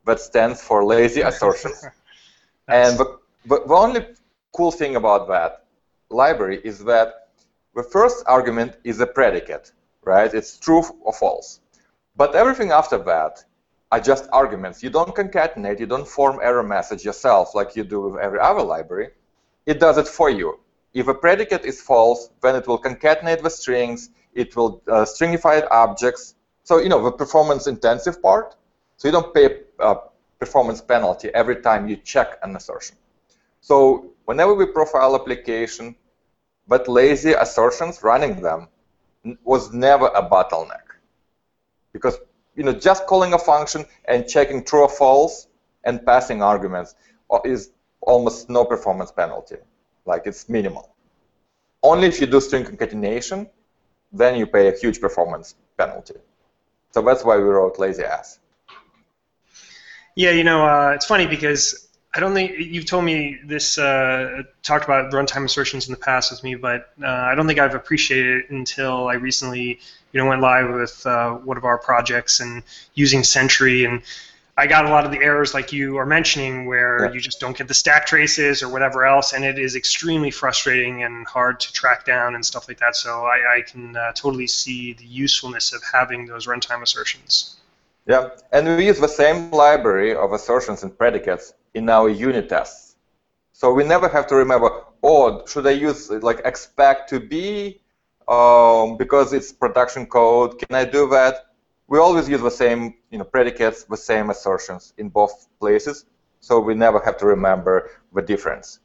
that 0.06 0.20
stands 0.20 0.62
for 0.62 0.84
lazy 0.84 1.22
assertions. 1.22 1.84
and 2.68 2.98
the, 2.98 3.18
the, 3.46 3.62
the 3.66 3.74
only 3.74 4.06
cool 4.52 4.70
thing 4.70 4.96
about 4.96 5.28
that 5.28 5.64
library 6.10 6.60
is 6.64 6.84
that 6.84 7.28
the 7.74 7.82
first 7.82 8.24
argument 8.26 8.76
is 8.84 9.00
a 9.00 9.06
predicate, 9.06 9.72
right? 10.04 10.32
It's 10.32 10.58
true 10.58 10.82
or 11.00 11.12
false. 11.12 11.60
But 12.16 12.34
everything 12.34 12.70
after 12.70 12.98
that 12.98 13.44
are 13.90 14.00
just 14.00 14.28
arguments. 14.32 14.82
You 14.82 14.90
don't 14.90 15.14
concatenate, 15.14 15.80
you 15.80 15.86
don't 15.86 16.06
form 16.06 16.38
error 16.42 16.62
message 16.62 17.04
yourself 17.04 17.54
like 17.54 17.76
you 17.76 17.84
do 17.84 18.00
with 18.00 18.16
every 18.20 18.40
other 18.40 18.62
library. 18.62 19.10
It 19.66 19.80
does 19.80 19.98
it 19.98 20.08
for 20.08 20.30
you. 20.30 20.60
If 20.92 21.08
a 21.08 21.14
predicate 21.14 21.64
is 21.64 21.82
false, 21.82 22.30
then 22.42 22.54
it 22.54 22.66
will 22.68 22.80
concatenate 22.80 23.42
the 23.42 23.50
strings, 23.50 24.10
it 24.34 24.54
will 24.56 24.82
uh, 24.88 25.04
stringify 25.04 25.66
objects. 25.70 26.34
So, 26.62 26.78
you 26.78 26.88
know, 26.88 27.02
the 27.02 27.12
performance 27.12 27.66
intensive 27.66 28.22
part, 28.22 28.56
so 28.96 29.08
you 29.08 29.12
don't 29.12 29.34
pay 29.34 29.60
a 29.78 29.96
performance 30.38 30.80
penalty 30.80 31.28
every 31.34 31.56
time 31.56 31.88
you 31.88 31.96
check 31.96 32.38
an 32.42 32.56
assertion. 32.56 32.96
So 33.60 34.10
whenever 34.24 34.54
we 34.54 34.66
profile 34.66 35.14
application, 35.14 35.96
but 36.68 36.88
lazy 36.88 37.32
assertions 37.32 38.02
running 38.02 38.40
them 38.40 38.68
was 39.42 39.72
never 39.72 40.06
a 40.08 40.22
bottleneck. 40.22 40.86
Because 41.92 42.18
you 42.56 42.62
know, 42.62 42.72
just 42.72 43.06
calling 43.06 43.32
a 43.34 43.38
function 43.38 43.84
and 44.06 44.28
checking 44.28 44.64
true 44.64 44.82
or 44.82 44.88
false 44.88 45.48
and 45.84 46.04
passing 46.04 46.42
arguments 46.42 46.94
uh, 47.30 47.38
is 47.44 47.70
almost 48.00 48.48
no 48.48 48.64
performance 48.64 49.10
penalty. 49.10 49.56
Like 50.06 50.22
it's 50.26 50.48
minimal. 50.48 50.94
Only 51.82 52.08
if 52.08 52.20
you 52.20 52.26
do 52.26 52.40
string 52.40 52.64
concatenation, 52.64 53.48
then 54.12 54.36
you 54.36 54.46
pay 54.46 54.68
a 54.68 54.76
huge 54.76 55.00
performance 55.00 55.56
penalty. 55.76 56.14
So 56.92 57.02
that's 57.02 57.24
why 57.24 57.36
we 57.36 57.42
wrote 57.42 57.78
lazy 57.78 58.04
ass. 58.04 58.38
Yeah, 60.14 60.30
you 60.30 60.44
know, 60.44 60.64
uh, 60.66 60.92
it's 60.94 61.06
funny 61.06 61.26
because 61.26 61.88
I 62.14 62.20
don't 62.20 62.34
think 62.34 62.52
you've 62.58 62.86
told 62.86 63.04
me 63.04 63.40
this, 63.44 63.78
uh, 63.78 64.42
talked 64.62 64.84
about 64.84 65.10
runtime 65.12 65.44
assertions 65.44 65.88
in 65.88 65.92
the 65.92 65.98
past 65.98 66.30
with 66.30 66.44
me, 66.44 66.54
but 66.54 66.90
uh, 67.02 67.06
I 67.08 67.34
don't 67.34 67.48
think 67.48 67.58
I've 67.58 67.74
appreciated 67.74 68.44
it 68.44 68.50
until 68.50 69.08
I 69.08 69.14
recently, 69.14 69.80
you 70.12 70.20
know, 70.20 70.26
went 70.26 70.40
live 70.40 70.72
with 70.72 71.04
uh, 71.04 71.32
one 71.32 71.56
of 71.56 71.64
our 71.64 71.78
projects 71.78 72.38
and 72.38 72.62
using 72.94 73.24
Sentry, 73.24 73.84
and 73.84 74.02
I 74.56 74.68
got 74.68 74.84
a 74.84 74.88
lot 74.88 75.04
of 75.04 75.10
the 75.10 75.18
errors 75.18 75.52
like 75.52 75.72
you 75.72 75.98
are 75.98 76.06
mentioning, 76.06 76.66
where 76.66 77.06
Yeah. 77.06 77.12
you 77.12 77.20
just 77.20 77.40
don't 77.40 77.56
get 77.56 77.66
the 77.66 77.74
stack 77.74 78.06
traces 78.06 78.62
or 78.62 78.68
whatever 78.68 79.04
else, 79.04 79.32
and 79.32 79.44
it 79.44 79.58
is 79.58 79.74
extremely 79.74 80.30
frustrating 80.30 81.02
and 81.02 81.26
hard 81.26 81.58
to 81.58 81.72
track 81.72 82.04
down 82.04 82.36
and 82.36 82.46
stuff 82.46 82.68
like 82.68 82.78
that. 82.78 82.94
So 82.94 83.24
I, 83.24 83.56
I 83.56 83.62
can 83.62 83.96
uh, 83.96 84.12
totally 84.12 84.46
see 84.46 84.92
the 84.92 85.04
usefulness 85.06 85.72
of 85.72 85.82
having 85.92 86.26
those 86.26 86.46
runtime 86.46 86.82
assertions. 86.82 87.56
Yeah, 88.06 88.30
and 88.52 88.76
we 88.76 88.86
use 88.86 89.00
the 89.00 89.08
same 89.08 89.50
library 89.50 90.14
of 90.14 90.32
assertions 90.32 90.82
and 90.82 90.96
predicates 90.96 91.54
in 91.72 91.88
our 91.88 92.08
unit 92.10 92.50
tests. 92.50 92.96
So 93.52 93.72
we 93.72 93.82
never 93.84 94.08
have 94.08 94.26
to 94.26 94.34
remember, 94.36 94.84
oh, 95.02 95.46
should 95.46 95.66
I 95.66 95.70
use 95.70 96.10
like 96.10 96.40
expect 96.44 97.08
to 97.10 97.20
be 97.20 97.80
um, 98.28 98.98
because 98.98 99.32
it's 99.32 99.52
production 99.52 100.04
code? 100.06 100.58
Can 100.58 100.74
I 100.74 100.84
do 100.84 101.08
that? 101.10 101.46
We 101.86 101.98
always 101.98 102.28
use 102.28 102.42
the 102.42 102.50
same, 102.50 102.94
you 103.10 103.18
know, 103.18 103.24
predicates, 103.24 103.84
the 103.84 103.96
same 103.96 104.28
assertions 104.28 104.92
in 104.98 105.08
both 105.08 105.48
places, 105.58 106.04
so 106.40 106.60
we 106.60 106.74
never 106.74 106.98
have 107.00 107.16
to 107.18 107.26
remember 107.26 107.90
the 108.14 108.22
difference. 108.22 108.80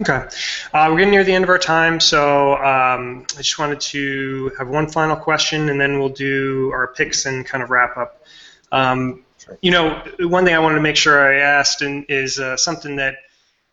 Okay. 0.00 0.26
Uh, 0.72 0.88
we're 0.90 0.98
getting 0.98 1.12
near 1.12 1.24
the 1.24 1.32
end 1.32 1.44
of 1.44 1.50
our 1.50 1.58
time, 1.58 2.00
so 2.00 2.54
um, 2.56 3.26
I 3.34 3.38
just 3.38 3.58
wanted 3.58 3.80
to 3.80 4.50
have 4.58 4.68
one 4.68 4.88
final 4.90 5.16
question, 5.16 5.68
and 5.68 5.80
then 5.80 5.98
we'll 6.00 6.08
do 6.08 6.70
our 6.72 6.88
picks 6.88 7.26
and 7.26 7.46
kind 7.46 7.62
of 7.62 7.70
wrap 7.70 7.96
up. 7.96 8.24
Um, 8.72 9.24
Sure. 9.44 9.58
You 9.60 9.72
know, 9.72 10.02
one 10.20 10.44
thing 10.46 10.54
I 10.54 10.58
wanted 10.58 10.76
to 10.76 10.80
make 10.80 10.96
sure 10.96 11.20
I 11.20 11.40
asked 11.40 11.82
and 11.82 12.06
is 12.08 12.38
uh, 12.38 12.56
something 12.56 12.96
that 12.96 13.16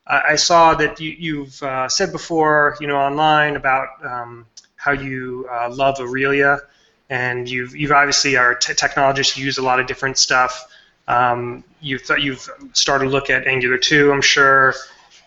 I, 0.05 0.21
I 0.31 0.35
saw 0.35 0.73
that 0.75 0.99
you, 0.99 1.11
you've 1.17 1.63
uh, 1.63 1.87
said 1.87 2.11
before, 2.11 2.75
you 2.81 2.87
know, 2.87 2.97
online 2.97 3.55
about 3.55 3.87
um, 4.03 4.45
how 4.75 4.91
you 4.91 5.47
uh, 5.49 5.69
love 5.69 5.99
Aurelia, 5.99 6.59
and 7.09 7.47
you've 7.49 7.75
you've 7.75 7.91
obviously 7.91 8.35
are 8.35 8.55
t- 8.55 8.73
technologist. 8.73 9.37
You 9.37 9.45
use 9.45 9.59
a 9.59 9.63
lot 9.63 9.79
of 9.79 9.87
different 9.87 10.17
stuff. 10.17 10.67
Um, 11.07 11.63
you've 11.79 12.03
th- 12.05 12.21
you've 12.21 12.49
started 12.73 13.05
to 13.05 13.09
look 13.11 13.29
at 13.29 13.47
Angular 13.47 13.77
2, 13.77 14.11
I'm 14.11 14.21
sure. 14.21 14.73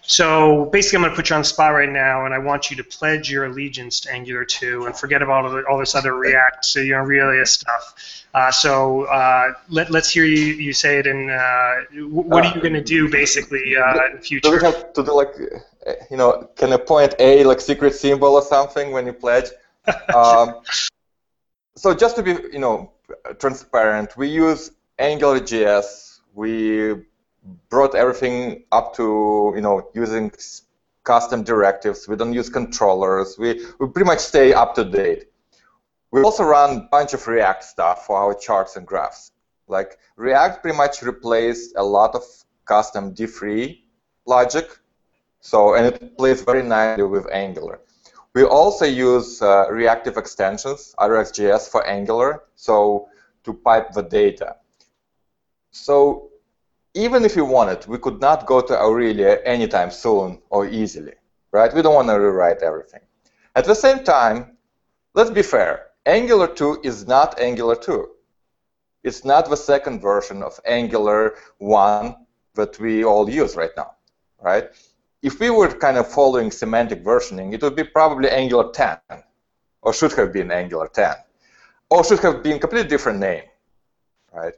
So 0.07 0.67
basically, 0.67 0.99
I'm 0.99 1.03
going 1.03 1.13
to 1.13 1.17
put 1.17 1.31
you 1.31 1.37
on 1.37 1.43
the 1.43 1.47
spot 1.47 1.73
right 1.73 1.89
now, 1.89 2.27
and 2.27 2.35
I 2.35 2.39
want 2.39 2.71
you 2.71 2.77
to 2.77 2.85
pledge 2.85 3.31
your 3.31 3.47
allegiance 3.47 4.01
to 4.01 4.13
Angular 4.13 4.45
2 4.45 4.85
and 4.85 4.97
forget 4.97 5.23
about 5.23 5.47
all, 5.47 5.51
the, 5.51 5.65
all 5.67 5.79
this 5.79 5.95
other 5.95 6.15
React, 6.15 6.65
so 6.65 6.81
you 6.81 6.93
know, 6.93 6.99
Aurelia 6.99 7.47
stuff. 7.47 8.25
Uh, 8.35 8.51
so 8.51 9.05
uh, 9.05 9.53
let, 9.71 9.91
let's 9.91 10.11
hear 10.11 10.25
you, 10.25 10.37
you 10.37 10.73
say 10.75 10.99
it, 10.99 11.07
and 11.07 11.31
uh, 11.31 11.75
wh- 11.93 12.27
what 12.27 12.45
are 12.45 12.55
you 12.55 12.61
going 12.61 12.75
to 12.75 12.83
do 12.83 13.09
basically 13.09 13.77
uh, 13.77 14.07
in 14.07 14.13
the 14.13 14.19
Do 14.19 14.25
future? 14.25 14.51
we 14.51 14.63
have 14.63 14.93
to 14.93 15.03
do 15.03 15.15
like, 15.15 15.35
uh, 15.87 15.93
you 16.11 16.19
know, 16.19 16.51
can 16.57 16.73
a 16.73 16.79
point 16.79 17.15
A 17.19 17.45
like 17.45 17.61
secret 17.61 17.95
symbol 17.95 18.35
or 18.35 18.43
something 18.43 18.93
when 18.93 19.07
you 19.07 19.13
pledge? 19.13 19.51
um, 20.15 20.61
so 21.77 21.95
just 21.95 22.17
to 22.17 22.23
be, 22.23 22.33
you 22.53 22.59
know, 22.59 22.93
transparent, 23.39 24.17
we 24.17 24.29
use 24.29 24.73
AngularJS. 24.99 26.21
We 26.35 27.05
brought 27.69 27.95
everything 27.95 28.65
up 28.73 28.95
to, 28.97 29.53
you 29.55 29.61
know, 29.61 29.89
using 29.95 30.33
custom 31.05 31.45
directives. 31.45 32.09
We 32.09 32.17
don't 32.17 32.33
use 32.33 32.49
controllers. 32.49 33.37
We, 33.39 33.65
we 33.79 33.89
pretty 33.89 34.07
much 34.07 34.21
stay 34.21 34.53
up 34.53 34.75
to 34.77 34.85
date. 34.85 35.27
We 36.11 36.23
also 36.23 36.45
run 36.45 36.77
a 36.77 36.89
bunch 36.91 37.13
of 37.13 37.27
React 37.27 37.65
stuff 37.65 38.07
for 38.07 38.17
our 38.17 38.35
charts 38.35 38.77
and 38.77 38.87
graphs. 38.87 39.33
Like 39.69 39.99
React 40.17 40.63
pretty 40.63 40.77
much 40.77 41.03
replaced 41.03 41.75
a 41.77 41.83
lot 41.83 42.15
of 42.15 42.23
custom 42.65 43.15
D3 43.15 43.81
logic. 44.27 44.79
So, 45.41 45.75
and 45.75 45.87
it 45.87 46.17
plays 46.17 46.43
very 46.43 46.63
nicely 46.63 47.05
with 47.05 47.27
Angular. 47.31 47.81
We 48.35 48.45
also 48.45 48.85
use 48.85 49.43
uh, 49.43 49.67
reactive 49.71 50.17
extensions, 50.17 50.95
RxJS 50.99 51.69
for 51.69 51.87
Angular, 51.87 52.45
so 52.57 53.09
to 53.45 53.53
pipe 53.53 53.93
the 53.93 54.03
data. 54.03 54.57
So 55.71 56.31
even 56.95 57.25
if 57.25 57.35
we 57.37 57.43
wanted, 57.43 57.87
we 57.87 57.99
could 57.99 58.21
not 58.21 58.47
go 58.47 58.61
to 58.61 58.81
Aurelia 58.81 59.41
anytime 59.45 59.91
soon 59.91 60.41
or 60.51 60.67
easily, 60.67 61.15
right? 61.53 61.75
We 61.75 61.83
don't 61.83 61.95
want 61.95 62.09
to 62.09 62.15
rewrite 62.15 62.63
everything. 62.63 63.01
At 63.57 63.65
the 63.65 63.75
same 63.75 64.05
time, 64.05 64.57
let's 65.15 65.31
be 65.31 65.43
fair. 65.43 65.89
Angular 66.07 66.47
2 66.47 66.81
is 66.85 67.07
not 67.07 67.41
Angular 67.41 67.75
2. 67.75 68.11
It's 69.03 69.25
not 69.25 69.51
the 69.51 69.57
second 69.57 70.01
version 70.01 70.43
of 70.43 70.59
Angular 70.65 71.35
1 71.59 72.15
that 72.55 72.79
we 72.79 73.05
all 73.05 73.29
use 73.29 73.57
right 73.57 73.71
now, 73.77 73.93
right? 74.41 74.71
If 75.23 75.41
we 75.41 75.51
were 75.51 75.69
kind 75.69 75.97
of 75.97 76.07
following 76.07 76.51
semantic 76.51 77.03
versioning, 77.03 77.55
it 77.55 77.63
would 77.63 77.75
be 77.75 77.85
probably 77.85 78.31
Angular 78.31 78.71
10, 78.71 78.99
or 79.83 79.93
should 79.93 80.13
have 80.13 80.33
been 80.33 80.51
Angular 80.51 80.89
10, 80.89 81.15
or 81.91 82.05
should 82.05 82.21
have 82.21 82.43
been 82.43 82.59
completely 82.59 82.89
different 82.89 83.19
name, 83.19 83.43
right? 84.33 84.55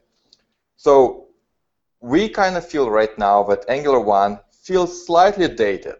So 0.75 1.26
we 2.17 2.27
kind 2.27 2.57
of 2.57 2.67
feel 2.67 2.89
right 2.89 3.15
now 3.19 3.43
that 3.43 3.69
Angular 3.69 3.99
1 3.99 4.39
feels 4.65 5.05
slightly 5.05 5.47
dated. 5.47 5.99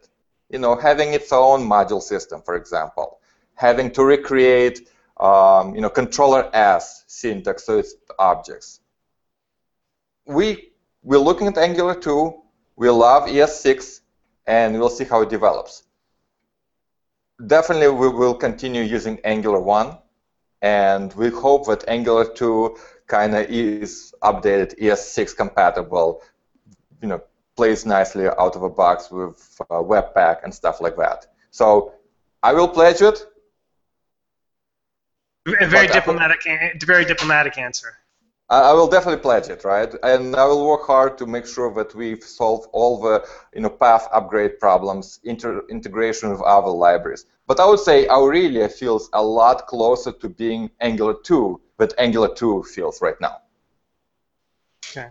You 0.49 0.57
know, 0.57 0.76
having 0.76 1.09
its 1.13 1.32
own 1.32 1.59
module 1.76 2.01
system, 2.01 2.41
for 2.41 2.55
example, 2.55 3.20
having 3.53 3.91
to 3.91 4.01
recreate, 4.03 4.78
um, 5.20 5.76
you 5.76 5.82
know, 5.82 5.91
controller 5.91 6.43
as 6.55 7.03
syntax, 7.05 7.65
so 7.65 7.78
it's 7.78 7.93
objects. 8.18 8.80
We 10.26 10.47
we're 11.03 11.26
looking 11.30 11.47
at 11.51 11.57
Angular 11.68 11.93
2. 11.93 12.34
We 12.78 12.89
love 12.89 13.24
ES6, 13.30 14.01
and 14.47 14.80
we'll 14.80 14.95
see 14.99 15.07
how 15.11 15.22
it 15.22 15.30
develops. 15.30 15.84
Definitely, 17.55 17.89
we 18.03 18.09
will 18.22 18.38
continue 18.47 18.82
using 18.82 19.20
Angular 19.24 19.59
1, 19.59 19.95
and 20.63 21.13
we 21.13 21.30
hope 21.30 21.68
that 21.68 21.88
Angular 21.88 22.26
2 22.26 22.76
kind 23.08 23.36
of 23.36 23.49
is 23.49 24.14
updated 24.22 24.78
ES6 24.80 25.36
compatible, 25.36 26.22
you 27.01 27.08
know, 27.08 27.22
plays 27.55 27.86
nicely 27.86 28.28
out 28.28 28.55
of 28.55 28.62
the 28.62 28.70
box 28.70 29.10
with 29.10 29.60
uh, 29.70 29.76
Webpack 29.76 30.43
and 30.43 30.53
stuff 30.53 30.80
like 30.80 30.95
that. 30.97 31.26
So 31.49 31.93
I 32.43 32.53
will 32.53 32.68
pledge 32.68 33.01
it. 33.01 33.26
A 35.47 35.66
very 35.66 35.88
diplomatic, 35.88 36.41
very 36.86 37.05
diplomatic 37.05 37.58
answer. 37.58 37.97
I 38.49 38.60
I 38.70 38.74
will 38.74 38.88
definitely 38.88 39.22
pledge 39.22 39.47
it, 39.49 39.64
right? 39.64 39.93
And 40.03 40.36
I 40.36 40.45
will 40.45 40.68
work 40.68 40.86
hard 40.86 41.18
to 41.20 41.26
make 41.26 41.45
sure 41.45 41.74
that 41.74 41.95
we 41.95 42.20
solve 42.22 42.68
all 42.74 43.01
the, 43.01 43.26
you 43.55 43.62
know, 43.62 43.70
path 43.70 44.08
upgrade 44.12 44.60
problems, 44.60 45.20
inter 45.24 45.64
integration 45.70 46.30
with 46.32 46.41
other 46.41 46.74
libraries. 46.88 47.26
But 47.47 47.60
I 47.62 47.66
would 47.66 47.80
say 47.80 48.08
Aurelia 48.08 48.68
feels 48.68 49.10
a 49.14 49.24
lot 49.24 49.68
closer 49.68 50.12
to 50.12 50.28
being 50.30 50.70
Angular 50.82 51.16
2 51.24 51.62
than 51.78 51.90
Angular 51.98 52.34
2 52.34 52.64
feels 52.64 53.02
right 53.02 53.20
now. 53.22 53.42
Okay. 54.90 55.10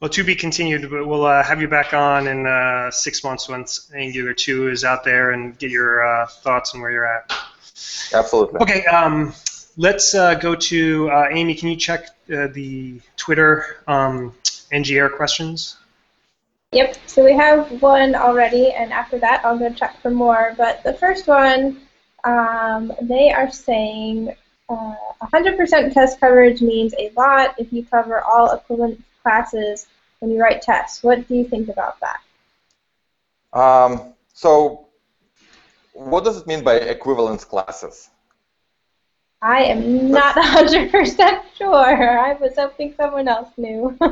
Well, 0.00 0.10
to 0.10 0.24
be 0.24 0.34
continued, 0.34 0.90
but 0.90 1.06
we'll 1.06 1.26
uh, 1.26 1.42
have 1.42 1.60
you 1.60 1.68
back 1.68 1.94
on 1.94 2.26
in 2.26 2.46
uh, 2.46 2.90
six 2.90 3.22
months 3.22 3.48
once 3.48 3.90
Angular 3.94 4.32
2 4.32 4.68
is 4.68 4.84
out 4.84 5.04
there 5.04 5.30
and 5.30 5.56
get 5.58 5.70
your 5.70 6.04
uh, 6.04 6.26
thoughts 6.26 6.74
on 6.74 6.80
where 6.80 6.90
you're 6.90 7.06
at. 7.06 7.32
Absolutely. 8.12 8.60
Okay, 8.60 8.84
um, 8.86 9.32
let's 9.76 10.14
uh, 10.14 10.34
go 10.34 10.54
to 10.54 11.10
uh, 11.10 11.28
Amy. 11.30 11.54
Can 11.54 11.68
you 11.68 11.76
check 11.76 12.08
uh, 12.32 12.48
the 12.48 13.00
Twitter 13.16 13.78
um, 13.86 14.34
ngAir 14.72 15.14
questions? 15.14 15.76
Yep, 16.72 16.96
so 17.06 17.24
we 17.24 17.34
have 17.34 17.82
one 17.82 18.14
already, 18.14 18.72
and 18.72 18.92
after 18.92 19.18
that 19.18 19.44
I'll 19.44 19.58
go 19.58 19.70
check 19.70 20.00
for 20.00 20.10
more. 20.10 20.54
But 20.56 20.82
the 20.82 20.94
first 20.94 21.28
one, 21.28 21.82
um, 22.24 22.92
they 23.02 23.30
are 23.30 23.50
saying 23.50 24.34
uh, 24.72 25.26
100% 25.32 25.92
test 25.92 26.20
coverage 26.20 26.60
means 26.62 26.94
a 26.98 27.10
lot 27.16 27.54
if 27.58 27.72
you 27.72 27.84
cover 27.84 28.20
all 28.20 28.52
equivalent 28.52 29.02
classes 29.22 29.86
when 30.20 30.30
you 30.30 30.40
write 30.40 30.62
tests. 30.62 31.02
What 31.02 31.28
do 31.28 31.34
you 31.34 31.44
think 31.44 31.68
about 31.68 31.96
that? 32.00 32.20
Um, 33.58 34.14
so 34.32 34.86
what 35.92 36.24
does 36.24 36.38
it 36.38 36.46
mean 36.46 36.64
by 36.64 36.76
equivalence 36.76 37.44
classes? 37.44 38.08
I 39.42 39.64
am 39.64 40.10
not 40.10 40.36
100% 40.36 41.42
sure. 41.56 42.18
I 42.18 42.34
was 42.34 42.54
hoping 42.56 42.94
someone 42.96 43.28
else 43.28 43.50
knew. 43.56 43.98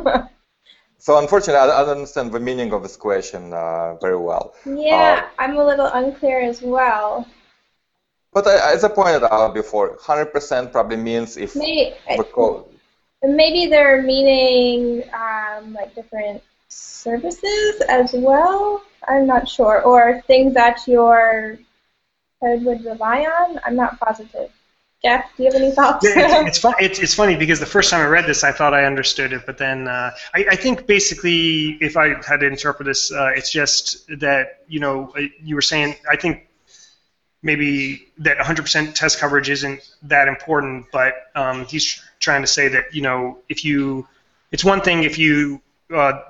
So 1.03 1.17
unfortunately, 1.17 1.59
I 1.59 1.83
don't 1.83 1.97
understand 1.97 2.31
the 2.31 2.39
meaning 2.39 2.75
of 2.75 2.83
this 2.83 2.95
question 2.95 3.55
uh, 3.55 3.95
very 4.03 4.19
well. 4.19 4.53
yeah, 4.67 5.29
I'm 5.39 5.57
a 5.57 5.65
little 5.65 5.87
unclear 5.87 6.43
as 6.43 6.61
well. 6.61 7.27
But 8.33 8.47
I, 8.47 8.73
as 8.73 8.85
I 8.85 8.89
pointed 8.89 9.25
out 9.25 9.55
before, 9.55 9.97
100% 9.97 10.73
probably 10.73 10.97
means 10.97 11.37
if 11.37 11.57
Maybe, 11.57 11.95
the 12.17 12.25
code. 12.25 12.65
Maybe 13.23 13.67
they're 13.67 14.03
meaning 14.03 15.03
um, 15.13 15.75
like 15.75 15.95
different 15.95 16.43
services 16.69 17.83
as 17.89 18.13
well. 18.13 18.83
I'm 19.09 19.27
not 19.27 19.49
sure, 19.49 19.83
or 19.83 20.23
things 20.27 20.55
that 20.55 20.87
your 20.87 21.59
code 22.41 22.63
would 22.65 22.85
rely 22.85 23.23
on. 23.23 23.61
I'm 23.65 23.75
not 23.75 23.99
positive. 23.99 24.51
Jeff, 25.03 25.31
do 25.37 25.45
you 25.45 25.51
have 25.51 25.61
any 25.61 25.73
thoughts? 25.73 26.07
Yeah, 26.07 26.43
it's, 26.43 26.49
it's, 26.49 26.59
fun, 26.59 26.75
it's, 26.79 26.99
it's 26.99 27.15
funny 27.15 27.35
because 27.35 27.59
the 27.59 27.67
first 27.67 27.91
time 27.91 28.03
I 28.03 28.09
read 28.09 28.27
this, 28.27 28.45
I 28.45 28.53
thought 28.53 28.75
I 28.75 28.85
understood 28.85 29.33
it, 29.33 29.47
but 29.47 29.57
then 29.57 29.89
uh, 29.89 30.11
I, 30.35 30.45
I 30.51 30.57
think 30.57 30.87
basically, 30.87 31.79
if 31.81 31.97
I 31.97 32.23
had 32.23 32.41
to 32.41 32.47
interpret 32.47 32.87
this, 32.87 33.11
uh, 33.11 33.33
it's 33.35 33.51
just 33.51 34.07
that 34.21 34.61
you 34.69 34.79
know 34.79 35.11
uh, 35.17 35.23
you 35.43 35.55
were 35.55 35.63
saying 35.63 35.97
I 36.09 36.17
think 36.17 36.50
maybe 37.43 38.09
that 38.19 38.39
100% 38.39 38.95
test 38.95 39.19
coverage 39.19 39.49
isn't 39.49 39.81
that 40.03 40.29
important, 40.29 40.87
but 40.93 41.15
um, 41.35 41.65
he's 41.67 42.03
trying 42.19 42.43
to 42.43 42.47
say 42.47 42.69
that 42.69 42.95
you 42.95 43.03
know 43.03 43.39
if 43.49 43.65
you, 43.65 44.07
it's 44.53 44.65
one 44.65 44.81
thing 44.81 45.05
if 45.05 45.19
you 45.19 45.61
uh, 45.95 46.21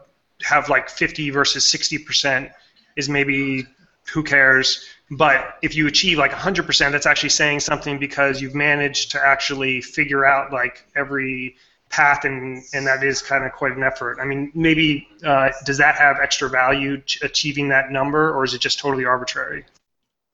have 0.42 0.68
like 0.68 0.88
50 0.88 1.30
versus 1.30 1.64
60% 1.64 2.50
is 2.96 3.08
maybe 3.08 3.66
who 4.12 4.22
cares 4.22 4.84
but 5.11 5.58
if 5.61 5.74
you 5.74 5.88
achieve 5.88 6.18
like 6.18 6.30
100%, 6.30 6.92
that's 6.92 7.06
actually 7.06 7.30
saying 7.30 7.61
something 7.61 7.98
because 7.98 8.40
you've 8.40 8.54
managed 8.54 9.11
to 9.12 9.20
actually 9.20 9.80
figure 9.80 10.24
out 10.24 10.52
like 10.52 10.86
every 10.94 11.56
path, 11.88 12.24
and, 12.24 12.62
and 12.72 12.86
that 12.86 13.02
is 13.02 13.20
kind 13.20 13.44
of 13.44 13.52
quite 13.52 13.76
an 13.76 13.82
effort. 13.82 14.18
I 14.20 14.24
mean, 14.24 14.52
maybe 14.54 15.08
uh, 15.24 15.50
does 15.64 15.78
that 15.78 15.96
have 15.96 16.18
extra 16.22 16.48
value 16.48 17.02
achieving 17.22 17.68
that 17.70 17.90
number, 17.90 18.32
or 18.32 18.44
is 18.44 18.54
it 18.54 18.61
just 18.61 18.78
totally 18.78 19.04
arbitrary? 19.04 19.64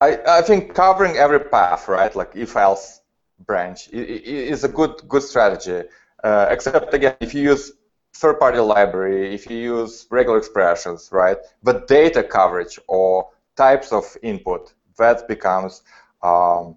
I, 0.01 0.18
I 0.26 0.42
think 0.42 0.74
covering 0.74 1.16
every 1.16 1.40
path, 1.40 1.88
right, 1.88 2.14
like 2.14 2.32
if-else 2.34 3.01
branch, 3.47 3.88
is 3.88 4.64
a 4.64 4.68
good 4.68 5.03
good 5.09 5.22
strategy. 5.22 5.88
Uh, 6.22 6.47
except 6.51 6.92
again, 6.94 7.16
if 7.20 7.34
you 7.34 7.42
use 7.42 7.72
third-party 8.14 8.59
library, 8.59 9.34
if 9.34 9.49
you 9.51 9.57
use 9.57 10.07
regular 10.11 10.38
expressions, 10.38 11.11
right, 11.12 11.38
but 11.62 11.86
data 11.86 12.22
coverage 12.22 12.78
or 12.88 13.28
types 13.57 13.92
of 13.92 14.05
input, 14.22 14.72
that 14.97 15.28
becomes 15.28 15.82
um, 16.22 16.76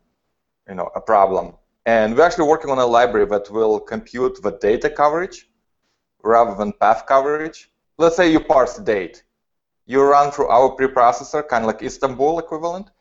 you 0.67 0.75
know, 0.75 0.89
a 0.95 1.01
problem. 1.01 1.53
And 1.85 2.15
we're 2.15 2.23
actually 2.23 2.47
working 2.47 2.69
on 2.69 2.77
a 2.77 2.85
library 2.85 3.25
that 3.27 3.49
will 3.49 3.79
compute 3.79 4.41
the 4.41 4.51
data 4.51 4.89
coverage 4.89 5.49
rather 6.23 6.55
than 6.55 6.73
path 6.73 7.05
coverage. 7.07 7.71
Let's 7.97 8.15
say 8.15 8.31
you 8.31 8.39
parse 8.39 8.77
date. 8.77 9.23
You 9.85 10.03
run 10.03 10.31
through 10.31 10.49
our 10.49 10.75
preprocessor, 10.75 11.47
kind 11.47 11.63
of 11.63 11.67
like 11.67 11.81
Istanbul 11.81 12.37
equivalent, 12.39 12.91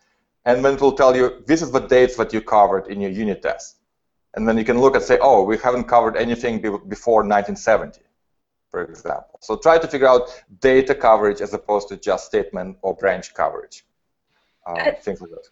and 0.49 0.65
then 0.65 0.75
it 0.75 0.81
will 0.81 0.97
tell 1.03 1.15
you 1.15 1.43
this 1.47 1.61
is 1.63 1.71
the 1.71 1.85
dates 1.97 2.17
that 2.17 2.33
you 2.33 2.41
covered 2.41 2.87
in 2.89 3.01
your 3.01 3.11
unit 3.11 3.43
test. 3.43 3.77
And 4.35 4.47
then 4.47 4.57
you 4.59 4.65
can 4.65 4.79
look 4.81 4.95
and 4.95 5.05
say, 5.11 5.19
oh, 5.21 5.43
we 5.43 5.57
haven't 5.59 5.85
covered 5.85 6.17
anything 6.17 6.61
before 6.97 7.21
1970 7.23 8.01
for 8.71 8.83
example. 8.83 9.39
So 9.41 9.57
try 9.57 9.79
to 9.79 9.89
figure 9.89 10.09
out 10.09 10.43
data 10.61 10.95
coverage 10.95 11.41
as 11.41 11.55
opposed 11.55 11.89
to 11.89 11.97
just 11.97 12.27
statement 12.27 12.79
or 12.83 12.95
branch 12.95 13.35
coverage. 13.35 13.85
Uh, 14.67 14.93
things 15.01 15.21
like 15.21 15.31
that. 15.31 15.49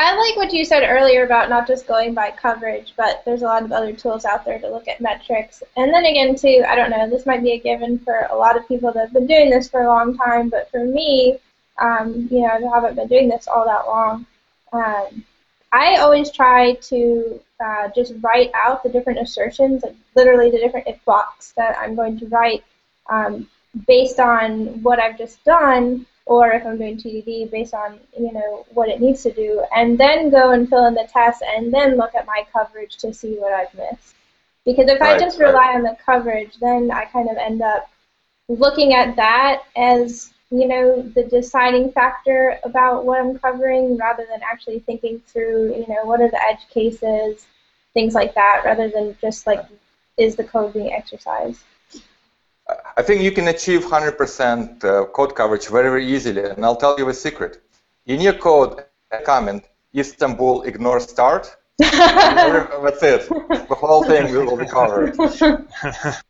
I 0.00 0.16
like 0.16 0.36
what 0.36 0.52
you 0.52 0.64
said 0.64 0.84
earlier 0.84 1.24
about 1.24 1.48
not 1.48 1.66
just 1.66 1.88
going 1.88 2.14
by 2.14 2.30
coverage, 2.30 2.94
but 2.96 3.22
there's 3.24 3.42
a 3.42 3.46
lot 3.46 3.64
of 3.64 3.72
other 3.72 3.92
tools 3.92 4.24
out 4.24 4.44
there 4.44 4.58
to 4.60 4.68
look 4.68 4.86
at 4.86 5.00
metrics. 5.00 5.62
And 5.76 5.92
then 5.92 6.04
again, 6.04 6.36
too, 6.36 6.64
I 6.68 6.76
don't 6.76 6.90
know, 6.90 7.10
this 7.10 7.26
might 7.26 7.42
be 7.42 7.52
a 7.52 7.58
given 7.58 7.98
for 7.98 8.28
a 8.30 8.36
lot 8.36 8.56
of 8.56 8.66
people 8.68 8.92
that 8.92 9.00
have 9.00 9.12
been 9.12 9.26
doing 9.26 9.50
this 9.50 9.68
for 9.68 9.82
a 9.82 9.88
long 9.88 10.16
time, 10.16 10.50
but 10.50 10.70
for 10.70 10.84
me, 10.84 11.38
um, 11.78 12.28
you 12.30 12.40
know, 12.40 12.48
I 12.48 12.74
haven't 12.74 12.96
been 12.96 13.08
doing 13.08 13.28
this 13.28 13.46
all 13.48 13.64
that 13.64 13.86
long. 13.86 14.26
Um, 14.72 15.24
I 15.72 15.96
always 15.96 16.30
try 16.30 16.74
to 16.74 17.40
uh, 17.60 17.88
just 17.94 18.14
write 18.20 18.50
out 18.54 18.82
the 18.82 18.88
different 18.88 19.20
assertions, 19.20 19.82
like 19.82 19.94
literally 20.14 20.50
the 20.50 20.58
different 20.58 20.86
if 20.86 21.04
blocks 21.04 21.52
that 21.56 21.76
I'm 21.78 21.94
going 21.94 22.18
to 22.20 22.26
write 22.26 22.64
um, 23.10 23.48
based 23.86 24.18
on 24.18 24.82
what 24.82 24.98
I've 24.98 25.18
just 25.18 25.42
done, 25.44 26.06
or 26.26 26.52
if 26.52 26.64
I'm 26.66 26.78
doing 26.78 26.96
TDD 26.96 27.50
based 27.50 27.74
on 27.74 27.98
you 28.18 28.32
know 28.32 28.66
what 28.72 28.88
it 28.88 29.00
needs 29.00 29.22
to 29.24 29.32
do, 29.32 29.64
and 29.74 29.98
then 29.98 30.30
go 30.30 30.50
and 30.52 30.68
fill 30.68 30.86
in 30.86 30.94
the 30.94 31.08
test, 31.12 31.42
and 31.42 31.72
then 31.72 31.96
look 31.96 32.14
at 32.14 32.26
my 32.26 32.46
coverage 32.52 32.96
to 32.98 33.12
see 33.12 33.34
what 33.34 33.52
I've 33.52 33.74
missed. 33.74 34.14
Because 34.64 34.88
if 34.88 35.00
right, 35.00 35.16
I 35.16 35.18
just 35.18 35.38
rely 35.38 35.52
right. 35.52 35.76
on 35.76 35.82
the 35.82 35.96
coverage, 36.04 36.56
then 36.60 36.90
I 36.90 37.04
kind 37.06 37.30
of 37.30 37.36
end 37.36 37.62
up 37.62 37.90
looking 38.48 38.94
at 38.94 39.16
that 39.16 39.62
as 39.76 40.32
you 40.50 40.66
know, 40.66 41.02
the 41.02 41.24
deciding 41.24 41.92
factor 41.92 42.58
about 42.64 43.04
what 43.04 43.20
I'm 43.20 43.38
covering 43.38 43.96
rather 43.96 44.26
than 44.30 44.40
actually 44.42 44.80
thinking 44.80 45.20
through, 45.26 45.74
you 45.74 45.86
know, 45.88 46.04
what 46.04 46.20
are 46.20 46.30
the 46.30 46.42
edge 46.42 46.68
cases, 46.70 47.46
things 47.92 48.14
like 48.14 48.34
that, 48.34 48.62
rather 48.64 48.88
than 48.88 49.16
just 49.20 49.46
like, 49.46 49.64
is 50.16 50.36
the 50.36 50.44
code 50.44 50.72
being 50.72 50.92
exercised? 50.92 51.62
I 52.96 53.02
think 53.02 53.22
you 53.22 53.32
can 53.32 53.48
achieve 53.48 53.84
100% 53.84 54.84
uh, 54.84 55.04
code 55.06 55.34
coverage 55.34 55.68
very, 55.68 55.88
very 55.88 56.06
easily, 56.06 56.44
and 56.44 56.64
I'll 56.64 56.76
tell 56.76 56.98
you 56.98 57.08
a 57.08 57.14
secret. 57.14 57.62
In 58.06 58.20
your 58.20 58.34
code, 58.34 58.84
a 59.10 59.18
comment, 59.18 59.64
Istanbul 59.94 60.62
ignore 60.62 61.00
start, 61.00 61.56
that's 61.78 63.02
it. 63.02 63.28
The 63.28 63.76
whole 63.78 64.02
thing 64.02 64.32
will 64.32 64.56
be 64.56 64.66
covered. 64.66 65.16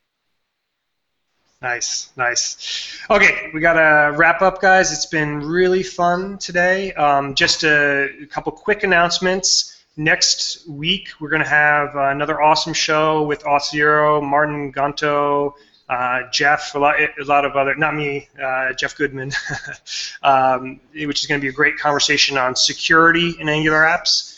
Nice, 1.61 2.11
nice. 2.17 2.97
Okay, 3.11 3.51
we 3.53 3.59
got 3.61 3.73
to 3.73 4.17
wrap 4.17 4.43
up, 4.43 4.61
guys. 4.61 4.93
It's 4.93 5.07
been 5.07 5.41
really 5.41 5.83
fun 5.83 6.39
today. 6.39 6.93
Um, 6.93 7.35
just 7.35 7.65
a, 7.65 8.09
a, 8.23 8.27
couple 8.27 8.53
quick 8.53 8.85
announcements. 8.85 9.83
Next 9.97 10.69
week, 10.69 11.09
we're 11.19 11.31
going 11.31 11.43
to 11.43 11.49
have 11.49 11.97
uh, 11.97 12.11
another 12.11 12.41
awesome 12.41 12.75
show 12.75 13.25
with 13.25 13.43
Auth0, 13.43 14.23
Martin 14.23 14.73
Gonto, 14.73 15.55
uh, 15.89 16.21
Jeff, 16.31 16.77
a 16.77 16.79
lot, 16.79 16.95
a 17.01 17.25
lot, 17.25 17.45
of 17.45 17.57
other, 17.57 17.75
not 17.75 17.97
me, 17.97 18.29
uh, 18.41 18.73
Jeff 18.75 18.97
Goodman, 18.97 19.33
um, 20.23 20.81
which 20.95 21.23
is 21.23 21.27
going 21.27 21.41
to 21.41 21.45
be 21.45 21.49
a 21.49 21.53
great 21.53 21.77
conversation 21.77 22.39
on 22.39 22.55
security 22.55 23.35
in 23.41 23.49
Angular 23.49 23.81
apps. 23.81 24.38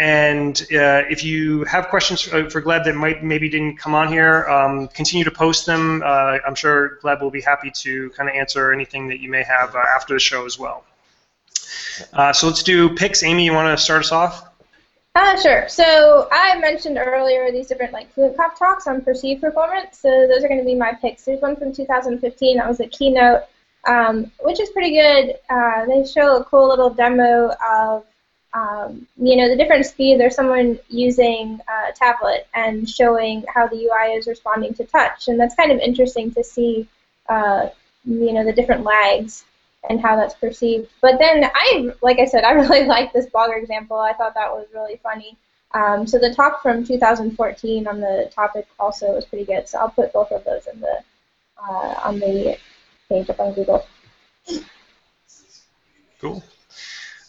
And 0.00 0.58
uh, 0.72 1.04
if 1.10 1.22
you 1.22 1.64
have 1.64 1.88
questions 1.88 2.22
for, 2.22 2.48
for, 2.48 2.62
Gleb 2.62 2.84
that 2.84 2.94
might 2.94 3.22
maybe 3.22 3.50
didn't 3.50 3.76
come 3.76 3.94
on 3.94 4.08
here, 4.08 4.48
um, 4.48 4.88
continue 4.88 5.24
to 5.24 5.30
post 5.30 5.66
them. 5.66 6.02
Uh, 6.02 6.38
I'm 6.46 6.54
sure 6.54 6.98
Gleb 7.02 7.20
will 7.20 7.30
be 7.30 7.42
happy 7.42 7.70
to 7.82 8.08
kind 8.16 8.26
of 8.26 8.34
answer 8.34 8.72
anything 8.72 9.08
that 9.08 9.20
you 9.20 9.28
may 9.28 9.42
have 9.42 9.76
uh, 9.76 9.82
after 9.94 10.14
the 10.14 10.18
show 10.18 10.46
as 10.46 10.58
well. 10.58 10.84
Uh, 12.14 12.32
so 12.32 12.46
let's 12.46 12.62
do 12.62 12.94
picks. 12.94 13.22
Amy, 13.22 13.44
you 13.44 13.52
want 13.52 13.78
to 13.78 13.84
start 13.84 14.00
us 14.00 14.10
off? 14.10 14.48
Uh, 15.14 15.38
sure. 15.38 15.68
So 15.68 16.28
I 16.32 16.58
mentioned 16.58 16.96
earlier 16.96 17.52
these 17.52 17.66
different 17.66 17.92
like 17.92 18.14
FluentConf 18.14 18.56
talks 18.58 18.86
on 18.86 19.02
perceived 19.02 19.42
performance. 19.42 19.98
So 19.98 20.08
those 20.26 20.42
are 20.42 20.48
going 20.48 20.60
to 20.60 20.64
be 20.64 20.74
my 20.74 20.94
picks. 20.94 21.26
There's 21.26 21.42
one 21.42 21.56
from 21.56 21.74
2015. 21.74 22.56
That 22.56 22.66
was 22.66 22.80
a 22.80 22.86
keynote, 22.86 23.42
um, 23.86 24.32
which 24.40 24.60
is 24.60 24.70
pretty 24.70 24.92
good. 24.92 25.34
Uh, 25.50 25.84
they 25.84 26.06
show 26.06 26.38
a 26.38 26.44
cool 26.44 26.70
little 26.70 26.88
demo 26.88 27.50
of 27.62 28.04
um, 28.52 29.06
you 29.16 29.36
know, 29.36 29.48
the 29.48 29.56
different 29.56 29.86
speed, 29.86 30.18
there's 30.18 30.34
someone 30.34 30.78
using 30.88 31.60
a 31.68 31.92
tablet 31.92 32.48
and 32.54 32.88
showing 32.88 33.44
how 33.52 33.68
the 33.68 33.76
UI 33.76 34.14
is 34.14 34.26
responding 34.26 34.74
to 34.74 34.84
touch. 34.84 35.28
And 35.28 35.38
that's 35.38 35.54
kind 35.54 35.70
of 35.70 35.78
interesting 35.78 36.32
to 36.34 36.42
see, 36.42 36.88
uh, 37.28 37.68
you 38.04 38.32
know, 38.32 38.44
the 38.44 38.52
different 38.52 38.82
lags 38.82 39.44
and 39.88 40.00
how 40.00 40.16
that's 40.16 40.34
perceived. 40.34 40.90
But 41.00 41.18
then 41.18 41.44
I, 41.54 41.92
like 42.02 42.18
I 42.18 42.24
said, 42.24 42.44
I 42.44 42.52
really 42.52 42.84
like 42.84 43.12
this 43.12 43.26
blogger 43.26 43.60
example. 43.60 43.98
I 43.98 44.14
thought 44.14 44.34
that 44.34 44.50
was 44.50 44.66
really 44.74 44.98
funny. 45.02 45.36
Um, 45.72 46.06
so 46.06 46.18
the 46.18 46.34
talk 46.34 46.62
from 46.62 46.84
2014 46.84 47.86
on 47.86 48.00
the 48.00 48.30
topic 48.34 48.66
also 48.80 49.14
was 49.14 49.24
pretty 49.24 49.44
good. 49.44 49.68
So 49.68 49.78
I'll 49.78 49.90
put 49.90 50.12
both 50.12 50.32
of 50.32 50.44
those 50.44 50.66
in 50.66 50.80
the 50.80 50.98
uh, 51.62 52.00
on 52.04 52.18
the 52.18 52.58
page 53.08 53.30
up 53.30 53.38
on 53.38 53.52
Google. 53.52 53.86
Cool. 56.20 56.42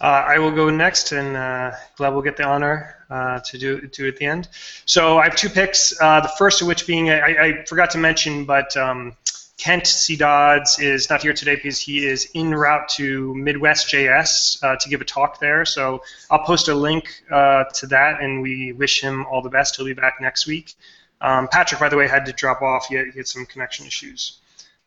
Uh, 0.01 0.25
I 0.27 0.39
will 0.39 0.51
go 0.51 0.71
next, 0.71 1.11
and 1.11 1.37
uh, 1.37 1.73
Gleb 1.95 2.15
will 2.15 2.23
get 2.23 2.35
the 2.35 2.43
honor 2.43 2.95
uh, 3.11 3.39
to 3.41 3.57
do 3.59 3.87
do 3.87 4.07
at 4.07 4.17
the 4.17 4.25
end. 4.25 4.47
So 4.85 5.19
I 5.19 5.25
have 5.25 5.35
two 5.35 5.49
picks. 5.49 5.93
Uh, 6.01 6.21
the 6.21 6.31
first 6.39 6.59
of 6.59 6.67
which 6.67 6.87
being 6.87 7.11
I, 7.11 7.19
I 7.19 7.65
forgot 7.65 7.91
to 7.91 7.99
mention, 7.99 8.45
but 8.45 8.75
um, 8.75 9.15
Kent 9.57 9.85
C. 9.85 10.15
Dodds 10.15 10.79
is 10.79 11.07
not 11.11 11.21
here 11.21 11.33
today 11.33 11.53
because 11.53 11.79
he 11.79 12.03
is 12.03 12.31
en 12.33 12.49
route 12.49 12.89
to 12.97 13.35
Midwest 13.35 13.89
JS 13.89 14.63
uh, 14.63 14.75
to 14.75 14.89
give 14.89 15.01
a 15.01 15.05
talk 15.05 15.39
there. 15.39 15.65
So 15.65 16.01
I'll 16.31 16.43
post 16.45 16.67
a 16.67 16.73
link 16.73 17.05
uh, 17.29 17.65
to 17.75 17.85
that, 17.87 18.21
and 18.21 18.41
we 18.41 18.73
wish 18.73 19.01
him 19.01 19.27
all 19.27 19.43
the 19.43 19.51
best. 19.51 19.75
He'll 19.75 19.85
be 19.85 19.93
back 19.93 20.15
next 20.19 20.47
week. 20.47 20.73
Um, 21.21 21.47
Patrick, 21.47 21.79
by 21.79 21.89
the 21.89 21.95
way, 21.95 22.07
had 22.07 22.25
to 22.25 22.33
drop 22.33 22.63
off. 22.63 22.87
He 22.87 22.95
had, 22.95 23.07
he 23.13 23.19
had 23.19 23.27
some 23.27 23.45
connection 23.45 23.85
issues. 23.85 24.39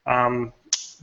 Um, 0.07 0.53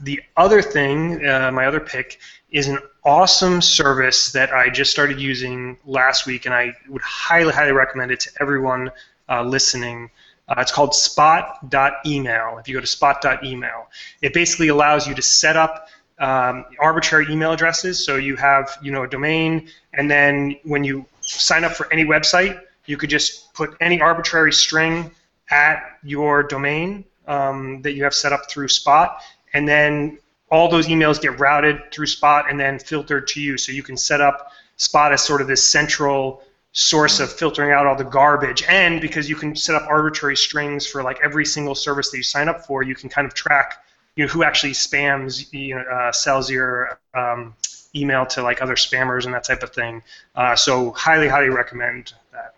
the 0.02 0.20
other 0.36 0.60
thing, 0.60 1.26
uh, 1.26 1.50
my 1.50 1.64
other 1.64 1.80
pick, 1.80 2.20
is 2.50 2.68
an 2.68 2.78
awesome 3.04 3.60
service 3.60 4.32
that 4.32 4.52
I 4.52 4.68
just 4.70 4.90
started 4.90 5.20
using 5.20 5.76
last 5.84 6.26
week, 6.26 6.46
and 6.46 6.54
I 6.54 6.74
would 6.88 7.02
highly, 7.02 7.52
highly 7.52 7.72
recommend 7.72 8.12
it 8.12 8.20
to 8.20 8.30
everyone 8.40 8.90
uh, 9.28 9.42
listening. 9.42 10.10
Uh, 10.48 10.54
it's 10.58 10.72
called 10.72 10.94
spot.email. 10.94 12.58
If 12.58 12.68
you 12.68 12.74
go 12.74 12.80
to 12.80 12.86
spot.email, 12.86 13.88
it 14.20 14.34
basically 14.34 14.68
allows 14.68 15.06
you 15.06 15.14
to 15.14 15.22
set 15.22 15.56
up 15.56 15.88
um, 16.18 16.64
arbitrary 16.78 17.26
email 17.30 17.52
addresses. 17.52 18.04
So 18.04 18.16
you 18.16 18.36
have, 18.36 18.76
you 18.82 18.92
know, 18.92 19.02
a 19.04 19.08
domain, 19.08 19.68
and 19.94 20.10
then 20.10 20.56
when 20.64 20.84
you 20.84 21.04
sign 21.20 21.64
up 21.64 21.72
for 21.72 21.92
any 21.92 22.04
website, 22.04 22.60
you 22.86 22.96
could 22.96 23.10
just 23.10 23.52
put 23.54 23.76
any 23.80 24.00
arbitrary 24.00 24.52
string 24.52 25.10
at 25.50 25.98
your 26.02 26.42
domain 26.42 27.04
um, 27.26 27.82
that 27.82 27.92
you 27.92 28.04
have 28.04 28.14
set 28.14 28.32
up 28.32 28.50
through 28.50 28.68
Spot, 28.68 29.20
and 29.54 29.68
then 29.68 30.18
all 30.52 30.68
those 30.68 30.86
emails 30.86 31.20
get 31.20 31.40
routed 31.40 31.90
through 31.90 32.06
Spot 32.06 32.48
and 32.48 32.60
then 32.60 32.78
filtered 32.78 33.26
to 33.28 33.40
you. 33.40 33.56
So 33.56 33.72
you 33.72 33.82
can 33.82 33.96
set 33.96 34.20
up 34.20 34.52
Spot 34.76 35.12
as 35.12 35.22
sort 35.22 35.40
of 35.40 35.48
this 35.48 35.68
central 35.68 36.42
source 36.72 37.20
of 37.20 37.32
filtering 37.32 37.72
out 37.72 37.86
all 37.86 37.96
the 37.96 38.04
garbage 38.04 38.62
and 38.68 39.00
because 39.00 39.28
you 39.28 39.36
can 39.36 39.54
set 39.54 39.74
up 39.74 39.82
arbitrary 39.88 40.36
strings 40.36 40.86
for 40.86 41.02
like 41.02 41.18
every 41.22 41.44
single 41.44 41.74
service 41.74 42.10
that 42.10 42.16
you 42.16 42.22
sign 42.22 42.48
up 42.48 42.64
for 42.64 42.82
you 42.82 42.94
can 42.94 43.10
kind 43.10 43.26
of 43.26 43.34
track 43.34 43.84
you 44.16 44.24
know 44.24 44.32
who 44.32 44.42
actually 44.42 44.72
spams 44.72 45.52
you 45.52 45.74
know 45.74 45.82
uh, 45.82 46.10
sells 46.10 46.50
your 46.50 46.98
um, 47.12 47.54
email 47.94 48.24
to 48.24 48.42
like 48.42 48.62
other 48.62 48.74
spammers 48.74 49.26
and 49.26 49.34
that 49.34 49.44
type 49.44 49.62
of 49.62 49.68
thing 49.74 50.02
uh, 50.34 50.56
so 50.56 50.92
highly 50.92 51.28
highly 51.28 51.50
recommend 51.50 52.14
that 52.32 52.54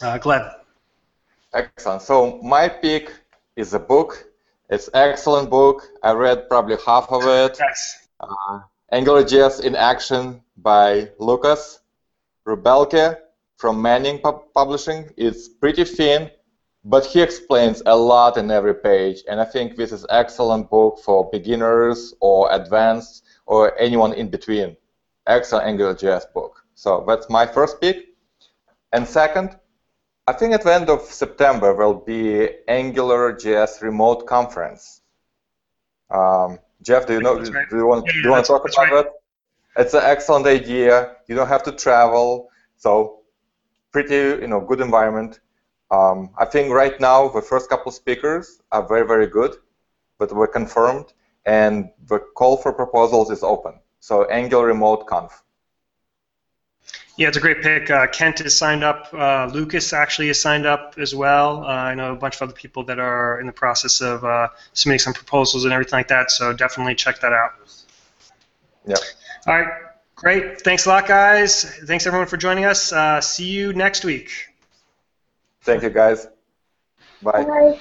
uh, 0.00 0.18
Gleb 0.18 0.54
Excellent. 1.52 2.02
So 2.02 2.40
my 2.42 2.68
pick 2.68 3.12
is 3.56 3.74
a 3.74 3.78
book. 3.78 4.29
It's 4.70 4.88
excellent 4.94 5.50
book. 5.50 5.82
I 6.02 6.12
read 6.12 6.48
probably 6.48 6.76
half 6.86 7.10
of 7.10 7.24
it. 7.26 7.58
yes 7.58 8.08
Uh, 8.20 8.60
AngularJS 8.92 9.64
in 9.64 9.74
Action 9.74 10.42
by 10.56 11.10
Lukas 11.18 11.80
Ruebbelke 12.46 13.16
from 13.56 13.82
Manning 13.82 14.18
Pub- 14.20 14.44
Publishing. 14.54 15.10
It's 15.16 15.48
pretty 15.48 15.84
thin, 15.84 16.30
but 16.84 17.04
he 17.04 17.20
explains 17.20 17.82
a 17.86 17.96
lot 17.96 18.36
in 18.36 18.50
every 18.50 18.74
page, 18.74 19.24
and 19.28 19.40
I 19.40 19.44
think 19.44 19.76
this 19.76 19.90
is 19.90 20.06
excellent 20.08 20.70
book 20.70 21.00
for 21.04 21.28
beginners 21.30 22.14
or 22.20 22.48
advanced 22.52 23.24
or 23.46 23.76
anyone 23.78 24.12
in 24.12 24.28
between. 24.30 24.76
Excellent 25.26 25.66
AngularJS 25.66 26.32
book. 26.32 26.64
So 26.74 27.04
that's 27.08 27.28
my 27.28 27.44
first 27.46 27.80
pick. 27.80 27.96
And 28.92 29.06
second, 29.06 29.56
I 30.26 30.32
think 30.32 30.52
at 30.52 30.62
the 30.62 30.72
end 30.72 30.88
of 30.88 31.02
September 31.02 31.74
will 31.74 31.94
be 31.94 32.48
Angular 32.68 33.32
JS 33.32 33.82
remote 33.82 34.26
conference. 34.26 35.00
Um, 36.10 36.58
Jeff, 36.82 37.06
do 37.06 37.14
you 37.14 37.20
know? 37.20 37.38
Right. 37.38 37.68
Do 37.68 37.76
you 37.76 37.86
want? 37.86 38.06
Yeah, 38.06 38.12
do 38.12 38.18
you 38.20 38.30
want 38.30 38.44
to 38.44 38.52
talk 38.52 38.62
about 38.68 38.90
that? 38.90 39.12
It's 39.76 39.94
an 39.94 40.02
excellent 40.04 40.46
idea. 40.46 41.16
You 41.26 41.36
don't 41.36 41.48
have 41.48 41.62
to 41.64 41.72
travel, 41.72 42.50
so 42.76 43.20
pretty, 43.92 44.16
you 44.42 44.46
know, 44.46 44.60
good 44.60 44.80
environment. 44.80 45.40
Um, 45.90 46.30
I 46.38 46.44
think 46.44 46.72
right 46.72 46.98
now 47.00 47.28
the 47.28 47.42
first 47.42 47.68
couple 47.68 47.90
speakers 47.92 48.60
are 48.72 48.86
very, 48.86 49.06
very 49.06 49.26
good, 49.26 49.56
but 50.18 50.32
we're 50.32 50.48
confirmed, 50.48 51.12
and 51.46 51.90
the 52.06 52.18
call 52.18 52.56
for 52.56 52.72
proposals 52.72 53.30
is 53.30 53.42
open. 53.42 53.80
So 54.00 54.24
Angular 54.26 54.66
Remote 54.66 55.06
Conf. 55.06 55.42
Yeah, 57.20 57.28
it's 57.28 57.36
a 57.36 57.40
great 57.40 57.60
pick. 57.60 57.90
Uh, 57.90 58.06
Kent 58.06 58.40
is 58.40 58.56
signed 58.56 58.82
up. 58.82 59.12
Uh, 59.12 59.44
Lukas 59.52 59.92
actually 59.92 60.30
is 60.30 60.40
signed 60.40 60.64
up 60.64 60.94
as 60.96 61.14
well. 61.14 61.64
Uh, 61.64 61.66
I 61.66 61.94
know 61.94 62.12
a 62.12 62.16
bunch 62.16 62.36
of 62.36 62.40
other 62.40 62.54
people 62.54 62.82
that 62.84 62.98
are 62.98 63.38
in 63.38 63.46
the 63.46 63.52
process 63.52 64.00
of 64.00 64.24
uh, 64.24 64.48
submitting 64.72 65.00
some 65.00 65.12
proposals 65.12 65.64
and 65.64 65.72
everything 65.74 65.98
like 65.98 66.08
that. 66.08 66.30
So 66.30 66.54
definitely 66.54 66.94
check 66.94 67.20
that 67.20 67.34
out. 67.34 67.50
Yeah. 68.86 68.94
All 69.46 69.60
right, 69.60 69.70
great. 70.14 70.62
Thanks 70.62 70.86
a 70.86 70.88
lot, 70.88 71.06
guys. 71.06 71.64
Thanks 71.84 72.06
everyone 72.06 72.26
for 72.26 72.38
joining 72.38 72.64
us. 72.64 72.90
Uh, 72.90 73.20
see 73.20 73.50
you 73.50 73.74
next 73.74 74.02
week. 74.02 74.30
Thank 75.60 75.82
you, 75.82 75.90
guys. 75.90 76.26
Bye. 77.20 77.44
Bye. 77.44 77.78